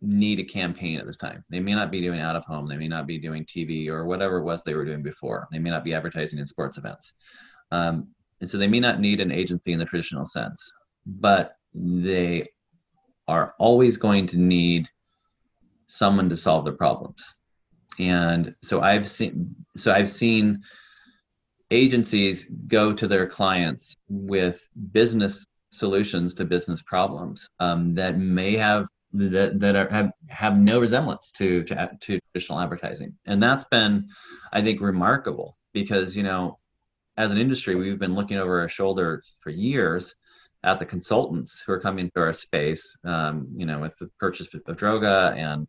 need 0.00 0.40
a 0.40 0.44
campaign 0.44 0.98
at 0.98 1.06
this 1.06 1.16
time. 1.16 1.44
They 1.48 1.60
may 1.60 1.74
not 1.74 1.90
be 1.90 2.00
doing 2.00 2.20
out 2.20 2.36
of 2.36 2.44
home. 2.44 2.66
They 2.66 2.76
may 2.76 2.88
not 2.88 3.06
be 3.06 3.18
doing 3.18 3.44
tv 3.44 3.88
or 3.88 4.04
whatever 4.04 4.38
it 4.38 4.44
was 4.44 4.62
they 4.62 4.74
were 4.74 4.84
doing 4.84 5.02
before. 5.02 5.46
They 5.52 5.60
may 5.60 5.70
not 5.70 5.84
be 5.84 5.94
advertising 5.94 6.40
in 6.40 6.46
sports 6.46 6.76
events. 6.76 7.12
Um, 7.70 8.08
and 8.40 8.50
so 8.50 8.58
they 8.58 8.66
may 8.66 8.80
not 8.80 9.00
need 9.00 9.20
an 9.20 9.30
agency 9.30 9.72
in 9.72 9.78
the 9.78 9.84
traditional 9.84 10.26
sense 10.26 10.72
but 11.06 11.56
they 11.74 12.48
are 13.28 13.54
always 13.58 13.96
going 13.96 14.26
to 14.28 14.36
need 14.36 14.88
someone 15.86 16.28
to 16.28 16.36
solve 16.36 16.64
their 16.64 16.74
problems. 16.74 17.34
And 17.98 18.54
so 18.62 18.80
i've 18.80 19.08
seen 19.08 19.54
so 19.76 19.92
i've 19.92 20.08
seen 20.08 20.62
agencies 21.70 22.48
go 22.66 22.92
to 22.92 23.06
their 23.06 23.26
clients 23.26 23.94
with 24.08 24.66
business 24.92 25.44
solutions 25.72 26.34
to 26.34 26.44
business 26.44 26.82
problems 26.82 27.48
um, 27.60 27.94
that 27.94 28.18
may 28.18 28.56
have 28.56 28.86
that, 29.14 29.60
that 29.60 29.76
are, 29.76 29.90
have 29.90 30.10
have 30.28 30.58
no 30.58 30.80
resemblance 30.80 31.32
to, 31.32 31.62
to 31.64 31.90
to 32.00 32.18
traditional 32.32 32.60
advertising. 32.60 33.14
And 33.26 33.42
that's 33.42 33.64
been 33.64 34.08
i 34.52 34.62
think 34.62 34.80
remarkable 34.80 35.56
because 35.72 36.16
you 36.16 36.22
know 36.22 36.58
as 37.16 37.30
an 37.30 37.38
industry 37.38 37.74
we've 37.74 37.98
been 37.98 38.14
looking 38.14 38.38
over 38.38 38.60
our 38.60 38.68
shoulder 38.68 39.22
for 39.40 39.50
years 39.50 40.14
at 40.64 40.78
the 40.78 40.86
consultants 40.86 41.62
who 41.66 41.72
are 41.72 41.80
coming 41.80 42.10
to 42.14 42.20
our 42.20 42.32
space 42.32 42.96
um, 43.04 43.48
you 43.56 43.66
know 43.66 43.80
with 43.80 43.96
the 43.98 44.08
purchase 44.18 44.52
of 44.54 44.76
droga 44.76 45.36
and 45.36 45.66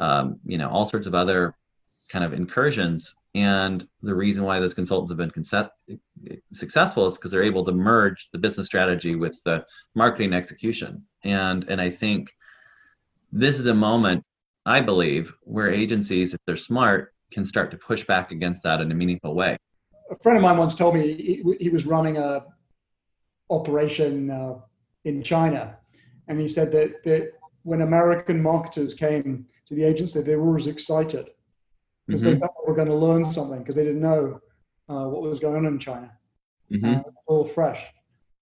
um, 0.00 0.40
you 0.46 0.58
know, 0.58 0.68
all 0.68 0.86
sorts 0.86 1.06
of 1.06 1.14
other 1.14 1.54
kind 2.10 2.24
of 2.24 2.32
incursions. 2.32 3.14
And 3.34 3.86
the 4.02 4.14
reason 4.14 4.44
why 4.44 4.58
those 4.58 4.74
consultants 4.74 5.10
have 5.10 5.18
been 5.18 5.30
concept- 5.30 5.80
successful 6.52 7.06
is 7.06 7.16
because 7.16 7.30
they're 7.30 7.44
able 7.44 7.64
to 7.64 7.72
merge 7.72 8.28
the 8.32 8.38
business 8.38 8.66
strategy 8.66 9.14
with 9.14 9.40
the 9.44 9.64
marketing 9.94 10.32
execution. 10.32 11.04
And 11.24 11.64
and 11.68 11.80
I 11.80 11.90
think 11.90 12.30
this 13.30 13.58
is 13.58 13.66
a 13.66 13.74
moment, 13.74 14.24
I 14.66 14.80
believe, 14.80 15.32
where 15.42 15.70
agencies, 15.70 16.34
if 16.34 16.40
they're 16.46 16.56
smart, 16.56 17.14
can 17.30 17.44
start 17.44 17.70
to 17.70 17.76
push 17.76 18.04
back 18.04 18.32
against 18.32 18.64
that 18.64 18.80
in 18.80 18.90
a 18.90 18.94
meaningful 18.94 19.34
way. 19.36 19.56
A 20.10 20.16
friend 20.16 20.36
of 20.36 20.42
mine 20.42 20.56
once 20.56 20.74
told 20.74 20.94
me 20.94 21.14
he, 21.14 21.56
he 21.60 21.68
was 21.68 21.86
running 21.86 22.16
a 22.16 22.44
operation 23.48 24.30
uh, 24.30 24.54
in 25.04 25.22
China, 25.22 25.76
and 26.26 26.40
he 26.40 26.48
said 26.48 26.72
that 26.72 27.04
that 27.04 27.32
when 27.62 27.82
American 27.82 28.42
marketers 28.42 28.92
came 28.94 29.46
to 29.68 29.74
the 29.76 29.84
agency, 29.84 30.20
they 30.20 30.34
were 30.34 30.48
always 30.48 30.66
excited 30.66 31.30
because 32.06 32.22
mm-hmm. 32.22 32.34
they 32.34 32.38
thought 32.38 32.54
they 32.64 32.70
were 32.70 32.76
going 32.76 32.88
to 32.88 32.94
learn 32.94 33.24
something 33.24 33.58
because 33.58 33.74
they 33.74 33.84
didn't 33.84 34.00
know 34.00 34.40
uh, 34.88 35.04
what 35.04 35.22
was 35.22 35.40
going 35.40 35.56
on 35.56 35.66
in 35.66 35.78
China. 35.78 36.10
Mm-hmm. 36.70 36.94
Uh, 36.94 37.02
all 37.26 37.44
fresh. 37.44 37.84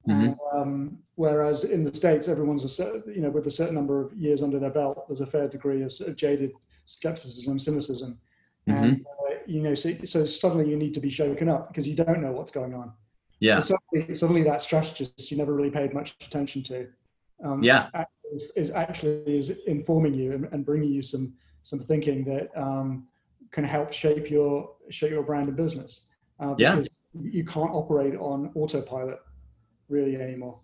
Mm-hmm. 0.09 0.33
Um, 0.57 0.99
whereas 1.17 1.65
in 1.65 1.83
the 1.83 1.95
states, 1.95 2.29
everyone's 2.29 2.81
a 2.81 3.03
you 3.07 3.21
know 3.21 3.31
with 3.31 3.47
a 3.47 3.51
certain 3.51 3.75
number 3.75 4.01
of 4.01 4.15
years 4.15 4.43
under 4.43 4.59
their 4.59 4.71
belt, 4.71 5.07
there's 5.09 5.21
a 5.21 5.27
fair 5.27 5.49
degree 5.49 5.83
of, 5.83 5.93
of 6.01 6.17
jaded 6.17 6.53
skepticism 6.87 7.53
and 7.53 7.61
cynicism, 7.61 8.19
mm-hmm. 8.67 8.85
and 8.85 9.07
uh, 9.31 9.35
you 9.47 9.61
know 9.61 9.75
so, 9.75 9.95
so, 10.05 10.25
suddenly 10.25 10.69
you 10.69 10.77
need 10.77 10.95
to 10.95 11.01
be 11.01 11.11
shaken 11.11 11.49
up 11.49 11.69
because 11.69 11.87
you 11.87 11.95
don't 11.95 12.23
know 12.23 12.33
what's 12.33 12.51
going 12.51 12.75
on. 12.75 12.93
Yeah. 13.41 13.61
So 13.61 13.77
suddenly, 13.93 14.15
suddenly 14.15 14.43
that 14.45 14.63
strategist 14.63 15.31
you 15.31 15.37
never 15.37 15.53
really 15.53 15.71
paid 15.71 15.93
much 15.93 16.17
attention 16.21 16.63
to. 16.65 16.89
Um, 17.45 17.63
yeah 17.63 17.89
is, 18.33 18.51
is 18.57 18.71
actually 18.71 19.23
is 19.27 19.51
informing 19.67 20.15
you 20.15 20.33
and, 20.33 20.49
and, 20.53 20.65
bringing 20.65 20.91
you 20.91 21.03
some 21.03 21.33
some 21.63 21.79
thinking 21.79 22.25
that 22.25 22.49
um, 22.57 23.07
can 23.51 23.65
help 23.65 23.93
shape 23.93 24.31
your 24.31 24.71
shape 24.91 25.11
your 25.11 25.23
brand 25.23 25.49
and 25.49 25.57
business. 25.57 26.03
Uh, 26.41 26.55
because 26.55 26.89
yeah. 27.15 27.21
you 27.23 27.45
can't 27.45 27.71
operate 27.71 28.15
on 28.17 28.51
autopilot 28.55 29.19
really 29.89 30.17
anymore. 30.17 30.61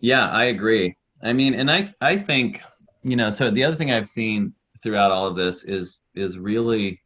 Yeah, 0.00 0.28
I 0.28 0.44
agree. 0.44 0.96
I 1.22 1.32
mean, 1.32 1.54
and 1.54 1.70
I 1.70 1.92
I 2.00 2.16
think 2.16 2.62
you 3.02 3.16
know. 3.16 3.30
So 3.30 3.50
the 3.50 3.64
other 3.64 3.76
thing 3.76 3.90
I've 3.90 4.06
seen 4.06 4.54
throughout 4.82 5.10
all 5.10 5.26
of 5.26 5.36
this 5.36 5.64
is 5.64 6.02
is 6.14 6.38
really 6.38 7.00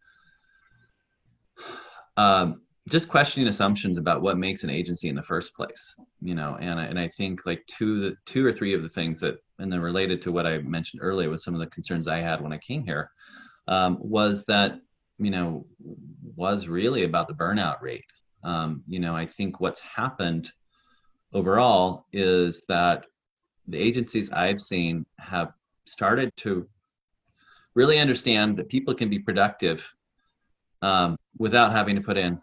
um, 2.17 2.63
just 2.89 3.09
questioning 3.09 3.49
assumptions 3.49 3.97
about 3.97 4.23
what 4.23 4.39
makes 4.39 4.63
an 4.63 4.71
agency 4.71 5.09
in 5.09 5.15
the 5.15 5.23
first 5.23 5.55
place 5.55 5.97
you 6.21 6.35
know 6.35 6.57
and 6.61 6.79
I, 6.79 6.85
and 6.85 6.99
I 6.99 7.09
think 7.09 7.47
like 7.47 7.65
two 7.67 8.01
the 8.01 8.17
two 8.27 8.45
or 8.45 8.53
three 8.53 8.75
of 8.75 8.83
the 8.83 8.89
things 8.89 9.21
that 9.21 9.37
and 9.59 9.73
then 9.73 9.81
related 9.81 10.21
to 10.23 10.33
what 10.33 10.47
I 10.47 10.59
mentioned 10.59 11.03
earlier 11.03 11.31
with 11.31 11.41
some 11.41 11.55
of 11.55 11.61
the 11.61 11.67
concerns 11.69 12.09
I 12.09 12.19
had 12.19 12.41
when 12.41 12.53
I 12.53 12.59
came 12.59 12.85
here 12.85 13.11
um, 13.69 13.99
was 14.01 14.45
that 14.45 14.79
you 15.19 15.31
know 15.31 15.67
was 16.37 16.67
really 16.67 17.05
about 17.05 17.29
the 17.29 17.35
burnout 17.35 17.81
rate. 17.81 18.05
Um, 18.43 18.83
you 18.89 19.01
know 19.01 19.15
I 19.17 19.27
think 19.27 19.61
what's 19.61 19.81
happened 19.81 20.53
overall 21.33 22.07
is 22.13 22.63
that 22.69 23.07
the 23.69 23.79
agencies 23.79 24.31
I've 24.31 24.61
seen 24.61 25.07
have 25.19 25.53
started 25.87 26.31
to 26.39 26.69
really 27.75 27.99
understand 27.99 28.57
that 28.57 28.69
people 28.69 28.95
can 28.95 29.11
be 29.11 29.19
productive 29.19 29.93
um, 30.83 31.17
without 31.39 31.73
having 31.73 31.97
to 31.97 32.03
put 32.03 32.17
in 32.17 32.41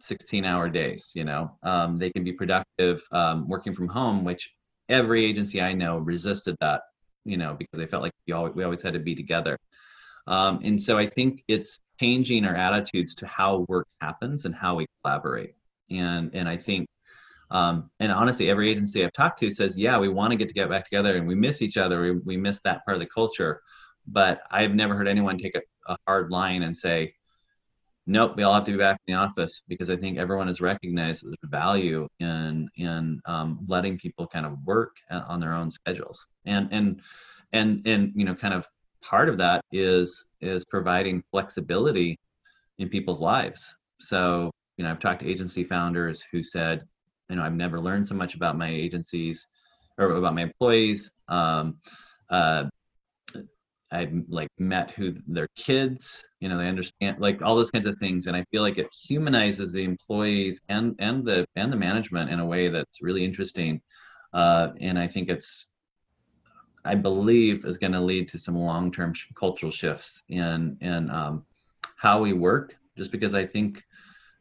16 0.00 0.44
hour 0.44 0.68
days 0.68 1.12
you 1.14 1.24
know? 1.24 1.56
Um, 1.62 1.98
they 1.98 2.10
can 2.10 2.24
be 2.24 2.32
productive 2.32 3.02
um, 3.12 3.48
working 3.48 3.74
from 3.74 3.88
home 3.88 4.24
which 4.24 4.50
every 4.88 5.24
agency 5.24 5.60
i 5.60 5.72
know 5.72 5.98
resisted 5.98 6.56
that 6.60 6.82
you 7.24 7.36
know 7.36 7.54
because 7.58 7.78
they 7.78 7.86
felt 7.86 8.02
like 8.02 8.12
we 8.26 8.32
always, 8.32 8.54
we 8.54 8.64
always 8.64 8.82
had 8.82 8.94
to 8.94 8.98
be 8.98 9.14
together 9.14 9.58
um, 10.26 10.60
and 10.62 10.80
so 10.80 10.98
i 10.98 11.06
think 11.06 11.42
it's 11.48 11.80
changing 12.00 12.44
our 12.44 12.56
attitudes 12.56 13.14
to 13.14 13.26
how 13.26 13.66
work 13.68 13.86
happens 14.00 14.44
and 14.44 14.54
how 14.54 14.74
we 14.74 14.86
collaborate. 15.02 15.54
And 15.90 16.34
and 16.34 16.48
i 16.48 16.56
think 16.56 16.86
um, 17.50 17.90
and 17.98 18.12
honestly 18.12 18.48
every 18.48 18.70
agency 18.70 19.04
i've 19.04 19.12
talked 19.12 19.40
to 19.40 19.50
says 19.50 19.76
yeah 19.76 19.98
we 19.98 20.08
want 20.08 20.30
to 20.30 20.36
get 20.36 20.48
to 20.48 20.54
get 20.54 20.68
back 20.68 20.84
together 20.84 21.16
and 21.16 21.26
we 21.26 21.34
miss 21.34 21.62
each 21.62 21.76
other. 21.76 22.00
We, 22.00 22.12
we 22.12 22.36
miss 22.36 22.60
that 22.60 22.84
part 22.84 22.96
of 22.96 23.00
the 23.00 23.06
culture. 23.06 23.60
But 24.06 24.42
i've 24.50 24.74
never 24.74 24.94
heard 24.94 25.08
anyone 25.08 25.36
take 25.38 25.56
a, 25.56 25.62
a 25.92 25.96
hard 26.06 26.30
line 26.30 26.62
and 26.62 26.76
say 26.76 27.14
nope, 28.10 28.36
we 28.36 28.42
all 28.42 28.54
have 28.54 28.64
to 28.64 28.72
be 28.72 28.78
back 28.78 28.98
in 29.06 29.14
the 29.14 29.20
office 29.20 29.62
because 29.68 29.88
I 29.88 29.96
think 29.96 30.18
everyone 30.18 30.48
has 30.48 30.60
recognized 30.60 31.24
there's 31.24 31.36
value 31.44 32.08
in 32.18 32.68
in 32.76 33.20
um, 33.26 33.60
letting 33.68 33.98
people 33.98 34.26
kind 34.26 34.46
of 34.46 34.58
work 34.64 34.96
on 35.10 35.40
their 35.40 35.54
own 35.54 35.70
schedules, 35.70 36.26
and 36.44 36.68
and 36.72 37.00
and 37.52 37.80
and 37.86 38.12
you 38.14 38.24
know, 38.24 38.34
kind 38.34 38.54
of 38.54 38.66
part 39.02 39.28
of 39.28 39.38
that 39.38 39.62
is 39.72 40.26
is 40.40 40.64
providing 40.64 41.22
flexibility 41.30 42.18
in 42.78 42.88
people's 42.88 43.20
lives. 43.20 43.74
So 44.00 44.50
you 44.76 44.84
know, 44.84 44.90
I've 44.90 44.98
talked 44.98 45.20
to 45.20 45.28
agency 45.28 45.62
founders 45.64 46.24
who 46.32 46.42
said, 46.42 46.82
you 47.28 47.36
know, 47.36 47.42
I've 47.42 47.54
never 47.54 47.78
learned 47.78 48.08
so 48.08 48.14
much 48.14 48.34
about 48.34 48.56
my 48.56 48.68
agencies 48.70 49.46
or 49.98 50.12
about 50.12 50.34
my 50.34 50.42
employees. 50.42 51.10
Um, 51.28 51.78
uh, 52.30 52.64
I've 53.92 54.12
like 54.28 54.48
met 54.58 54.92
who 54.92 55.16
their 55.26 55.48
kids, 55.56 56.24
you 56.38 56.48
know, 56.48 56.56
they 56.56 56.68
understand 56.68 57.20
like 57.20 57.42
all 57.42 57.56
those 57.56 57.70
kinds 57.72 57.86
of 57.86 57.98
things, 57.98 58.26
and 58.26 58.36
I 58.36 58.44
feel 58.50 58.62
like 58.62 58.78
it 58.78 58.86
humanizes 59.06 59.72
the 59.72 59.84
employees 59.84 60.60
and 60.68 60.94
and 61.00 61.24
the 61.24 61.44
and 61.56 61.72
the 61.72 61.76
management 61.76 62.30
in 62.30 62.38
a 62.38 62.46
way 62.46 62.68
that's 62.68 63.02
really 63.02 63.24
interesting, 63.24 63.80
uh, 64.32 64.68
and 64.80 64.98
I 64.98 65.08
think 65.08 65.28
it's, 65.28 65.66
I 66.84 66.94
believe, 66.94 67.64
is 67.64 67.78
going 67.78 67.92
to 67.92 68.00
lead 68.00 68.28
to 68.30 68.38
some 68.38 68.56
long 68.56 68.90
term 68.90 69.12
sh- 69.14 69.26
cultural 69.34 69.72
shifts 69.72 70.22
in 70.28 70.76
in 70.80 71.10
um, 71.10 71.44
how 71.96 72.20
we 72.20 72.32
work. 72.32 72.76
Just 72.96 73.12
because 73.12 73.34
I 73.34 73.46
think 73.46 73.82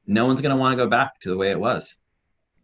no 0.07 0.25
one's 0.25 0.41
going 0.41 0.55
to 0.55 0.59
want 0.59 0.77
to 0.77 0.83
go 0.83 0.89
back 0.89 1.19
to 1.21 1.29
the 1.29 1.37
way 1.37 1.51
it 1.51 1.59
was. 1.59 1.95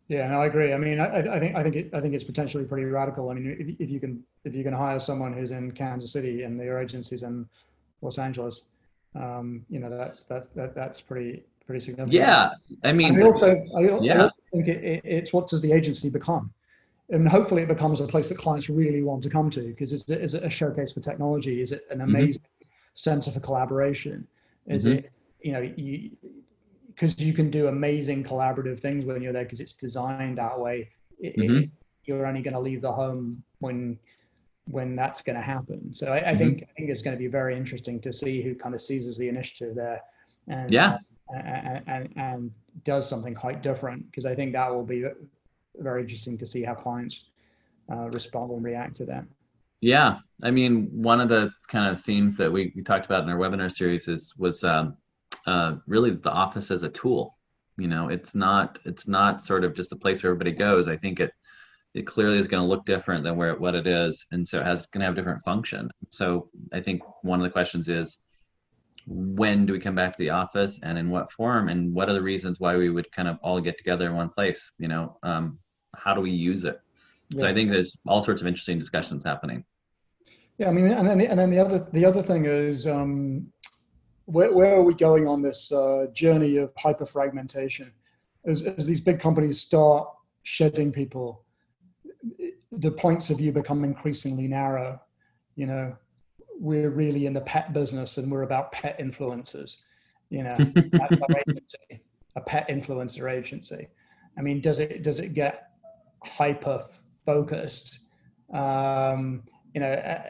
Yeah, 0.07 0.27
no, 0.27 0.41
I 0.41 0.45
agree. 0.45 0.71
I 0.71 0.77
mean, 0.77 0.99
I, 0.99 1.19
I 1.19 1.39
think 1.39 1.55
I 1.55 1.63
think 1.63 1.75
it, 1.75 1.89
I 1.93 1.99
think 1.99 2.13
it's 2.13 2.23
potentially 2.23 2.63
pretty 2.63 2.85
radical. 2.85 3.29
I 3.29 3.33
mean, 3.33 3.57
if, 3.59 3.75
if 3.79 3.89
you 3.89 3.99
can 3.99 4.23
if 4.43 4.53
you 4.53 4.63
can 4.63 4.73
hire 4.73 4.99
someone 4.99 5.33
who's 5.33 5.51
in 5.51 5.71
Kansas 5.71 6.11
City 6.11 6.43
and 6.43 6.59
their 6.59 6.79
agencies 6.79 7.23
in 7.23 7.47
Los 8.01 8.19
Angeles, 8.19 8.61
um, 9.15 9.65
you 9.69 9.79
know, 9.79 9.89
that's 9.89 10.23
that's 10.23 10.49
that, 10.49 10.75
that's 10.75 11.01
pretty 11.01 11.43
pretty 11.65 11.83
significant. 11.83 12.13
Yeah, 12.13 12.51
I 12.83 12.91
mean, 12.93 13.19
I 13.19 13.25
also 13.25 13.51
I, 13.75 13.81
yeah. 14.01 14.13
I 14.13 14.23
also 14.23 14.35
think 14.51 14.67
it, 14.67 14.83
it, 14.83 15.01
it's 15.03 15.33
what 15.33 15.47
does 15.47 15.61
the 15.61 15.71
agency 15.71 16.09
become, 16.09 16.53
and 17.09 17.27
hopefully 17.27 17.61
it 17.61 17.67
becomes 17.67 18.01
a 18.01 18.07
place 18.07 18.29
that 18.29 18.37
clients 18.37 18.69
really 18.69 19.03
want 19.03 19.21
to 19.23 19.29
come 19.29 19.49
to 19.51 19.61
because 19.61 19.93
is 19.93 20.09
it, 20.09 20.21
is 20.21 20.33
it 20.33 20.43
a 20.43 20.49
showcase 20.49 20.93
for 20.93 21.01
technology? 21.01 21.61
Is 21.61 21.71
it 21.71 21.85
an 21.89 21.99
mm-hmm. 21.99 22.09
amazing 22.09 22.41
mm-hmm. 22.41 22.67
center 22.95 23.31
for 23.31 23.39
collaboration? 23.39 24.27
Is 24.67 24.85
mm-hmm. 24.85 24.99
it 24.99 25.11
you 25.41 25.51
know 25.51 25.61
you 25.61 26.11
because 26.87 27.19
you 27.19 27.33
can 27.33 27.51
do 27.51 27.67
amazing 27.67 28.23
collaborative 28.23 28.79
things 28.79 29.05
when 29.05 29.21
you're 29.21 29.33
there 29.33 29.43
because 29.43 29.59
it's 29.59 29.73
designed 29.73 30.37
that 30.37 30.57
way. 30.59 30.89
It, 31.19 31.37
mm-hmm. 31.37 31.57
it, 31.57 31.69
you're 32.05 32.25
only 32.25 32.41
going 32.41 32.53
to 32.53 32.59
leave 32.59 32.81
the 32.81 32.91
home 32.91 33.43
when 33.59 33.99
when 34.67 34.95
that's 34.95 35.21
going 35.21 35.35
to 35.35 35.41
happen. 35.41 35.93
So 35.93 36.07
I, 36.07 36.17
I 36.17 36.21
mm-hmm. 36.21 36.37
think 36.37 36.63
I 36.63 36.73
think 36.73 36.89
it's 36.89 37.01
going 37.01 37.15
to 37.15 37.19
be 37.19 37.27
very 37.27 37.55
interesting 37.55 38.01
to 38.01 38.11
see 38.11 38.41
who 38.41 38.55
kind 38.55 38.73
of 38.73 38.81
seizes 38.81 39.17
the 39.17 39.29
initiative 39.29 39.75
there, 39.75 40.01
and 40.47 40.71
yeah, 40.71 40.97
and, 41.29 41.83
and, 41.87 42.13
and 42.15 42.51
does 42.83 43.07
something 43.07 43.33
quite 43.33 43.61
different 43.61 44.09
because 44.09 44.25
I 44.25 44.35
think 44.35 44.53
that 44.53 44.73
will 44.73 44.83
be 44.83 45.05
very 45.79 46.01
interesting 46.01 46.37
to 46.37 46.45
see 46.45 46.63
how 46.63 46.73
clients 46.73 47.25
uh, 47.91 48.09
respond 48.09 48.51
and 48.51 48.63
react 48.63 48.97
to 48.97 49.05
that. 49.05 49.25
Yeah, 49.81 50.17
I 50.43 50.51
mean, 50.51 50.89
one 50.91 51.21
of 51.21 51.29
the 51.29 51.51
kind 51.67 51.91
of 51.91 52.01
themes 52.01 52.37
that 52.37 52.51
we, 52.51 52.73
we 52.75 52.81
talked 52.81 53.05
about 53.05 53.23
in 53.23 53.29
our 53.29 53.37
webinar 53.37 53.71
series 53.71 54.07
is 54.07 54.33
was 54.37 54.63
um, 54.63 54.97
uh, 55.45 55.75
really 55.85 56.11
the 56.11 56.31
office 56.31 56.71
as 56.71 56.83
a 56.83 56.89
tool. 56.89 57.37
You 57.77 57.87
know, 57.87 58.07
it's 58.09 58.33
not 58.33 58.79
it's 58.85 59.07
not 59.07 59.43
sort 59.43 59.63
of 59.63 59.75
just 59.75 59.91
a 59.91 59.97
place 59.97 60.23
where 60.23 60.31
everybody 60.31 60.53
goes. 60.53 60.87
I 60.87 60.97
think 60.97 61.19
it 61.19 61.31
it 61.93 62.07
clearly 62.07 62.37
is 62.37 62.47
going 62.47 62.63
to 62.63 62.67
look 62.67 62.85
different 62.85 63.23
than 63.23 63.35
where 63.35 63.55
what 63.57 63.75
it 63.75 63.85
is, 63.85 64.25
and 64.31 64.47
so 64.47 64.59
it 64.59 64.65
has 64.65 64.85
going 64.87 65.01
to 65.01 65.05
have 65.05 65.15
different 65.15 65.43
function. 65.43 65.89
So 66.09 66.49
I 66.73 66.79
think 66.79 67.03
one 67.23 67.39
of 67.39 67.43
the 67.43 67.51
questions 67.51 67.89
is 67.89 68.19
when 69.07 69.65
do 69.65 69.73
we 69.73 69.79
come 69.79 69.95
back 69.95 70.13
to 70.13 70.19
the 70.19 70.29
office 70.29 70.79
and 70.81 70.97
in 70.97 71.09
what 71.09 71.31
form 71.31 71.69
and 71.69 71.93
what 71.93 72.09
are 72.09 72.13
the 72.13 72.21
reasons 72.21 72.59
why 72.59 72.75
we 72.75 72.89
would 72.89 73.11
kind 73.11 73.27
of 73.27 73.37
all 73.43 73.61
get 73.61 73.77
together 73.77 74.07
in 74.07 74.15
one 74.15 74.29
place 74.29 74.73
you 74.79 74.87
know 74.87 75.17
um, 75.21 75.59
how 75.97 76.13
do 76.13 76.21
we 76.21 76.31
use 76.31 76.63
it 76.63 76.79
yeah. 77.29 77.41
so 77.41 77.47
i 77.47 77.53
think 77.53 77.69
there's 77.69 77.97
all 78.07 78.21
sorts 78.21 78.41
of 78.41 78.47
interesting 78.47 78.77
discussions 78.77 79.23
happening 79.23 79.63
yeah 80.57 80.67
i 80.67 80.71
mean 80.71 80.87
and 80.87 81.07
then, 81.07 81.21
and 81.21 81.39
then 81.39 81.49
the 81.49 81.59
other 81.59 81.87
the 81.93 82.05
other 82.05 82.21
thing 82.21 82.45
is 82.45 82.87
um, 82.87 83.47
where, 84.25 84.53
where 84.53 84.75
are 84.75 84.83
we 84.83 84.93
going 84.93 85.27
on 85.27 85.41
this 85.41 85.71
uh, 85.71 86.07
journey 86.13 86.57
of 86.57 86.73
hyperfragmentation? 86.75 87.91
As, 88.45 88.61
as 88.63 88.85
these 88.85 89.01
big 89.01 89.19
companies 89.19 89.61
start 89.61 90.07
shedding 90.43 90.91
people, 90.91 91.43
the 92.71 92.91
points 92.91 93.29
of 93.29 93.37
view 93.37 93.51
become 93.51 93.83
increasingly 93.83 94.47
narrow. 94.47 94.99
You 95.55 95.67
know, 95.67 95.95
we're 96.59 96.89
really 96.89 97.25
in 97.25 97.33
the 97.33 97.41
pet 97.41 97.73
business 97.73 98.17
and 98.17 98.31
we're 98.31 98.43
about 98.43 98.71
pet 98.71 98.99
influencers. 98.99 99.77
You 100.29 100.43
know, 100.43 100.55
agency, 101.47 102.01
a 102.35 102.41
pet 102.41 102.67
influencer 102.67 103.31
agency. 103.31 103.87
I 104.37 104.41
mean, 104.41 104.59
does 104.59 104.79
it 104.79 105.03
does 105.03 105.19
it 105.19 105.33
get 105.33 105.69
hyper 106.27 106.85
focused? 107.25 107.99
Um, 108.53 109.43
you 109.73 109.81
know, 109.81 110.21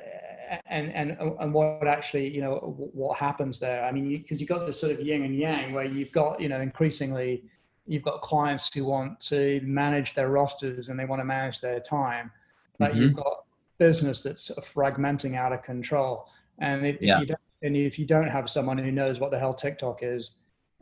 and 0.67 0.91
and 0.93 1.17
and 1.39 1.53
what 1.53 1.87
actually 1.87 2.33
you 2.33 2.41
know 2.41 2.55
what 2.93 3.17
happens 3.17 3.59
there 3.59 3.83
i 3.85 3.91
mean 3.91 4.09
because 4.09 4.39
you, 4.39 4.47
have 4.47 4.59
got 4.59 4.65
this 4.65 4.79
sort 4.79 4.91
of 4.91 5.01
yin 5.01 5.23
and 5.23 5.35
yang 5.35 5.73
where 5.73 5.85
you've 5.85 6.11
got 6.11 6.39
you 6.39 6.49
know 6.49 6.61
increasingly 6.61 7.43
you've 7.87 8.03
got 8.03 8.21
clients 8.21 8.71
who 8.73 8.85
want 8.85 9.19
to 9.19 9.59
manage 9.63 10.13
their 10.13 10.29
rosters 10.29 10.89
and 10.89 10.99
they 10.99 11.05
want 11.05 11.19
to 11.19 11.25
manage 11.25 11.61
their 11.61 11.79
time 11.79 12.31
but 12.79 12.91
mm-hmm. 12.91 13.01
you've 13.01 13.15
got 13.15 13.45
business 13.77 14.23
that's 14.23 14.43
sort 14.43 14.57
of 14.57 14.65
fragmenting 14.65 15.35
out 15.35 15.51
of 15.51 15.61
control 15.61 16.27
and 16.59 16.85
if, 16.85 17.01
yeah. 17.01 17.15
if, 17.15 17.21
you 17.21 17.25
don't 17.27 17.39
and 17.63 17.77
if 17.77 17.99
you 17.99 18.05
don't 18.05 18.29
have 18.29 18.49
someone 18.49 18.77
who 18.77 18.91
knows 18.91 19.19
what 19.19 19.31
the 19.31 19.39
hell 19.39 19.53
tiktok 19.53 19.99
is 20.01 20.31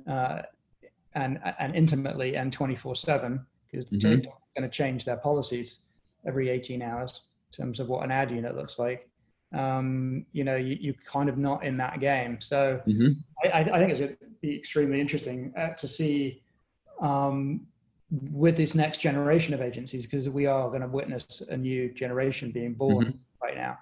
uh, 0.09 0.41
and 1.16 1.39
and 1.59 1.76
intimately 1.76 2.36
and 2.36 2.51
24 2.51 2.95
7 2.95 3.45
because 3.72 3.86
mm-hmm. 3.86 3.99
tiktok 3.99 4.43
going 4.56 4.70
to 4.70 4.76
change 4.76 5.06
their 5.06 5.18
policies 5.18 5.80
every 6.26 6.49
18 6.49 6.82
hours 6.82 7.22
in 7.51 7.64
terms 7.64 7.80
of 7.80 7.88
what 7.88 8.04
an 8.04 8.12
ad 8.12 8.32
unit 8.32 8.56
looks 8.56 8.80
like 8.80 9.10
um, 9.54 10.26
you 10.32 10.43
know, 10.43 10.56
you, 10.56 10.91
are 10.91 11.12
kind 11.12 11.30
of 11.30 11.38
not 11.38 11.64
in 11.64 11.78
that 11.78 11.99
game. 11.99 12.41
So 12.41 12.82
mm-hmm. 12.88 13.12
I, 13.43 13.60
I, 13.60 13.78
think 13.78 13.91
it's 13.91 13.99
going 13.99 14.14
to 14.14 14.18
be 14.41 14.56
extremely 14.56 14.99
interesting 14.99 15.54
uh, 15.56 15.70
to 15.70 15.88
see 15.88 16.41
um, 17.01 17.62
with 18.32 18.58
this 18.58 18.74
next 18.74 18.99
generation 18.99 19.54
of 19.54 19.62
agencies 19.62 20.04
because 20.04 20.28
we 20.28 20.45
are 20.47 20.70
going 20.70 20.82
to 20.82 20.88
witness 20.88 21.41
a 21.49 21.58
new 21.58 21.93
generation 21.93 22.51
being 22.51 22.74
born 22.74 23.06
mm-hmm. 23.06 23.18
right 23.41 23.56
now. 23.56 23.78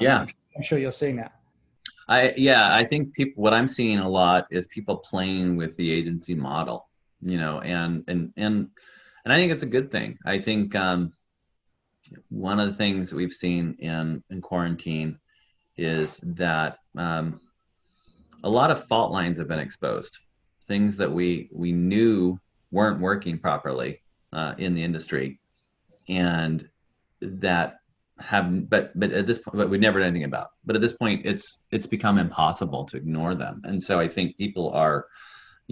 Yeah, 0.00 0.20
I'm, 0.20 0.28
I'm, 0.56 0.62
sure 0.62 0.78
you're 0.78 0.92
seeing 0.92 1.16
that. 1.16 1.32
I 2.08 2.32
yeah, 2.36 2.74
I 2.74 2.84
think 2.84 3.12
people. 3.12 3.42
What 3.42 3.52
I'm 3.52 3.68
seeing 3.68 3.98
a 3.98 4.08
lot 4.08 4.46
is 4.50 4.66
people 4.68 4.96
playing 4.96 5.56
with 5.56 5.76
the 5.76 5.90
agency 5.92 6.34
model. 6.34 6.88
You 7.20 7.36
know, 7.36 7.60
and 7.60 8.02
and 8.08 8.32
and 8.36 8.68
and 9.24 9.32
I 9.32 9.36
think 9.36 9.52
it's 9.52 9.62
a 9.62 9.66
good 9.66 9.90
thing. 9.90 10.18
I 10.24 10.38
think 10.38 10.74
um, 10.74 11.12
one 12.28 12.58
of 12.58 12.68
the 12.68 12.74
things 12.74 13.10
that 13.10 13.16
we've 13.16 13.32
seen 13.32 13.76
in, 13.78 14.22
in 14.30 14.40
quarantine 14.40 15.18
is 15.76 16.18
that 16.18 16.78
um, 16.96 17.40
a 18.44 18.50
lot 18.50 18.70
of 18.70 18.86
fault 18.88 19.12
lines 19.12 19.38
have 19.38 19.48
been 19.48 19.58
exposed. 19.58 20.18
Things 20.68 20.96
that 20.96 21.10
we 21.10 21.48
we 21.52 21.72
knew 21.72 22.38
weren't 22.70 23.00
working 23.00 23.38
properly 23.38 24.00
uh, 24.32 24.54
in 24.58 24.74
the 24.74 24.82
industry, 24.82 25.40
and 26.08 26.68
that 27.20 27.78
have 28.18 28.68
but 28.68 28.98
but 28.98 29.12
at 29.12 29.26
this 29.26 29.38
point 29.38 29.56
but 29.56 29.68
we've 29.68 29.80
never 29.80 29.98
did 29.98 30.06
anything 30.06 30.24
about. 30.24 30.48
But 30.64 30.76
at 30.76 30.82
this 30.82 30.92
point, 30.92 31.26
it's 31.26 31.64
it's 31.70 31.86
become 31.86 32.18
impossible 32.18 32.84
to 32.86 32.96
ignore 32.96 33.34
them, 33.34 33.62
and 33.64 33.82
so 33.82 33.98
I 33.98 34.08
think 34.08 34.36
people 34.36 34.70
are 34.70 35.06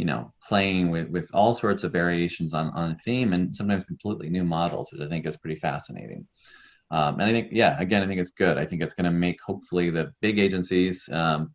you 0.01 0.07
know 0.07 0.33
playing 0.49 0.91
with 0.91 1.09
with 1.11 1.29
all 1.35 1.53
sorts 1.53 1.85
of 1.85 1.93
variations 1.93 2.55
on 2.55 2.69
on 2.71 2.93
a 2.93 2.99
theme 3.05 3.35
and 3.35 3.55
sometimes 3.55 3.85
completely 3.85 4.31
new 4.31 4.45
models 4.45 4.89
which 4.91 5.03
i 5.03 5.09
think 5.09 5.27
is 5.27 5.37
pretty 5.37 5.61
fascinating. 5.61 6.27
Um, 6.91 7.21
and 7.21 7.25
i 7.29 7.33
think 7.33 7.49
yeah 7.53 7.79
again 7.79 8.03
i 8.03 8.07
think 8.07 8.19
it's 8.19 8.39
good. 8.45 8.57
I 8.57 8.65
think 8.65 8.81
it's 8.81 8.95
going 8.95 9.11
to 9.13 9.25
make 9.27 9.39
hopefully 9.51 9.91
the 9.91 10.11
big 10.23 10.39
agencies 10.39 11.07
um, 11.13 11.53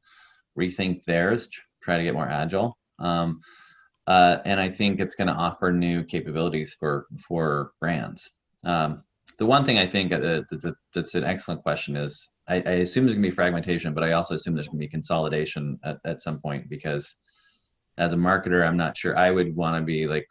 rethink 0.60 1.04
theirs 1.06 1.50
try 1.82 1.98
to 1.98 2.04
get 2.04 2.14
more 2.14 2.30
agile. 2.30 2.78
Um, 3.00 3.42
uh, 4.06 4.38
and 4.46 4.60
i 4.60 4.70
think 4.70 5.00
it's 5.00 5.16
going 5.16 5.32
to 5.34 5.42
offer 5.48 5.72
new 5.72 6.04
capabilities 6.04 6.76
for 6.80 7.08
for 7.28 7.72
brands. 7.82 8.30
Um, 8.64 9.04
the 9.40 9.50
one 9.56 9.66
thing 9.66 9.80
i 9.80 9.88
think 9.88 10.12
that's, 10.12 10.66
a, 10.66 10.76
that's 10.94 11.16
an 11.16 11.24
excellent 11.24 11.64
question 11.64 11.96
is 11.98 12.14
I, 12.48 12.58
I 12.74 12.76
assume 12.86 13.06
there's 13.06 13.16
going 13.16 13.24
to 13.24 13.32
be 13.32 13.40
fragmentation 13.42 13.96
but 13.96 14.04
i 14.04 14.12
also 14.12 14.36
assume 14.36 14.54
there's 14.54 14.68
going 14.68 14.80
to 14.82 14.88
be 14.88 14.98
consolidation 15.00 15.80
at, 15.84 15.98
at 16.06 16.22
some 16.22 16.40
point 16.40 16.70
because 16.70 17.16
as 17.98 18.14
a 18.14 18.18
marketer, 18.18 18.66
I'm 18.66 18.78
not 18.78 18.98
sure 18.98 19.18
I 19.18 19.32
would 19.32 19.56
want 19.56 19.82
to 19.82 19.86
be 19.86 20.08
like, 20.08 20.28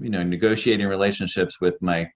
you 0.00 0.10
know, 0.10 0.22
negotiating 0.22 0.86
relationships 0.86 1.60
with 1.60 1.80
my 1.82 2.10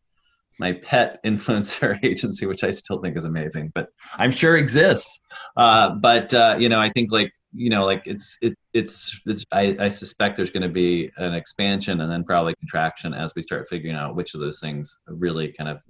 my 0.58 0.72
pet 0.72 1.18
influencer 1.24 2.02
agency, 2.02 2.46
which 2.46 2.64
I 2.64 2.70
still 2.70 3.00
think 3.00 3.16
is 3.16 3.24
amazing, 3.24 3.72
but 3.74 3.88
I'm 4.14 4.30
sure 4.30 4.56
exists. 4.56 5.20
Uh, 5.56 5.90
but 5.90 6.32
uh, 6.32 6.56
you 6.58 6.68
know, 6.68 6.80
I 6.80 6.90
think 6.90 7.12
like 7.12 7.32
you 7.54 7.70
know, 7.70 7.84
like 7.86 8.02
it's 8.06 8.36
it, 8.42 8.54
it's 8.72 9.18
it's 9.26 9.44
I, 9.52 9.76
I 9.80 9.88
suspect 9.88 10.36
there's 10.36 10.50
going 10.50 10.62
to 10.62 10.68
be 10.68 11.10
an 11.16 11.34
expansion 11.34 12.00
and 12.00 12.10
then 12.10 12.24
probably 12.24 12.54
contraction 12.56 13.14
as 13.14 13.32
we 13.34 13.42
start 13.42 13.68
figuring 13.68 13.96
out 13.96 14.14
which 14.14 14.34
of 14.34 14.40
those 14.40 14.60
things 14.60 14.98
really 15.06 15.52
kind 15.52 15.70
of 15.70 15.80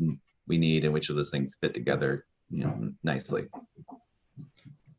we 0.46 0.58
need 0.58 0.84
and 0.84 0.92
which 0.92 1.10
of 1.10 1.16
those 1.16 1.30
things 1.30 1.58
fit 1.60 1.74
together, 1.74 2.24
you 2.50 2.64
know, 2.64 2.92
nicely. 3.02 3.46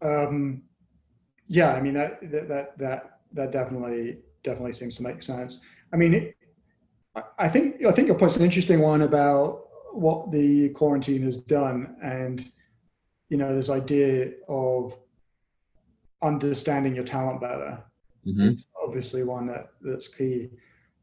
Um, 0.01 0.63
yeah, 1.47 1.73
I 1.73 1.81
mean 1.81 1.93
that 1.93 2.19
that 2.31 2.77
that 2.77 3.16
that 3.33 3.51
definitely 3.51 4.17
definitely 4.43 4.73
seems 4.73 4.95
to 4.95 5.03
make 5.03 5.23
sense. 5.23 5.59
I 5.93 5.97
mean, 5.97 6.13
it, 6.13 6.37
I 7.37 7.49
think 7.49 7.85
I 7.85 7.91
think 7.91 8.07
your 8.07 8.17
point's 8.17 8.37
an 8.37 8.43
interesting 8.43 8.79
one 8.79 9.01
about 9.01 9.63
what 9.93 10.31
the 10.31 10.69
quarantine 10.69 11.23
has 11.23 11.37
done, 11.37 11.95
and 12.03 12.45
you 13.29 13.37
know, 13.37 13.55
this 13.55 13.69
idea 13.69 14.31
of 14.47 14.97
understanding 16.21 16.95
your 16.95 17.03
talent 17.03 17.41
better 17.41 17.83
mm-hmm. 18.25 18.41
is 18.41 18.67
obviously 18.81 19.23
one 19.23 19.47
that 19.47 19.67
that's 19.81 20.07
key. 20.07 20.49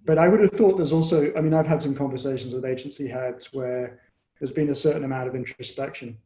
But 0.05 0.19
I 0.19 0.29
would 0.29 0.41
have 0.41 0.51
thought 0.51 0.77
there's 0.77 0.93
also, 0.93 1.33
I 1.35 1.41
mean, 1.41 1.55
I've 1.55 1.67
had 1.67 1.81
some 1.81 1.95
conversations 1.95 2.53
with 2.53 2.67
agency 2.67 3.09
heads 3.09 3.53
where 3.53 4.01
there's 4.39 4.53
been 4.53 4.69
a 4.69 4.75
certain 4.75 5.05
amount 5.05 5.29
of 5.29 5.35
introspection. 5.35 6.19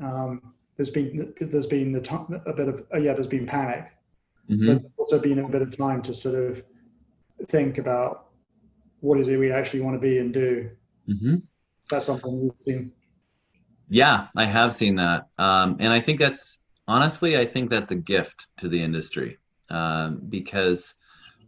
Um, 0.00 0.54
there's 0.76 0.90
been 0.90 1.34
there's 1.40 1.66
been 1.66 1.92
the 1.92 2.00
time, 2.00 2.40
a 2.46 2.52
bit 2.52 2.68
of 2.68 2.84
uh, 2.94 2.98
yeah, 2.98 3.14
there's 3.14 3.26
been 3.26 3.46
panic, 3.46 3.92
mm-hmm. 4.50 4.74
but 4.74 4.82
also 4.96 5.20
been 5.20 5.38
a 5.38 5.48
bit 5.48 5.62
of 5.62 5.76
time 5.76 6.02
to 6.02 6.14
sort 6.14 6.34
of 6.34 6.62
think 7.48 7.78
about 7.78 8.28
what 9.00 9.18
is 9.20 9.28
it 9.28 9.38
we 9.38 9.52
actually 9.52 9.80
want 9.80 9.94
to 9.94 10.00
be 10.00 10.18
and 10.18 10.32
do. 10.32 10.70
Mm-hmm. 11.08 11.36
That's 11.90 12.06
something 12.06 12.42
we've 12.42 12.52
seen. 12.60 12.92
Yeah, 13.88 14.26
I 14.36 14.44
have 14.44 14.74
seen 14.74 14.96
that, 14.96 15.28
um, 15.38 15.76
and 15.78 15.92
I 15.92 16.00
think 16.00 16.18
that's 16.18 16.60
honestly, 16.88 17.38
I 17.38 17.44
think 17.44 17.70
that's 17.70 17.92
a 17.92 17.96
gift 17.96 18.48
to 18.58 18.68
the 18.68 18.82
industry 18.82 19.38
um, 19.70 20.22
because 20.28 20.94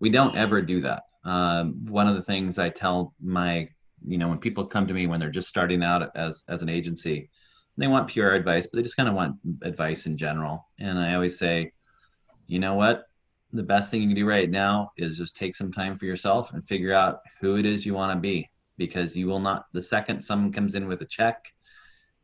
we 0.00 0.10
don't 0.10 0.36
ever 0.36 0.62
do 0.62 0.80
that. 0.82 1.02
Um, 1.24 1.84
one 1.86 2.06
of 2.06 2.14
the 2.14 2.22
things 2.22 2.58
I 2.58 2.68
tell 2.68 3.14
my, 3.20 3.68
you 4.06 4.18
know, 4.18 4.28
when 4.28 4.38
people 4.38 4.64
come 4.66 4.86
to 4.86 4.94
me 4.94 5.06
when 5.06 5.18
they're 5.18 5.30
just 5.30 5.48
starting 5.48 5.82
out 5.82 6.10
as 6.14 6.44
as 6.48 6.62
an 6.62 6.68
agency, 6.68 7.28
they 7.76 7.86
want 7.86 8.08
pure 8.08 8.32
advice, 8.32 8.66
but 8.66 8.76
they 8.76 8.82
just 8.82 8.96
kind 8.96 9.08
of 9.08 9.14
want 9.14 9.36
advice 9.62 10.06
in 10.06 10.16
general. 10.16 10.68
And 10.78 10.98
I 10.98 11.14
always 11.14 11.38
say, 11.38 11.72
you 12.48 12.58
know 12.58 12.74
what? 12.74 13.04
The 13.52 13.62
best 13.62 13.90
thing 13.90 14.02
you 14.02 14.08
can 14.08 14.16
do 14.16 14.28
right 14.28 14.50
now 14.50 14.90
is 14.96 15.16
just 15.16 15.36
take 15.36 15.54
some 15.54 15.72
time 15.72 15.96
for 15.96 16.06
yourself 16.06 16.52
and 16.52 16.66
figure 16.66 16.92
out 16.92 17.20
who 17.40 17.56
it 17.56 17.64
is 17.64 17.86
you 17.86 17.94
want 17.94 18.12
to 18.12 18.20
be 18.20 18.50
because 18.76 19.16
you 19.16 19.26
will 19.26 19.40
not, 19.40 19.66
the 19.72 19.82
second 19.82 20.22
someone 20.22 20.52
comes 20.52 20.74
in 20.74 20.86
with 20.86 21.00
a 21.02 21.06
check, 21.06 21.52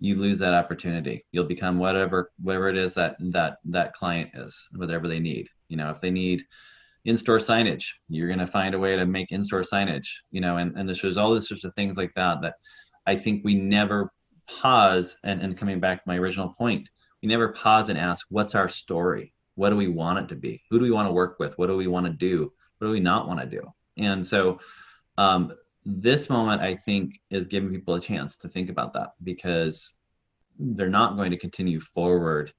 you 0.01 0.17
lose 0.17 0.39
that 0.41 0.55
opportunity. 0.55 1.25
You'll 1.33 1.45
become 1.45 1.79
whatever, 1.79 2.33
whatever 2.43 2.69
it 2.69 2.77
is 2.77 2.95
that, 2.95 3.17
that, 3.21 3.59
that 3.67 3.95
client 3.95 4.31
is, 4.35 4.69
whatever 4.75 5.09
they 5.09 5.21
need. 5.21 5.49
You 5.69 5.77
know, 5.77 5.91
if 5.91 6.01
they 6.01 6.11
need 6.11 6.45
in-store 7.05 7.39
signage, 7.39 7.85
you're 8.09 8.29
going 8.29 8.39
to 8.39 8.47
find 8.47 8.75
a 8.75 8.79
way 8.79 8.97
to 8.97 9.07
make 9.07 9.31
in-store 9.31 9.63
signage, 9.63 10.09
you 10.31 10.41
know, 10.41 10.59
and, 10.59 10.77
and 10.77 10.89
there's 10.89 11.17
all 11.17 11.35
these 11.35 11.49
sorts 11.49 11.65
of 11.65 11.75
things 11.75 11.97
like 11.97 12.13
that, 12.17 12.41
that 12.43 12.55
I 13.07 13.17
think 13.17 13.45
we 13.45 13.55
never 13.55 14.13
pause 14.47 15.17
and, 15.25 15.41
and 15.41 15.57
coming 15.57 15.81
back 15.81 15.99
to 15.99 16.09
my 16.09 16.17
original 16.17 16.55
point, 16.57 16.89
we 17.23 17.29
never 17.29 17.49
pause 17.49 17.89
and 17.89 17.99
ask, 17.99 18.27
what's 18.31 18.55
our 18.55 18.69
story? 18.69 19.33
What 19.55 19.71
do 19.71 19.77
we 19.77 19.89
want 19.89 20.19
it 20.19 20.29
to 20.29 20.37
be? 20.37 20.63
Who 20.71 20.79
do 20.79 20.85
we 20.85 20.91
want 20.91 21.09
to 21.09 21.13
work 21.13 21.39
with? 21.39 21.57
What 21.59 21.69
do 21.69 21.77
we 21.77 21.87
want 21.87 22.07
to 22.07 22.13
do? 22.13 22.53
What 22.79 22.89
do 22.89 22.93
we 22.93 23.01
not 23.01 23.29
want 23.29 23.41
to 23.41 23.47
do? 23.47 23.63
And 23.97 24.27
so 24.27 24.59
um, 25.19 25.53
this 25.85 26.29
moment, 26.29 26.63
I 26.63 26.75
think, 26.75 27.21
is 27.31 27.47
giving 27.47 27.71
people 27.71 27.95
a 27.95 28.01
chance 28.01 28.37
to 28.39 28.49
think 28.49 28.71
about 28.71 28.93
that 28.95 29.13
because 29.23 29.93
they're 30.59 30.89
not 30.89 31.17
going 31.17 31.31
to 31.31 31.37
continue 31.37 31.81
forward 31.81 32.53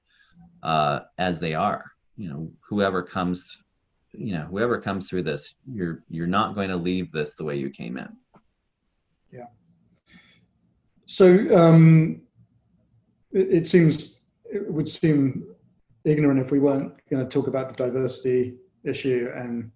uh, 0.62 1.00
as 1.18 1.40
they 1.40 1.54
are. 1.54 1.92
You 2.16 2.30
know, 2.30 2.50
whoever 2.66 3.02
comes, 3.02 3.58
you 4.12 4.32
know, 4.34 4.44
whoever 4.44 4.80
comes 4.80 5.08
through 5.08 5.24
this, 5.24 5.54
you're 5.70 6.02
you're 6.08 6.26
not 6.26 6.54
going 6.54 6.70
to 6.70 6.76
leave 6.76 7.12
this 7.12 7.34
the 7.34 7.44
way 7.44 7.56
you 7.56 7.70
came 7.70 7.98
in. 7.98 8.08
Yeah. 9.32 9.46
So 11.06 11.54
um, 11.56 12.22
it, 13.32 13.48
it, 13.50 13.68
seems 13.68 14.18
it 14.44 14.70
would 14.70 14.88
seem 14.88 15.44
ignorant 16.06 16.40
if 16.40 16.50
we 16.50 16.60
weren't 16.60 16.92
going 17.10 17.22
to 17.22 17.28
talk 17.28 17.48
about 17.48 17.68
the 17.68 17.74
diversity 17.74 18.56
issue 18.84 19.30
and 19.34 19.70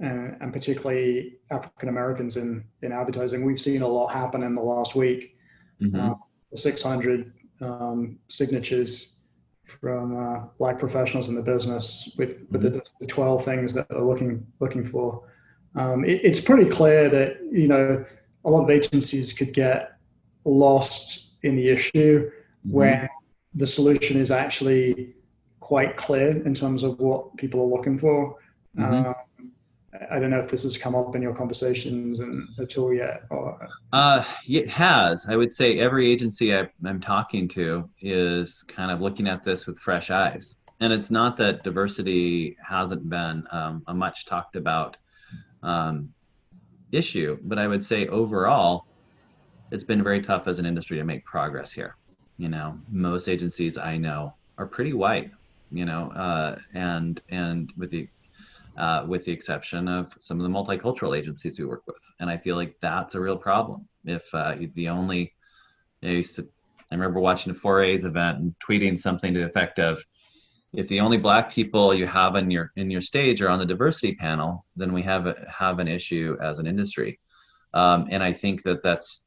and, 0.00 0.36
and 0.40 0.52
particularly 0.52 1.38
African 1.50 1.88
Americans 1.88 2.36
in 2.36 2.64
in 2.82 2.92
advertising. 2.92 3.44
We've 3.44 3.60
seen 3.60 3.82
a 3.82 3.88
lot 3.88 4.12
happen 4.12 4.42
in 4.42 4.54
the 4.54 4.62
last 4.62 4.94
week. 4.94 5.36
Mm-hmm. 5.82 6.12
Uh, 6.12 6.14
600 6.54 7.32
um, 7.62 8.18
signatures 8.28 9.14
from 9.80 10.16
uh, 10.16 10.40
black 10.58 10.78
professionals 10.78 11.30
in 11.30 11.34
the 11.34 11.42
business 11.42 12.12
with, 12.18 12.44
with 12.50 12.62
mm-hmm. 12.62 12.74
the, 12.74 12.84
the, 13.00 13.06
12 13.06 13.42
things 13.42 13.72
that 13.72 13.88
they're 13.88 14.02
looking 14.02 14.46
looking 14.60 14.86
for. 14.86 15.24
Um, 15.74 16.04
it, 16.04 16.20
it's 16.22 16.40
pretty 16.40 16.68
clear 16.70 17.08
that 17.08 17.38
you 17.50 17.68
know 17.68 18.04
a 18.44 18.50
lot 18.50 18.64
of 18.64 18.70
agencies 18.70 19.32
could 19.32 19.54
get 19.54 19.98
lost 20.44 21.30
in 21.42 21.56
the 21.56 21.68
issue 21.68 22.30
mm-hmm. 22.30 22.72
when 22.72 23.08
the 23.54 23.66
solution 23.66 24.18
is 24.18 24.30
actually 24.30 25.14
quite 25.72 25.96
clear 25.96 26.32
in 26.44 26.54
terms 26.54 26.82
of 26.82 27.00
what 27.00 27.34
people 27.38 27.58
are 27.62 27.78
looking 27.78 27.98
for. 27.98 28.36
Mm-hmm. 28.76 29.06
Um, 29.06 29.52
I 30.10 30.18
don't 30.18 30.28
know 30.28 30.38
if 30.38 30.50
this 30.50 30.64
has 30.64 30.76
come 30.76 30.94
up 30.94 31.16
in 31.16 31.22
your 31.22 31.34
conversations 31.34 32.20
and 32.20 32.46
at 32.60 32.76
all 32.76 32.92
yet. 32.92 33.22
Or... 33.30 33.58
Uh, 33.90 34.22
it 34.46 34.68
has. 34.68 35.26
I 35.30 35.34
would 35.34 35.50
say 35.50 35.78
every 35.78 36.10
agency 36.10 36.54
I, 36.54 36.68
am 36.84 37.00
talking 37.00 37.48
to 37.56 37.88
is 38.02 38.62
kind 38.64 38.90
of 38.90 39.00
looking 39.00 39.26
at 39.26 39.44
this 39.44 39.66
with 39.66 39.78
fresh 39.78 40.10
eyes. 40.10 40.56
And 40.80 40.92
it's 40.92 41.10
not 41.10 41.38
that 41.38 41.64
diversity 41.64 42.54
hasn't 42.62 43.08
been 43.08 43.44
um, 43.50 43.82
a 43.86 43.94
much 43.94 44.26
talked 44.26 44.56
about 44.56 44.98
um, 45.62 46.12
issue, 46.90 47.38
but 47.44 47.58
I 47.58 47.66
would 47.66 47.82
say 47.82 48.08
overall, 48.08 48.88
it's 49.70 49.84
been 49.84 50.04
very 50.04 50.20
tough 50.20 50.48
as 50.48 50.58
an 50.58 50.66
industry 50.66 50.98
to 50.98 51.04
make 51.04 51.24
progress 51.24 51.72
here. 51.72 51.96
You 52.36 52.50
know, 52.50 52.78
most 52.90 53.26
agencies 53.26 53.78
I 53.78 53.96
know 53.96 54.34
are 54.58 54.66
pretty 54.66 54.92
white. 54.92 55.30
You 55.72 55.84
know, 55.84 56.10
uh, 56.10 56.58
and 56.74 57.20
and 57.30 57.72
with 57.76 57.90
the 57.90 58.08
uh, 58.76 59.04
with 59.06 59.24
the 59.24 59.32
exception 59.32 59.88
of 59.88 60.16
some 60.20 60.40
of 60.40 60.44
the 60.44 60.48
multicultural 60.50 61.16
agencies 61.16 61.58
we 61.58 61.64
work 61.64 61.82
with, 61.86 62.02
and 62.20 62.30
I 62.30 62.36
feel 62.36 62.56
like 62.56 62.76
that's 62.80 63.14
a 63.14 63.20
real 63.20 63.36
problem. 63.36 63.88
If 64.04 64.22
uh, 64.34 64.56
the 64.74 64.88
only, 64.88 65.34
I 66.02 66.08
used 66.08 66.36
to, 66.36 66.48
I 66.90 66.94
remember 66.94 67.20
watching 67.20 67.52
a 67.52 67.54
4A's 67.54 68.04
event 68.04 68.38
and 68.38 68.54
tweeting 68.66 68.98
something 68.98 69.34
to 69.34 69.40
the 69.40 69.46
effect 69.46 69.78
of, 69.78 70.02
if 70.72 70.88
the 70.88 71.00
only 71.00 71.18
black 71.18 71.52
people 71.52 71.92
you 71.92 72.06
have 72.06 72.34
in 72.34 72.50
your 72.50 72.72
in 72.76 72.90
your 72.90 73.02
stage 73.02 73.42
are 73.42 73.50
on 73.50 73.58
the 73.58 73.66
diversity 73.66 74.14
panel, 74.14 74.64
then 74.74 74.92
we 74.92 75.02
have 75.02 75.26
a, 75.26 75.46
have 75.46 75.78
an 75.78 75.88
issue 75.88 76.36
as 76.40 76.58
an 76.58 76.66
industry. 76.66 77.20
Um, 77.74 78.08
and 78.10 78.22
I 78.22 78.32
think 78.32 78.62
that 78.62 78.82
that's 78.82 79.22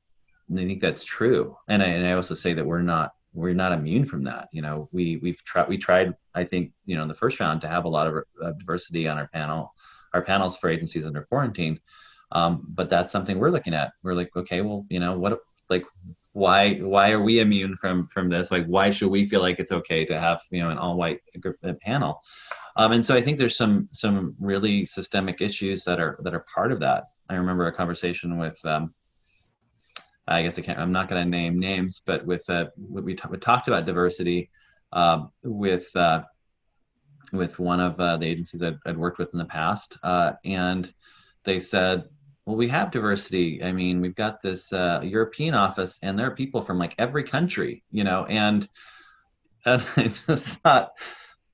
I 0.51 0.57
think 0.57 0.81
that's 0.81 1.03
true. 1.03 1.57
And 1.67 1.81
I, 1.81 1.87
and 1.87 2.07
I 2.07 2.13
also 2.13 2.33
say 2.33 2.53
that 2.53 2.65
we're 2.65 2.81
not 2.81 3.13
we're 3.35 3.53
not 3.53 3.73
immune 3.73 4.05
from 4.05 4.23
that. 4.23 4.49
You 4.51 4.61
know, 4.61 4.89
we 4.91 5.17
we've 5.17 5.43
tried 5.43 5.67
we 5.67 5.77
tried 5.77 6.13
I 6.33 6.43
think 6.43 6.71
you 6.85 6.95
know 6.95 7.03
in 7.03 7.07
the 7.07 7.13
first 7.13 7.39
round 7.39 7.61
to 7.61 7.67
have 7.67 7.85
a 7.85 7.89
lot 7.89 8.07
of 8.07 8.23
uh, 8.41 8.51
diversity 8.53 9.07
on 9.07 9.17
our 9.17 9.27
panel, 9.27 9.73
our 10.13 10.23
panels 10.23 10.57
for 10.57 10.69
agencies 10.69 11.05
under 11.05 11.23
quarantine. 11.23 11.79
Um, 12.31 12.65
but 12.69 12.89
that's 12.89 13.11
something 13.11 13.37
we're 13.37 13.51
looking 13.51 13.73
at. 13.73 13.91
We're 14.03 14.13
like, 14.13 14.35
okay, 14.35 14.61
well, 14.61 14.85
you 14.89 14.99
know, 14.99 15.17
what 15.17 15.39
like 15.69 15.85
why 16.31 16.75
why 16.75 17.11
are 17.11 17.21
we 17.21 17.39
immune 17.39 17.75
from 17.75 18.07
from 18.07 18.29
this? 18.29 18.51
Like, 18.51 18.65
why 18.65 18.89
should 18.89 19.09
we 19.09 19.27
feel 19.27 19.41
like 19.41 19.59
it's 19.59 19.71
okay 19.71 20.05
to 20.05 20.19
have 20.19 20.41
you 20.51 20.61
know 20.61 20.69
an 20.69 20.77
all 20.77 20.95
white 20.95 21.19
panel? 21.81 22.21
Um, 22.77 22.91
and 22.91 23.05
so 23.05 23.15
I 23.15 23.21
think 23.21 23.37
there's 23.37 23.57
some 23.57 23.89
some 23.91 24.35
really 24.39 24.85
systemic 24.85 25.41
issues 25.41 25.83
that 25.85 25.99
are 25.99 26.17
that 26.23 26.33
are 26.33 26.45
part 26.53 26.71
of 26.71 26.79
that. 26.79 27.05
I 27.29 27.35
remember 27.35 27.67
a 27.67 27.73
conversation 27.73 28.37
with 28.37 28.57
um, 28.65 28.93
I 30.27 30.41
guess 30.41 30.57
I 30.57 30.61
can't. 30.61 30.79
I'm 30.79 30.91
not 30.91 31.07
going 31.07 31.23
to 31.23 31.29
name 31.29 31.59
names, 31.59 32.01
but 32.05 32.25
with 32.25 32.49
uh, 32.49 32.65
we, 32.77 33.15
t- 33.15 33.27
we 33.29 33.37
talked 33.37 33.67
about 33.67 33.85
diversity 33.85 34.49
um, 34.91 35.29
with 35.43 35.95
uh, 35.95 36.23
with 37.31 37.59
one 37.59 37.79
of 37.79 37.99
uh, 37.99 38.17
the 38.17 38.25
agencies 38.25 38.63
I'd, 38.63 38.77
I'd, 38.85 38.97
worked 38.97 39.19
with 39.19 39.33
in 39.33 39.39
the 39.39 39.45
past, 39.45 39.97
uh, 40.03 40.33
and 40.43 40.91
they 41.43 41.59
said, 41.59 42.05
"Well, 42.45 42.55
we 42.55 42.67
have 42.69 42.89
diversity. 42.89 43.63
I 43.63 43.71
mean, 43.71 44.01
we've 44.01 44.15
got 44.15 44.41
this 44.41 44.73
uh, 44.73 45.01
European 45.03 45.53
office, 45.53 45.99
and 46.01 46.17
there 46.17 46.27
are 46.27 46.35
people 46.35 46.61
from 46.61 46.79
like 46.79 46.95
every 46.97 47.23
country, 47.23 47.83
you 47.91 48.03
know." 48.03 48.25
And, 48.25 48.67
and 49.65 49.83
I 49.95 50.07
just 50.07 50.47
thought 50.47 50.91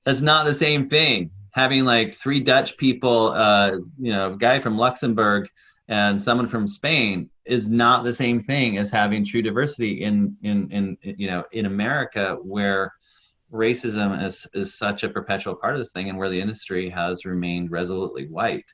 that's 0.04 0.22
not 0.22 0.46
the 0.46 0.54
same 0.54 0.84
thing. 0.84 1.30
Having 1.52 1.84
like 1.84 2.14
three 2.14 2.40
Dutch 2.40 2.78
people, 2.78 3.32
uh, 3.32 3.72
you 4.00 4.12
know, 4.12 4.32
a 4.32 4.36
guy 4.36 4.60
from 4.60 4.78
Luxembourg 4.78 5.50
and 5.88 6.20
someone 6.20 6.48
from 6.48 6.66
Spain 6.66 7.28
is 7.44 7.68
not 7.68 8.04
the 8.04 8.14
same 8.14 8.40
thing 8.40 8.78
as 8.78 8.90
having 8.90 9.24
true 9.24 9.42
diversity 9.42 10.02
in 10.02 10.36
in 10.42 10.70
in 10.70 10.96
you 11.02 11.26
know 11.26 11.44
in 11.52 11.66
America 11.66 12.36
where 12.42 12.92
racism 13.52 14.24
is 14.24 14.46
is 14.54 14.74
such 14.74 15.02
a 15.02 15.08
perpetual 15.08 15.54
part 15.54 15.74
of 15.74 15.80
this 15.80 15.92
thing 15.92 16.08
and 16.08 16.18
where 16.18 16.30
the 16.30 16.40
industry 16.40 16.88
has 16.88 17.24
remained 17.24 17.70
resolutely 17.70 18.26
white. 18.28 18.72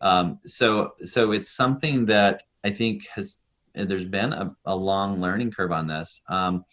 Um, 0.00 0.38
so 0.46 0.92
so 1.04 1.32
it's 1.32 1.50
something 1.50 2.06
that 2.06 2.42
I 2.64 2.70
think 2.70 3.06
has 3.14 3.36
there's 3.74 4.04
been 4.04 4.32
a, 4.32 4.54
a 4.66 4.74
long 4.74 5.20
learning 5.20 5.52
curve 5.52 5.72
on 5.72 5.86
this. 5.86 6.20
Um, 6.28 6.64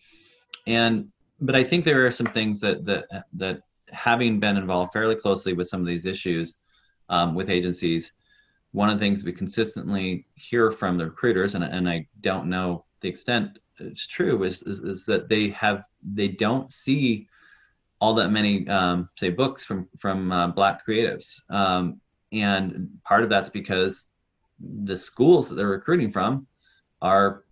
and 0.66 1.08
but 1.40 1.56
I 1.56 1.64
think 1.64 1.86
there 1.86 2.06
are 2.06 2.12
some 2.12 2.28
things 2.28 2.60
that 2.62 2.86
that 2.86 3.26
that 3.34 3.62
having 3.90 4.40
been 4.40 4.58
involved 4.58 4.92
fairly 4.92 5.16
closely 5.16 5.54
with 5.54 5.68
some 5.68 5.82
of 5.82 5.88
these 5.88 6.06
issues 6.06 6.58
um, 7.10 7.36
with 7.36 7.50
agencies 7.50 8.12
one 8.72 8.90
of 8.90 9.00
the 9.00 9.06
things 9.06 9.24
we 9.24 9.32
consistently 9.32 10.26
hear 10.36 10.72
from 10.72 10.98
the 10.98 11.06
recruiters, 11.06 11.56
and, 11.56 11.64
and 11.64 11.90
I 11.90 12.08
don't 12.22 12.48
know 12.48 12.86
the 13.02 13.10
extent 13.10 13.60
it's 13.80 14.08
true, 14.08 14.44
is, 14.44 14.64
is, 14.64 14.80
is 14.80 15.06
that 15.06 15.30
they 15.30 15.50
have 15.50 15.84
they 16.04 16.28
don't 16.28 16.72
see 16.72 17.28
all 18.00 18.14
that 18.16 18.30
many 18.30 18.68
um, 18.68 19.10
say 19.18 19.30
books 19.30 19.64
from 19.64 19.88
from 19.98 20.32
uh, 20.32 20.48
black 20.48 20.86
creatives. 20.86 21.42
Um, 21.50 22.00
and 22.32 22.90
part 23.04 23.24
of 23.24 23.30
that's 23.30 23.50
because 23.50 24.12
the 24.60 24.98
schools 24.98 25.48
that 25.48 25.56
they're 25.56 25.68
recruiting 25.68 26.12
from 26.12 26.48
are 27.02 27.44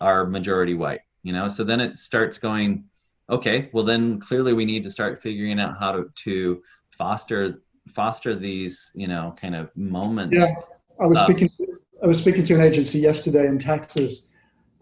are 0.00 0.26
majority 0.26 0.74
white 0.74 1.00
you 1.22 1.32
know? 1.32 1.48
So 1.48 1.64
then 1.64 1.80
it 1.80 1.98
starts 1.98 2.38
going 2.38 2.84
okay 3.28 3.70
well 3.72 3.84
then 3.84 4.18
clearly 4.18 4.52
we 4.52 4.64
need 4.64 4.82
to 4.82 4.90
start 4.90 5.20
figuring 5.20 5.60
out 5.60 5.78
how 5.78 5.92
to 5.92 6.10
to 6.16 6.60
foster 6.98 7.62
foster 7.88 8.34
these 8.34 8.90
you 8.94 9.08
know 9.08 9.34
kind 9.40 9.54
of 9.54 9.74
moments 9.76 10.38
yeah 10.38 10.54
i 11.00 11.06
was 11.06 11.18
speaking 11.20 11.48
to, 11.48 11.66
i 12.02 12.06
was 12.06 12.18
speaking 12.18 12.44
to 12.44 12.54
an 12.54 12.60
agency 12.60 12.98
yesterday 12.98 13.46
in 13.46 13.58
texas 13.58 14.28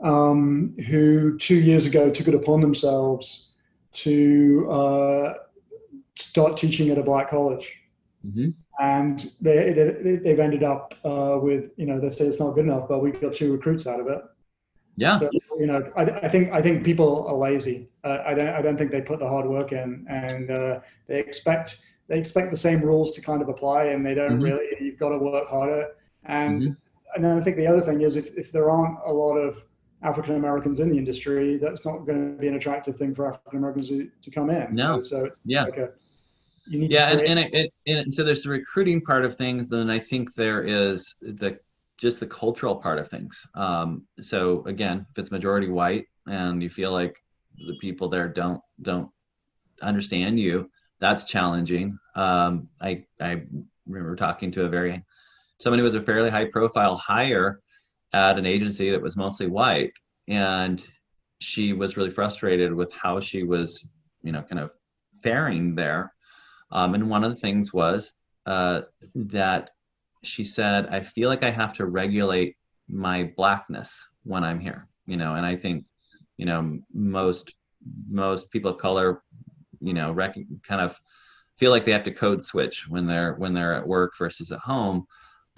um, 0.00 0.74
who 0.86 1.36
two 1.38 1.56
years 1.56 1.86
ago 1.86 2.10
took 2.10 2.28
it 2.28 2.34
upon 2.34 2.60
themselves 2.60 3.48
to 3.92 4.68
uh, 4.70 5.34
start 6.16 6.56
teaching 6.56 6.90
at 6.90 6.98
a 6.98 7.02
black 7.02 7.30
college. 7.30 7.74
Mm-hmm. 8.26 8.50
And 8.80 9.32
they, 9.40 9.72
they, 10.22 10.30
have 10.30 10.38
ended 10.38 10.62
up 10.62 10.94
uh, 11.04 11.38
with, 11.40 11.70
you 11.76 11.86
know, 11.86 11.98
they 11.98 12.10
say 12.10 12.26
it's 12.26 12.38
not 12.38 12.54
good 12.54 12.64
enough, 12.64 12.88
but 12.88 13.00
we 13.00 13.10
got 13.10 13.34
two 13.34 13.52
recruits 13.52 13.86
out 13.88 13.98
of 13.98 14.06
it. 14.06 14.22
Yeah. 14.96 15.18
So, 15.18 15.30
you 15.58 15.66
know, 15.66 15.90
I, 15.96 16.02
I, 16.02 16.28
think 16.28 16.52
I 16.52 16.62
think 16.62 16.84
people 16.84 17.26
are 17.26 17.34
lazy. 17.34 17.88
Uh, 18.04 18.18
I 18.24 18.34
don't 18.34 18.48
I 18.48 18.62
don't 18.62 18.76
think 18.76 18.90
they 18.90 19.00
put 19.00 19.20
the 19.20 19.28
hard 19.28 19.46
work 19.46 19.70
in, 19.70 20.04
and 20.08 20.50
uh, 20.50 20.80
they 21.06 21.20
expect 21.20 21.80
they 22.08 22.18
expect 22.18 22.50
the 22.50 22.56
same 22.56 22.80
rules 22.80 23.12
to 23.12 23.20
kind 23.20 23.42
of 23.42 23.48
apply, 23.48 23.86
and 23.86 24.04
they 24.04 24.14
don't 24.14 24.32
mm-hmm. 24.32 24.42
really. 24.42 24.66
You've 24.80 24.98
got 24.98 25.10
to 25.10 25.18
work 25.18 25.48
harder. 25.48 25.88
And 26.24 26.62
mm-hmm. 26.62 26.72
and 27.14 27.24
then 27.24 27.38
I 27.38 27.42
think 27.42 27.56
the 27.56 27.66
other 27.66 27.80
thing 27.80 28.00
is 28.00 28.16
if 28.16 28.36
if 28.36 28.50
there 28.50 28.70
aren't 28.70 28.98
a 29.04 29.12
lot 29.12 29.36
of 29.36 29.62
African 30.02 30.36
Americans 30.36 30.80
in 30.80 30.88
the 30.88 30.98
industry, 30.98 31.58
that's 31.58 31.84
not 31.84 32.06
going 32.06 32.34
to 32.34 32.40
be 32.40 32.48
an 32.48 32.54
attractive 32.54 32.96
thing 32.96 33.14
for 33.14 33.26
African 33.26 33.58
Americans 33.58 33.88
to, 33.88 34.10
to 34.22 34.30
come 34.30 34.50
in. 34.50 34.74
No. 34.74 35.00
So 35.00 35.30
yeah. 35.44 35.64
Like 35.64 35.78
a, 35.78 35.90
yeah, 36.70 37.10
and, 37.10 37.20
and, 37.22 37.38
it, 37.38 37.72
it, 37.86 37.96
and 37.96 38.12
so 38.12 38.22
there's 38.22 38.42
the 38.42 38.50
recruiting 38.50 39.00
part 39.00 39.24
of 39.24 39.36
things. 39.36 39.68
Then 39.68 39.88
I 39.88 39.98
think 39.98 40.34
there 40.34 40.62
is 40.62 41.14
the 41.22 41.58
just 41.96 42.20
the 42.20 42.26
cultural 42.26 42.76
part 42.76 42.98
of 42.98 43.08
things. 43.08 43.44
Um, 43.54 44.04
so 44.20 44.64
again, 44.66 45.06
if 45.10 45.18
it's 45.18 45.30
majority 45.30 45.68
white 45.68 46.06
and 46.26 46.62
you 46.62 46.70
feel 46.70 46.92
like 46.92 47.16
the 47.56 47.76
people 47.80 48.08
there 48.08 48.28
don't 48.28 48.60
don't 48.82 49.10
understand 49.82 50.38
you, 50.38 50.70
that's 51.00 51.24
challenging. 51.24 51.98
Um, 52.14 52.68
I 52.80 53.04
I 53.20 53.42
remember 53.86 54.16
talking 54.16 54.50
to 54.52 54.64
a 54.64 54.68
very 54.68 55.02
somebody 55.58 55.80
who 55.80 55.84
was 55.84 55.94
a 55.94 56.02
fairly 56.02 56.30
high 56.30 56.44
profile 56.46 56.96
hire 56.96 57.60
at 58.12 58.38
an 58.38 58.46
agency 58.46 58.90
that 58.90 59.02
was 59.02 59.16
mostly 59.16 59.46
white 59.46 59.92
and 60.28 60.84
she 61.40 61.72
was 61.72 61.96
really 61.96 62.10
frustrated 62.10 62.72
with 62.72 62.92
how 62.92 63.20
she 63.20 63.42
was 63.42 63.86
you 64.22 64.32
know 64.32 64.42
kind 64.42 64.60
of 64.60 64.70
faring 65.22 65.74
there 65.74 66.12
um, 66.70 66.94
and 66.94 67.08
one 67.08 67.24
of 67.24 67.30
the 67.30 67.40
things 67.40 67.72
was 67.72 68.12
uh, 68.46 68.82
that 69.14 69.70
she 70.22 70.42
said 70.42 70.86
i 70.86 71.00
feel 71.00 71.28
like 71.28 71.42
i 71.42 71.50
have 71.50 71.74
to 71.74 71.86
regulate 71.86 72.56
my 72.88 73.30
blackness 73.36 74.08
when 74.24 74.42
i'm 74.42 74.58
here 74.58 74.88
you 75.06 75.16
know 75.16 75.34
and 75.34 75.44
i 75.44 75.54
think 75.54 75.84
you 76.38 76.46
know 76.46 76.78
most 76.92 77.54
most 78.08 78.50
people 78.50 78.70
of 78.70 78.78
color 78.78 79.22
you 79.80 79.94
know 79.94 80.12
rec- 80.12 80.36
kind 80.66 80.80
of 80.80 81.00
feel 81.56 81.70
like 81.70 81.84
they 81.84 81.92
have 81.92 82.04
to 82.04 82.12
code 82.12 82.44
switch 82.44 82.88
when 82.88 83.06
they're 83.06 83.34
when 83.34 83.54
they're 83.54 83.74
at 83.74 83.86
work 83.86 84.12
versus 84.18 84.52
at 84.52 84.60
home 84.60 85.06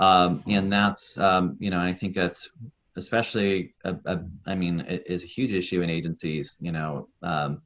um, 0.01 0.43
and 0.47 0.73
that's 0.73 1.19
um, 1.19 1.57
you 1.61 1.71
know 1.71 1.79
I 1.79 1.93
think 1.93 2.15
that's 2.15 2.49
especially 2.97 3.75
a, 3.85 3.95
a, 4.07 4.21
I 4.47 4.55
mean 4.55 4.81
it 4.81 5.05
is 5.07 5.23
a 5.23 5.27
huge 5.27 5.53
issue 5.53 5.83
in 5.83 5.91
agencies. 5.91 6.57
You 6.59 6.73
know, 6.73 7.09
um, 7.23 7.61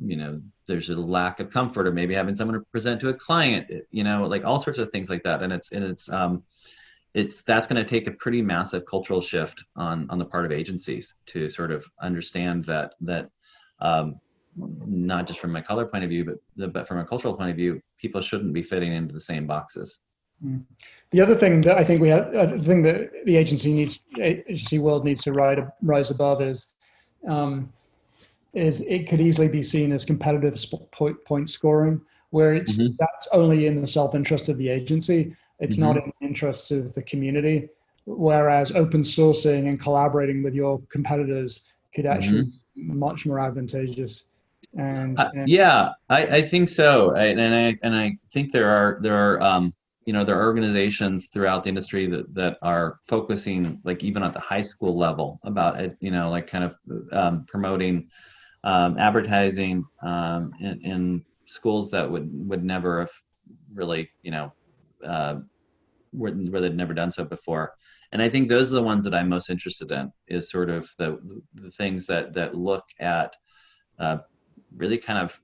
you 0.00 0.16
know 0.16 0.40
there's 0.68 0.88
a 0.88 0.94
lack 0.94 1.40
of 1.40 1.50
comfort 1.50 1.88
or 1.88 1.92
maybe 1.92 2.14
having 2.14 2.36
someone 2.36 2.56
to 2.56 2.64
present 2.70 3.00
to 3.00 3.08
a 3.08 3.14
client. 3.14 3.66
You 3.90 4.04
know, 4.04 4.24
like 4.28 4.44
all 4.44 4.60
sorts 4.60 4.78
of 4.78 4.90
things 4.90 5.10
like 5.10 5.24
that, 5.24 5.42
and 5.42 5.52
it's 5.52 5.72
and 5.72 5.82
it's 5.82 6.08
um, 6.08 6.44
it's 7.12 7.42
that's 7.42 7.66
going 7.66 7.82
to 7.82 7.90
take 7.90 8.06
a 8.06 8.12
pretty 8.12 8.40
massive 8.40 8.86
cultural 8.86 9.20
shift 9.20 9.64
on 9.74 10.08
on 10.10 10.18
the 10.20 10.24
part 10.24 10.44
of 10.44 10.52
agencies 10.52 11.16
to 11.26 11.50
sort 11.50 11.72
of 11.72 11.84
understand 12.00 12.66
that 12.66 12.94
that 13.00 13.30
um, 13.80 14.20
not 14.56 15.26
just 15.26 15.40
from 15.40 15.52
my 15.52 15.60
color 15.60 15.86
point 15.86 16.04
of 16.04 16.10
view, 16.10 16.24
but 16.56 16.72
but 16.72 16.88
from 16.88 16.98
a 16.98 17.04
cultural 17.04 17.34
point 17.34 17.50
of 17.50 17.56
view, 17.56 17.80
people 17.98 18.20
shouldn't 18.20 18.52
be 18.52 18.62
fitting 18.62 18.92
into 18.92 19.14
the 19.14 19.20
same 19.20 19.46
boxes. 19.46 20.00
Mm. 20.44 20.64
The 21.12 21.20
other 21.20 21.34
thing 21.34 21.60
that 21.62 21.76
I 21.76 21.84
think 21.84 22.00
we 22.00 22.08
have, 22.08 22.34
uh, 22.34 22.46
the 22.56 22.62
thing 22.62 22.82
that 22.82 23.10
the 23.24 23.36
agency 23.36 23.72
needs, 23.72 24.02
agency 24.18 24.78
world 24.78 25.04
needs 25.04 25.22
to 25.24 25.32
ride, 25.32 25.70
rise 25.82 26.10
above 26.10 26.40
is, 26.40 26.74
um, 27.28 27.72
is 28.54 28.80
it 28.80 29.08
could 29.08 29.20
easily 29.20 29.48
be 29.48 29.62
seen 29.62 29.92
as 29.92 30.04
competitive 30.04 30.56
point, 30.92 31.22
point 31.24 31.50
scoring, 31.50 32.00
where 32.30 32.54
it's 32.54 32.78
mm-hmm. 32.78 32.94
that's 32.98 33.26
only 33.32 33.66
in 33.66 33.80
the 33.80 33.86
self 33.86 34.14
interest 34.14 34.48
of 34.48 34.56
the 34.58 34.68
agency. 34.68 35.34
It's 35.58 35.76
mm-hmm. 35.76 35.84
not 35.84 35.96
in 35.96 36.12
the 36.20 36.26
interests 36.26 36.70
of 36.70 36.94
the 36.94 37.02
community. 37.02 37.68
Whereas 38.06 38.72
open 38.72 39.02
sourcing 39.02 39.68
and 39.68 39.80
collaborating 39.80 40.42
with 40.42 40.54
your 40.54 40.80
competitors 40.88 41.62
could 41.94 42.06
actually 42.06 42.42
mm-hmm. 42.42 42.88
be 42.88 42.94
much 42.94 43.26
more 43.26 43.40
advantageous. 43.40 44.24
And, 44.76 45.18
uh, 45.18 45.30
yeah, 45.46 45.90
I, 46.08 46.26
I 46.26 46.42
think 46.42 46.68
so, 46.68 47.14
I, 47.16 47.24
and 47.24 47.54
I 47.54 47.78
and 47.82 47.94
I 47.94 48.16
think 48.32 48.52
there 48.52 48.68
are 48.68 48.98
there 49.02 49.16
are 49.16 49.42
um, 49.42 49.74
you 50.04 50.12
know 50.12 50.24
there 50.24 50.38
are 50.40 50.46
organizations 50.46 51.26
throughout 51.26 51.62
the 51.62 51.68
industry 51.68 52.06
that 52.06 52.32
that 52.34 52.58
are 52.62 53.00
focusing 53.06 53.80
like 53.84 54.02
even 54.02 54.22
at 54.22 54.32
the 54.32 54.40
high 54.40 54.62
school 54.62 54.96
level 54.96 55.40
about 55.44 55.80
it 55.80 55.96
you 56.00 56.10
know 56.10 56.30
like 56.30 56.46
kind 56.46 56.64
of 56.64 56.76
um, 57.12 57.44
promoting 57.46 58.08
um, 58.64 58.98
advertising 58.98 59.84
um, 60.02 60.52
in, 60.60 60.80
in, 60.82 61.24
schools 61.46 61.90
that 61.90 62.08
would 62.08 62.30
would 62.48 62.62
never 62.62 63.00
have 63.00 63.10
really 63.74 64.08
you 64.22 64.30
know 64.30 64.52
uh, 65.04 65.36
where, 66.12 66.32
where 66.32 66.60
they'd 66.60 66.76
never 66.76 66.94
done 66.94 67.10
so 67.10 67.24
before. 67.24 67.74
And 68.12 68.20
i 68.20 68.28
think 68.28 68.48
those 68.48 68.70
are 68.70 68.74
the 68.74 68.82
ones 68.82 69.04
that 69.04 69.14
i'm 69.14 69.28
most 69.28 69.50
interested 69.50 69.92
in 69.92 70.12
is 70.26 70.50
sort 70.50 70.70
of 70.70 70.90
the 70.98 71.20
the 71.54 71.70
things 71.70 72.06
that 72.06 72.32
that 72.34 72.56
look 72.56 72.84
at 72.98 73.34
uh, 74.00 74.18
really 74.76 74.98
kind 74.98 75.18
of 75.18 75.38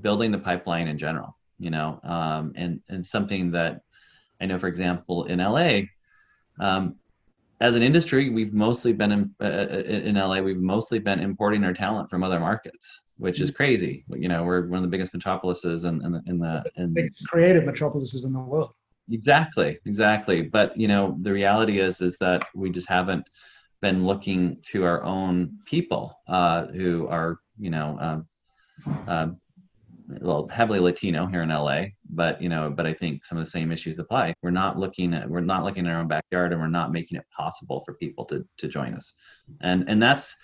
building 0.00 0.30
the 0.30 0.38
pipeline 0.38 0.88
in 0.88 0.96
general 0.96 1.36
you 1.58 1.70
know 1.70 2.00
um, 2.04 2.52
and 2.56 2.80
and 2.88 3.04
something 3.04 3.50
that 3.50 3.82
I 4.42 4.46
know, 4.46 4.58
for 4.58 4.66
example, 4.66 5.24
in 5.24 5.38
LA, 5.38 5.82
um, 6.58 6.96
as 7.60 7.76
an 7.76 7.82
industry, 7.82 8.28
we've 8.28 8.52
mostly 8.52 8.92
been 8.92 9.12
in, 9.12 9.34
uh, 9.40 9.44
uh, 9.44 9.82
in 9.86 10.16
LA. 10.16 10.40
We've 10.40 10.60
mostly 10.60 10.98
been 10.98 11.20
importing 11.20 11.62
our 11.62 11.72
talent 11.72 12.10
from 12.10 12.24
other 12.24 12.40
markets, 12.40 13.00
which 13.18 13.40
is 13.40 13.52
crazy. 13.52 14.04
You 14.08 14.28
know, 14.28 14.42
we're 14.42 14.66
one 14.66 14.78
of 14.78 14.82
the 14.82 14.88
biggest 14.88 15.14
metropolises 15.14 15.84
in, 15.84 16.04
in, 16.04 16.20
in 16.26 16.38
the 16.40 16.64
in, 16.74 16.92
Big 16.92 17.12
creative 17.28 17.64
metropolises 17.64 18.24
in 18.24 18.32
the 18.32 18.40
world. 18.40 18.72
Exactly, 19.12 19.78
exactly. 19.86 20.42
But 20.42 20.76
you 20.76 20.88
know, 20.88 21.16
the 21.22 21.32
reality 21.32 21.78
is 21.78 22.00
is 22.00 22.18
that 22.18 22.42
we 22.56 22.68
just 22.70 22.88
haven't 22.88 23.24
been 23.80 24.04
looking 24.04 24.58
to 24.72 24.84
our 24.84 25.04
own 25.04 25.56
people 25.66 26.18
uh, 26.26 26.66
who 26.66 27.06
are 27.06 27.38
you 27.58 27.70
know 27.70 27.96
um, 28.00 28.26
um, 29.06 29.36
well 30.20 30.48
heavily 30.48 30.80
latino 30.80 31.26
here 31.26 31.42
in 31.42 31.48
la 31.48 31.84
but 32.10 32.40
you 32.42 32.48
know 32.48 32.70
but 32.70 32.86
i 32.86 32.92
think 32.92 33.24
some 33.24 33.38
of 33.38 33.44
the 33.44 33.50
same 33.50 33.72
issues 33.72 33.98
apply 33.98 34.34
we're 34.42 34.50
not 34.50 34.78
looking 34.78 35.14
at 35.14 35.28
we're 35.28 35.40
not 35.40 35.64
looking 35.64 35.86
at 35.86 35.92
our 35.92 36.00
own 36.00 36.08
backyard 36.08 36.52
and 36.52 36.60
we're 36.60 36.66
not 36.68 36.92
making 36.92 37.16
it 37.16 37.24
possible 37.36 37.82
for 37.86 37.94
people 37.94 38.24
to 38.24 38.44
to 38.58 38.68
join 38.68 38.94
us 38.94 39.14
and 39.60 39.88
and 39.88 40.02
that's 40.02 40.36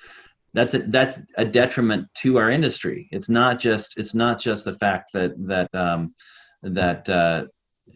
that's 0.54 0.72
a, 0.74 0.78
that's 0.78 1.18
a 1.36 1.44
detriment 1.44 2.06
to 2.14 2.38
our 2.38 2.50
industry 2.50 3.08
it's 3.12 3.28
not 3.28 3.58
just 3.58 3.98
it's 3.98 4.14
not 4.14 4.40
just 4.40 4.64
the 4.64 4.74
fact 4.74 5.12
that 5.12 5.32
that 5.46 5.72
um 5.74 6.14
that 6.62 7.08
uh 7.08 7.44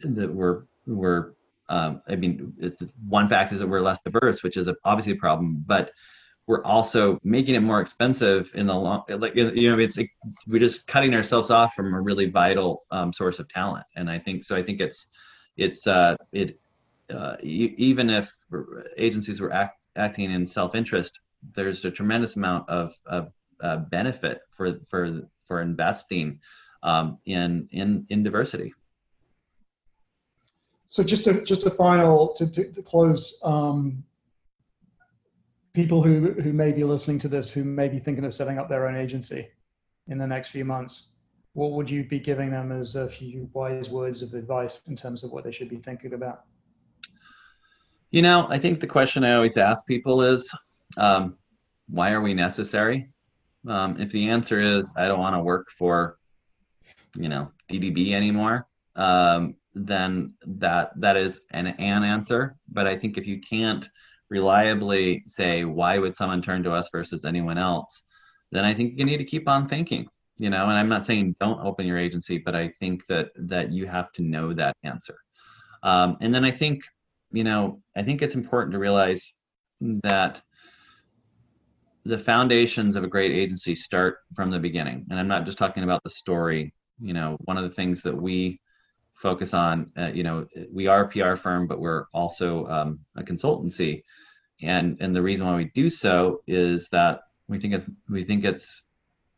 that 0.05 0.33
we're 0.33 0.65
we're 0.87 1.33
um, 1.69 2.03
I 2.07 2.17
mean, 2.17 2.53
one 3.09 3.31
fact 3.31 3.51
is 3.53 3.61
that 3.61 3.67
we're 3.67 3.81
less 3.81 4.01
diverse, 4.05 4.43
which 4.43 4.59
is 4.59 4.69
obviously 4.85 5.13
a 5.13 5.17
problem. 5.17 5.65
But 5.67 5.91
we're 6.47 6.63
also 6.65 7.19
making 7.23 7.55
it 7.55 7.61
more 7.61 7.81
expensive 7.81 8.51
in 8.55 8.67
the 8.67 8.75
long 8.75 9.05
like 9.09 9.35
you 9.35 9.71
know 9.71 9.79
it's 9.79 9.97
like 9.97 10.11
we're 10.47 10.59
just 10.59 10.87
cutting 10.87 11.15
ourselves 11.15 11.51
off 11.51 11.75
from 11.75 11.95
a 11.95 12.01
really 12.01 12.27
vital 12.27 12.85
um, 12.91 13.13
source 13.13 13.39
of 13.39 13.49
talent. 13.49 13.85
And 13.97 14.11
i 14.11 14.19
think 14.19 14.45
so 14.45 14.57
i 14.57 14.63
think 14.63 14.81
it's 14.81 15.09
it's 15.57 15.87
uh 15.87 16.17
it 16.33 16.59
uh, 17.13 17.37
even 17.43 18.09
if 18.09 18.33
agencies 18.97 19.39
were 19.39 19.53
act, 19.53 19.87
acting 19.97 20.31
in 20.31 20.47
self-interest 20.47 21.21
there's 21.55 21.85
a 21.85 21.91
tremendous 21.91 22.37
amount 22.37 22.69
of 22.69 22.95
of 23.07 23.33
uh, 23.63 23.77
benefit 23.77 24.41
for 24.51 24.81
for 24.89 25.23
for 25.45 25.61
investing 25.61 26.41
um, 26.83 27.19
in 27.27 27.69
in 27.73 28.07
in 28.11 28.23
diversity. 28.23 28.73
So 30.89 31.03
just 31.03 31.27
a 31.27 31.43
just 31.43 31.65
a 31.65 31.71
final 31.71 32.35
to, 32.35 32.51
to, 32.51 32.73
to 32.73 32.83
close 32.83 33.39
um, 33.45 34.05
people 35.75 36.03
who 36.03 36.33
who 36.33 36.53
may 36.53 36.73
be 36.73 36.85
listening 36.85 37.19
to 37.19 37.29
this 37.29 37.51
who 37.51 37.65
may 37.65 37.89
be 37.89 37.99
thinking 37.99 38.25
of 38.25 38.35
setting 38.35 38.59
up 38.59 38.69
their 38.69 38.87
own 38.87 38.97
agency 38.97 39.49
in 40.09 40.19
the 40.19 40.27
next 40.27 40.49
few 40.49 40.65
months 40.65 41.09
what 41.55 41.73
would 41.73 41.91
you 41.91 42.05
be 42.05 42.19
giving 42.19 42.51
them 42.51 42.73
as 42.73 42.97
a 42.97 43.09
few 43.09 43.49
wise 43.53 43.91
words 43.91 44.23
of 44.23 44.33
advice 44.35 44.83
in 44.87 44.97
terms 44.97 45.23
of 45.23 45.31
what 45.31 45.45
they 45.45 45.53
should 45.53 45.69
be 45.69 45.77
thinking 45.77 46.15
about 46.15 46.43
you 48.11 48.23
know 48.23 48.47
i 48.49 48.59
think 48.59 48.81
the 48.81 48.87
question 48.87 49.25
i 49.25 49.35
always 49.35 49.57
ask 49.57 49.87
people 49.87 50.23
is 50.23 50.51
um, 50.99 51.37
why 51.89 52.13
are 52.13 52.21
we 52.21 52.35
necessary 52.35 53.09
um, 53.69 53.99
if 54.01 54.11
the 54.13 54.29
answer 54.29 54.61
is 54.61 54.93
i 54.97 55.07
don't 55.07 55.21
want 55.21 55.35
to 55.35 55.41
work 55.41 55.71
for 55.71 56.19
you 57.17 57.29
know 57.29 57.51
DDB 57.73 58.13
anymore, 58.13 58.69
um, 58.97 59.57
then 59.75 60.35
that 60.47 60.93
that 61.01 61.17
is 61.17 61.41
an 61.51 61.69
an 61.69 62.05
answer. 62.05 62.57
But 62.69 62.87
I 62.87 62.97
think 62.97 63.17
if 63.17 63.27
you 63.27 63.41
can't 63.41 63.89
reliably 64.33 65.23
say 65.27 65.65
why 65.67 65.99
would 65.99 66.17
someone 66.17 66.41
turn 66.41 66.63
to 66.63 66.73
us 66.73 66.89
versus 66.91 67.27
anyone 67.27 67.59
else, 67.59 68.03
then 68.51 68.65
I 68.65 68.73
think 68.73 68.99
you 68.99 69.05
need 69.05 69.19
to 69.19 69.25
keep 69.25 69.47
on 69.47 69.69
thinking. 69.69 70.09
You 70.39 70.49
know, 70.49 70.63
and 70.63 70.73
I'm 70.73 70.89
not 70.89 71.05
saying 71.05 71.37
don't 71.39 71.61
open 71.61 71.87
your 71.87 71.99
agency, 71.99 72.39
but 72.39 72.57
I 72.57 72.69
think 72.81 73.07
that 73.07 73.29
that 73.37 73.71
you 73.71 73.87
have 73.87 74.11
to 74.15 74.23
know 74.23 74.55
that 74.55 74.75
answer. 74.83 75.17
Um, 75.83 76.17
and 76.23 76.35
then 76.35 76.45
I 76.45 76.51
think, 76.51 76.83
you 77.31 77.45
know, 77.45 77.83
I 77.95 78.03
think 78.03 78.23
it's 78.23 78.35
important 78.35 78.73
to 78.73 78.79
realize 78.79 79.35
that 80.03 80.41
the 82.05 82.19
foundations 82.19 82.97
of 82.97 83.05
a 83.05 83.15
great 83.15 83.33
agency 83.33 83.75
start 83.75 84.17
from 84.35 84.51
the 84.51 84.59
beginning. 84.59 85.05
And 85.11 85.21
I'm 85.21 85.29
not 85.29 85.45
just 85.45 85.59
talking 85.59 85.85
about 85.85 86.03
the 86.03 86.11
story. 86.11 86.73
You 87.01 87.13
know, 87.13 87.37
one 87.45 87.59
of 87.59 87.65
the 87.65 87.77
things 87.79 88.03
that 88.03 88.17
we 88.17 88.59
focus 89.15 89.55
on, 89.55 89.93
uh, 89.97 90.11
you 90.13 90.25
know, 90.25 90.47
we 90.73 90.89
are 90.89 91.05
a 91.05 91.09
PR 91.09 91.37
firm, 91.37 91.67
but 91.67 91.81
we're 91.81 92.07
also 92.13 92.67
um, 92.67 93.01
a 93.17 93.23
consultancy. 93.23 94.03
And, 94.63 94.97
and 95.01 95.15
the 95.15 95.23
reason 95.23 95.47
why 95.47 95.57
we 95.57 95.67
do 95.75 95.91
so 95.91 96.43
is 96.47 96.89
that 96.89 97.23
we 97.49 97.59
think 97.59 97.75
it's, 97.75 97.87
we 98.09 98.25
think 98.25 98.45
it's 98.45 98.83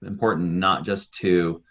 important 0.02 0.52
not 0.52 0.84
just 0.84 1.14
to 1.14 1.62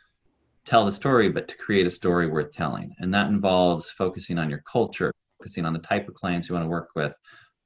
tell 0.65 0.85
the 0.85 0.91
story, 0.91 1.29
but 1.29 1.47
to 1.47 1.57
create 1.57 1.87
a 1.87 1.91
story 1.91 2.27
worth 2.27 2.51
telling. 2.51 2.95
And 2.99 3.13
that 3.13 3.27
involves 3.27 3.89
focusing 3.89 4.39
on 4.39 4.49
your 4.49 4.63
culture, 4.69 5.13
focusing 5.37 5.65
on 5.65 5.73
the 5.73 5.79
type 5.79 6.07
of 6.07 6.15
clients 6.15 6.49
you 6.49 6.55
want 6.55 6.65
to 6.65 6.69
work 6.69 6.89
with, 6.95 7.13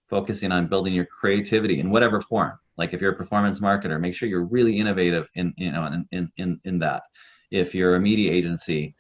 focusing 0.10 0.52
on 0.52 0.68
building 0.68 0.94
your 0.94 1.06
creativity 1.06 1.80
in 1.80 1.90
whatever 1.90 2.22
form 2.22 2.58
like 2.78 2.94
if 2.94 3.02
you're 3.02 3.12
a 3.12 3.16
performance 3.16 3.60
marketer 3.60 4.00
make 4.00 4.14
sure 4.14 4.30
you're 4.30 4.46
really 4.46 4.78
innovative 4.78 5.30
in 5.36 5.54
you 5.58 5.72
know 5.72 5.86
in 5.86 6.08
in 6.12 6.32
in, 6.38 6.60
in 6.64 6.80
that 6.80 7.04
if 7.52 7.76
you're 7.76 7.96
a 7.96 8.00
media 8.00 8.32
agency 8.32 8.96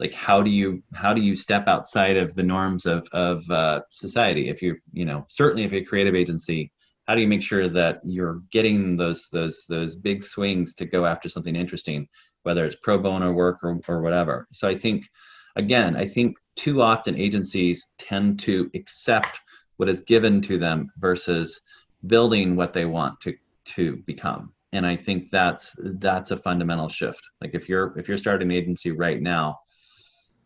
like 0.00 0.12
how 0.14 0.42
do 0.42 0.50
you 0.50 0.82
how 0.94 1.14
do 1.14 1.20
you 1.20 1.36
step 1.36 1.68
outside 1.68 2.16
of 2.16 2.34
the 2.34 2.42
norms 2.42 2.86
of 2.86 3.06
of 3.12 3.48
uh, 3.50 3.82
society? 3.92 4.48
If 4.48 4.60
you're 4.62 4.78
you 4.92 5.04
know 5.04 5.26
certainly 5.28 5.64
if 5.64 5.72
you're 5.72 5.82
a 5.82 5.84
creative 5.84 6.14
agency 6.14 6.72
how 7.10 7.16
do 7.16 7.22
you 7.22 7.28
make 7.28 7.42
sure 7.42 7.68
that 7.68 8.00
you're 8.04 8.40
getting 8.52 8.96
those 8.96 9.26
those 9.32 9.64
those 9.68 9.96
big 9.96 10.22
swings 10.22 10.74
to 10.74 10.86
go 10.86 11.06
after 11.06 11.28
something 11.28 11.56
interesting 11.56 12.06
whether 12.44 12.64
it's 12.64 12.76
pro 12.82 12.96
bono 12.98 13.32
work 13.32 13.58
or, 13.64 13.80
or 13.88 14.00
whatever? 14.00 14.46
So 14.52 14.68
i 14.68 14.76
think 14.76 15.08
again 15.56 15.96
i 15.96 16.06
think 16.06 16.36
too 16.56 16.82
often 16.82 17.16
agencies 17.16 17.84
tend 17.98 18.38
to 18.40 18.70
accept 18.74 19.40
what 19.78 19.88
is 19.88 20.02
given 20.02 20.40
to 20.42 20.56
them 20.56 20.88
versus 20.98 21.60
building 22.06 22.54
what 22.54 22.72
they 22.72 22.84
want 22.84 23.20
to 23.22 23.34
to 23.64 23.96
become. 24.06 24.52
And 24.72 24.86
i 24.86 24.94
think 24.94 25.30
that's 25.32 25.74
that's 26.04 26.30
a 26.30 26.36
fundamental 26.36 26.88
shift. 26.88 27.22
Like 27.40 27.54
if 27.54 27.68
you're 27.68 27.98
if 27.98 28.06
you're 28.06 28.18
starting 28.18 28.52
an 28.52 28.56
agency 28.56 28.92
right 28.92 29.20
now 29.20 29.58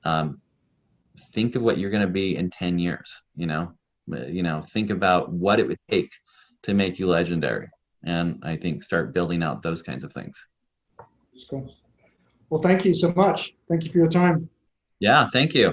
um, 0.04 0.40
think 1.32 1.56
of 1.56 1.62
what 1.62 1.78
you're 1.78 1.90
going 1.90 2.06
to 2.06 2.12
be 2.12 2.36
in 2.36 2.50
10 2.50 2.78
years 2.78 3.22
you 3.36 3.46
know 3.46 3.72
you 4.28 4.42
know 4.42 4.60
think 4.60 4.90
about 4.90 5.32
what 5.32 5.58
it 5.58 5.66
would 5.66 5.78
take 5.90 6.10
to 6.62 6.74
make 6.74 6.98
you 6.98 7.06
legendary 7.06 7.68
and 8.04 8.38
i 8.42 8.56
think 8.56 8.82
start 8.82 9.14
building 9.14 9.42
out 9.42 9.62
those 9.62 9.82
kinds 9.82 10.04
of 10.04 10.12
things 10.12 10.46
cool. 11.48 11.74
well 12.50 12.60
thank 12.60 12.84
you 12.84 12.94
so 12.94 13.12
much 13.14 13.54
thank 13.68 13.84
you 13.84 13.90
for 13.90 13.98
your 13.98 14.08
time 14.08 14.48
yeah 15.00 15.28
thank 15.30 15.54
you 15.54 15.72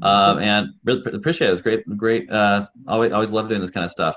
um, 0.00 0.38
and 0.38 0.68
really 0.84 1.02
appreciate 1.12 1.46
it. 1.46 1.48
It 1.48 1.52
was 1.52 1.60
great, 1.60 1.98
great. 1.98 2.30
Uh, 2.30 2.66
always, 2.88 3.12
always 3.12 3.30
love 3.30 3.48
doing 3.48 3.60
this 3.60 3.70
kind 3.70 3.84
of 3.84 3.90
stuff. 3.90 4.16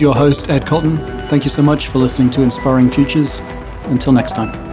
Your 0.00 0.14
host, 0.14 0.48
Ed 0.48 0.66
Cotton. 0.66 0.96
Thank 1.28 1.44
you 1.44 1.50
so 1.50 1.62
much 1.62 1.88
for 1.88 1.98
listening 1.98 2.30
to 2.30 2.42
Inspiring 2.42 2.90
Futures. 2.90 3.40
Until 3.84 4.12
next 4.12 4.32
time. 4.32 4.69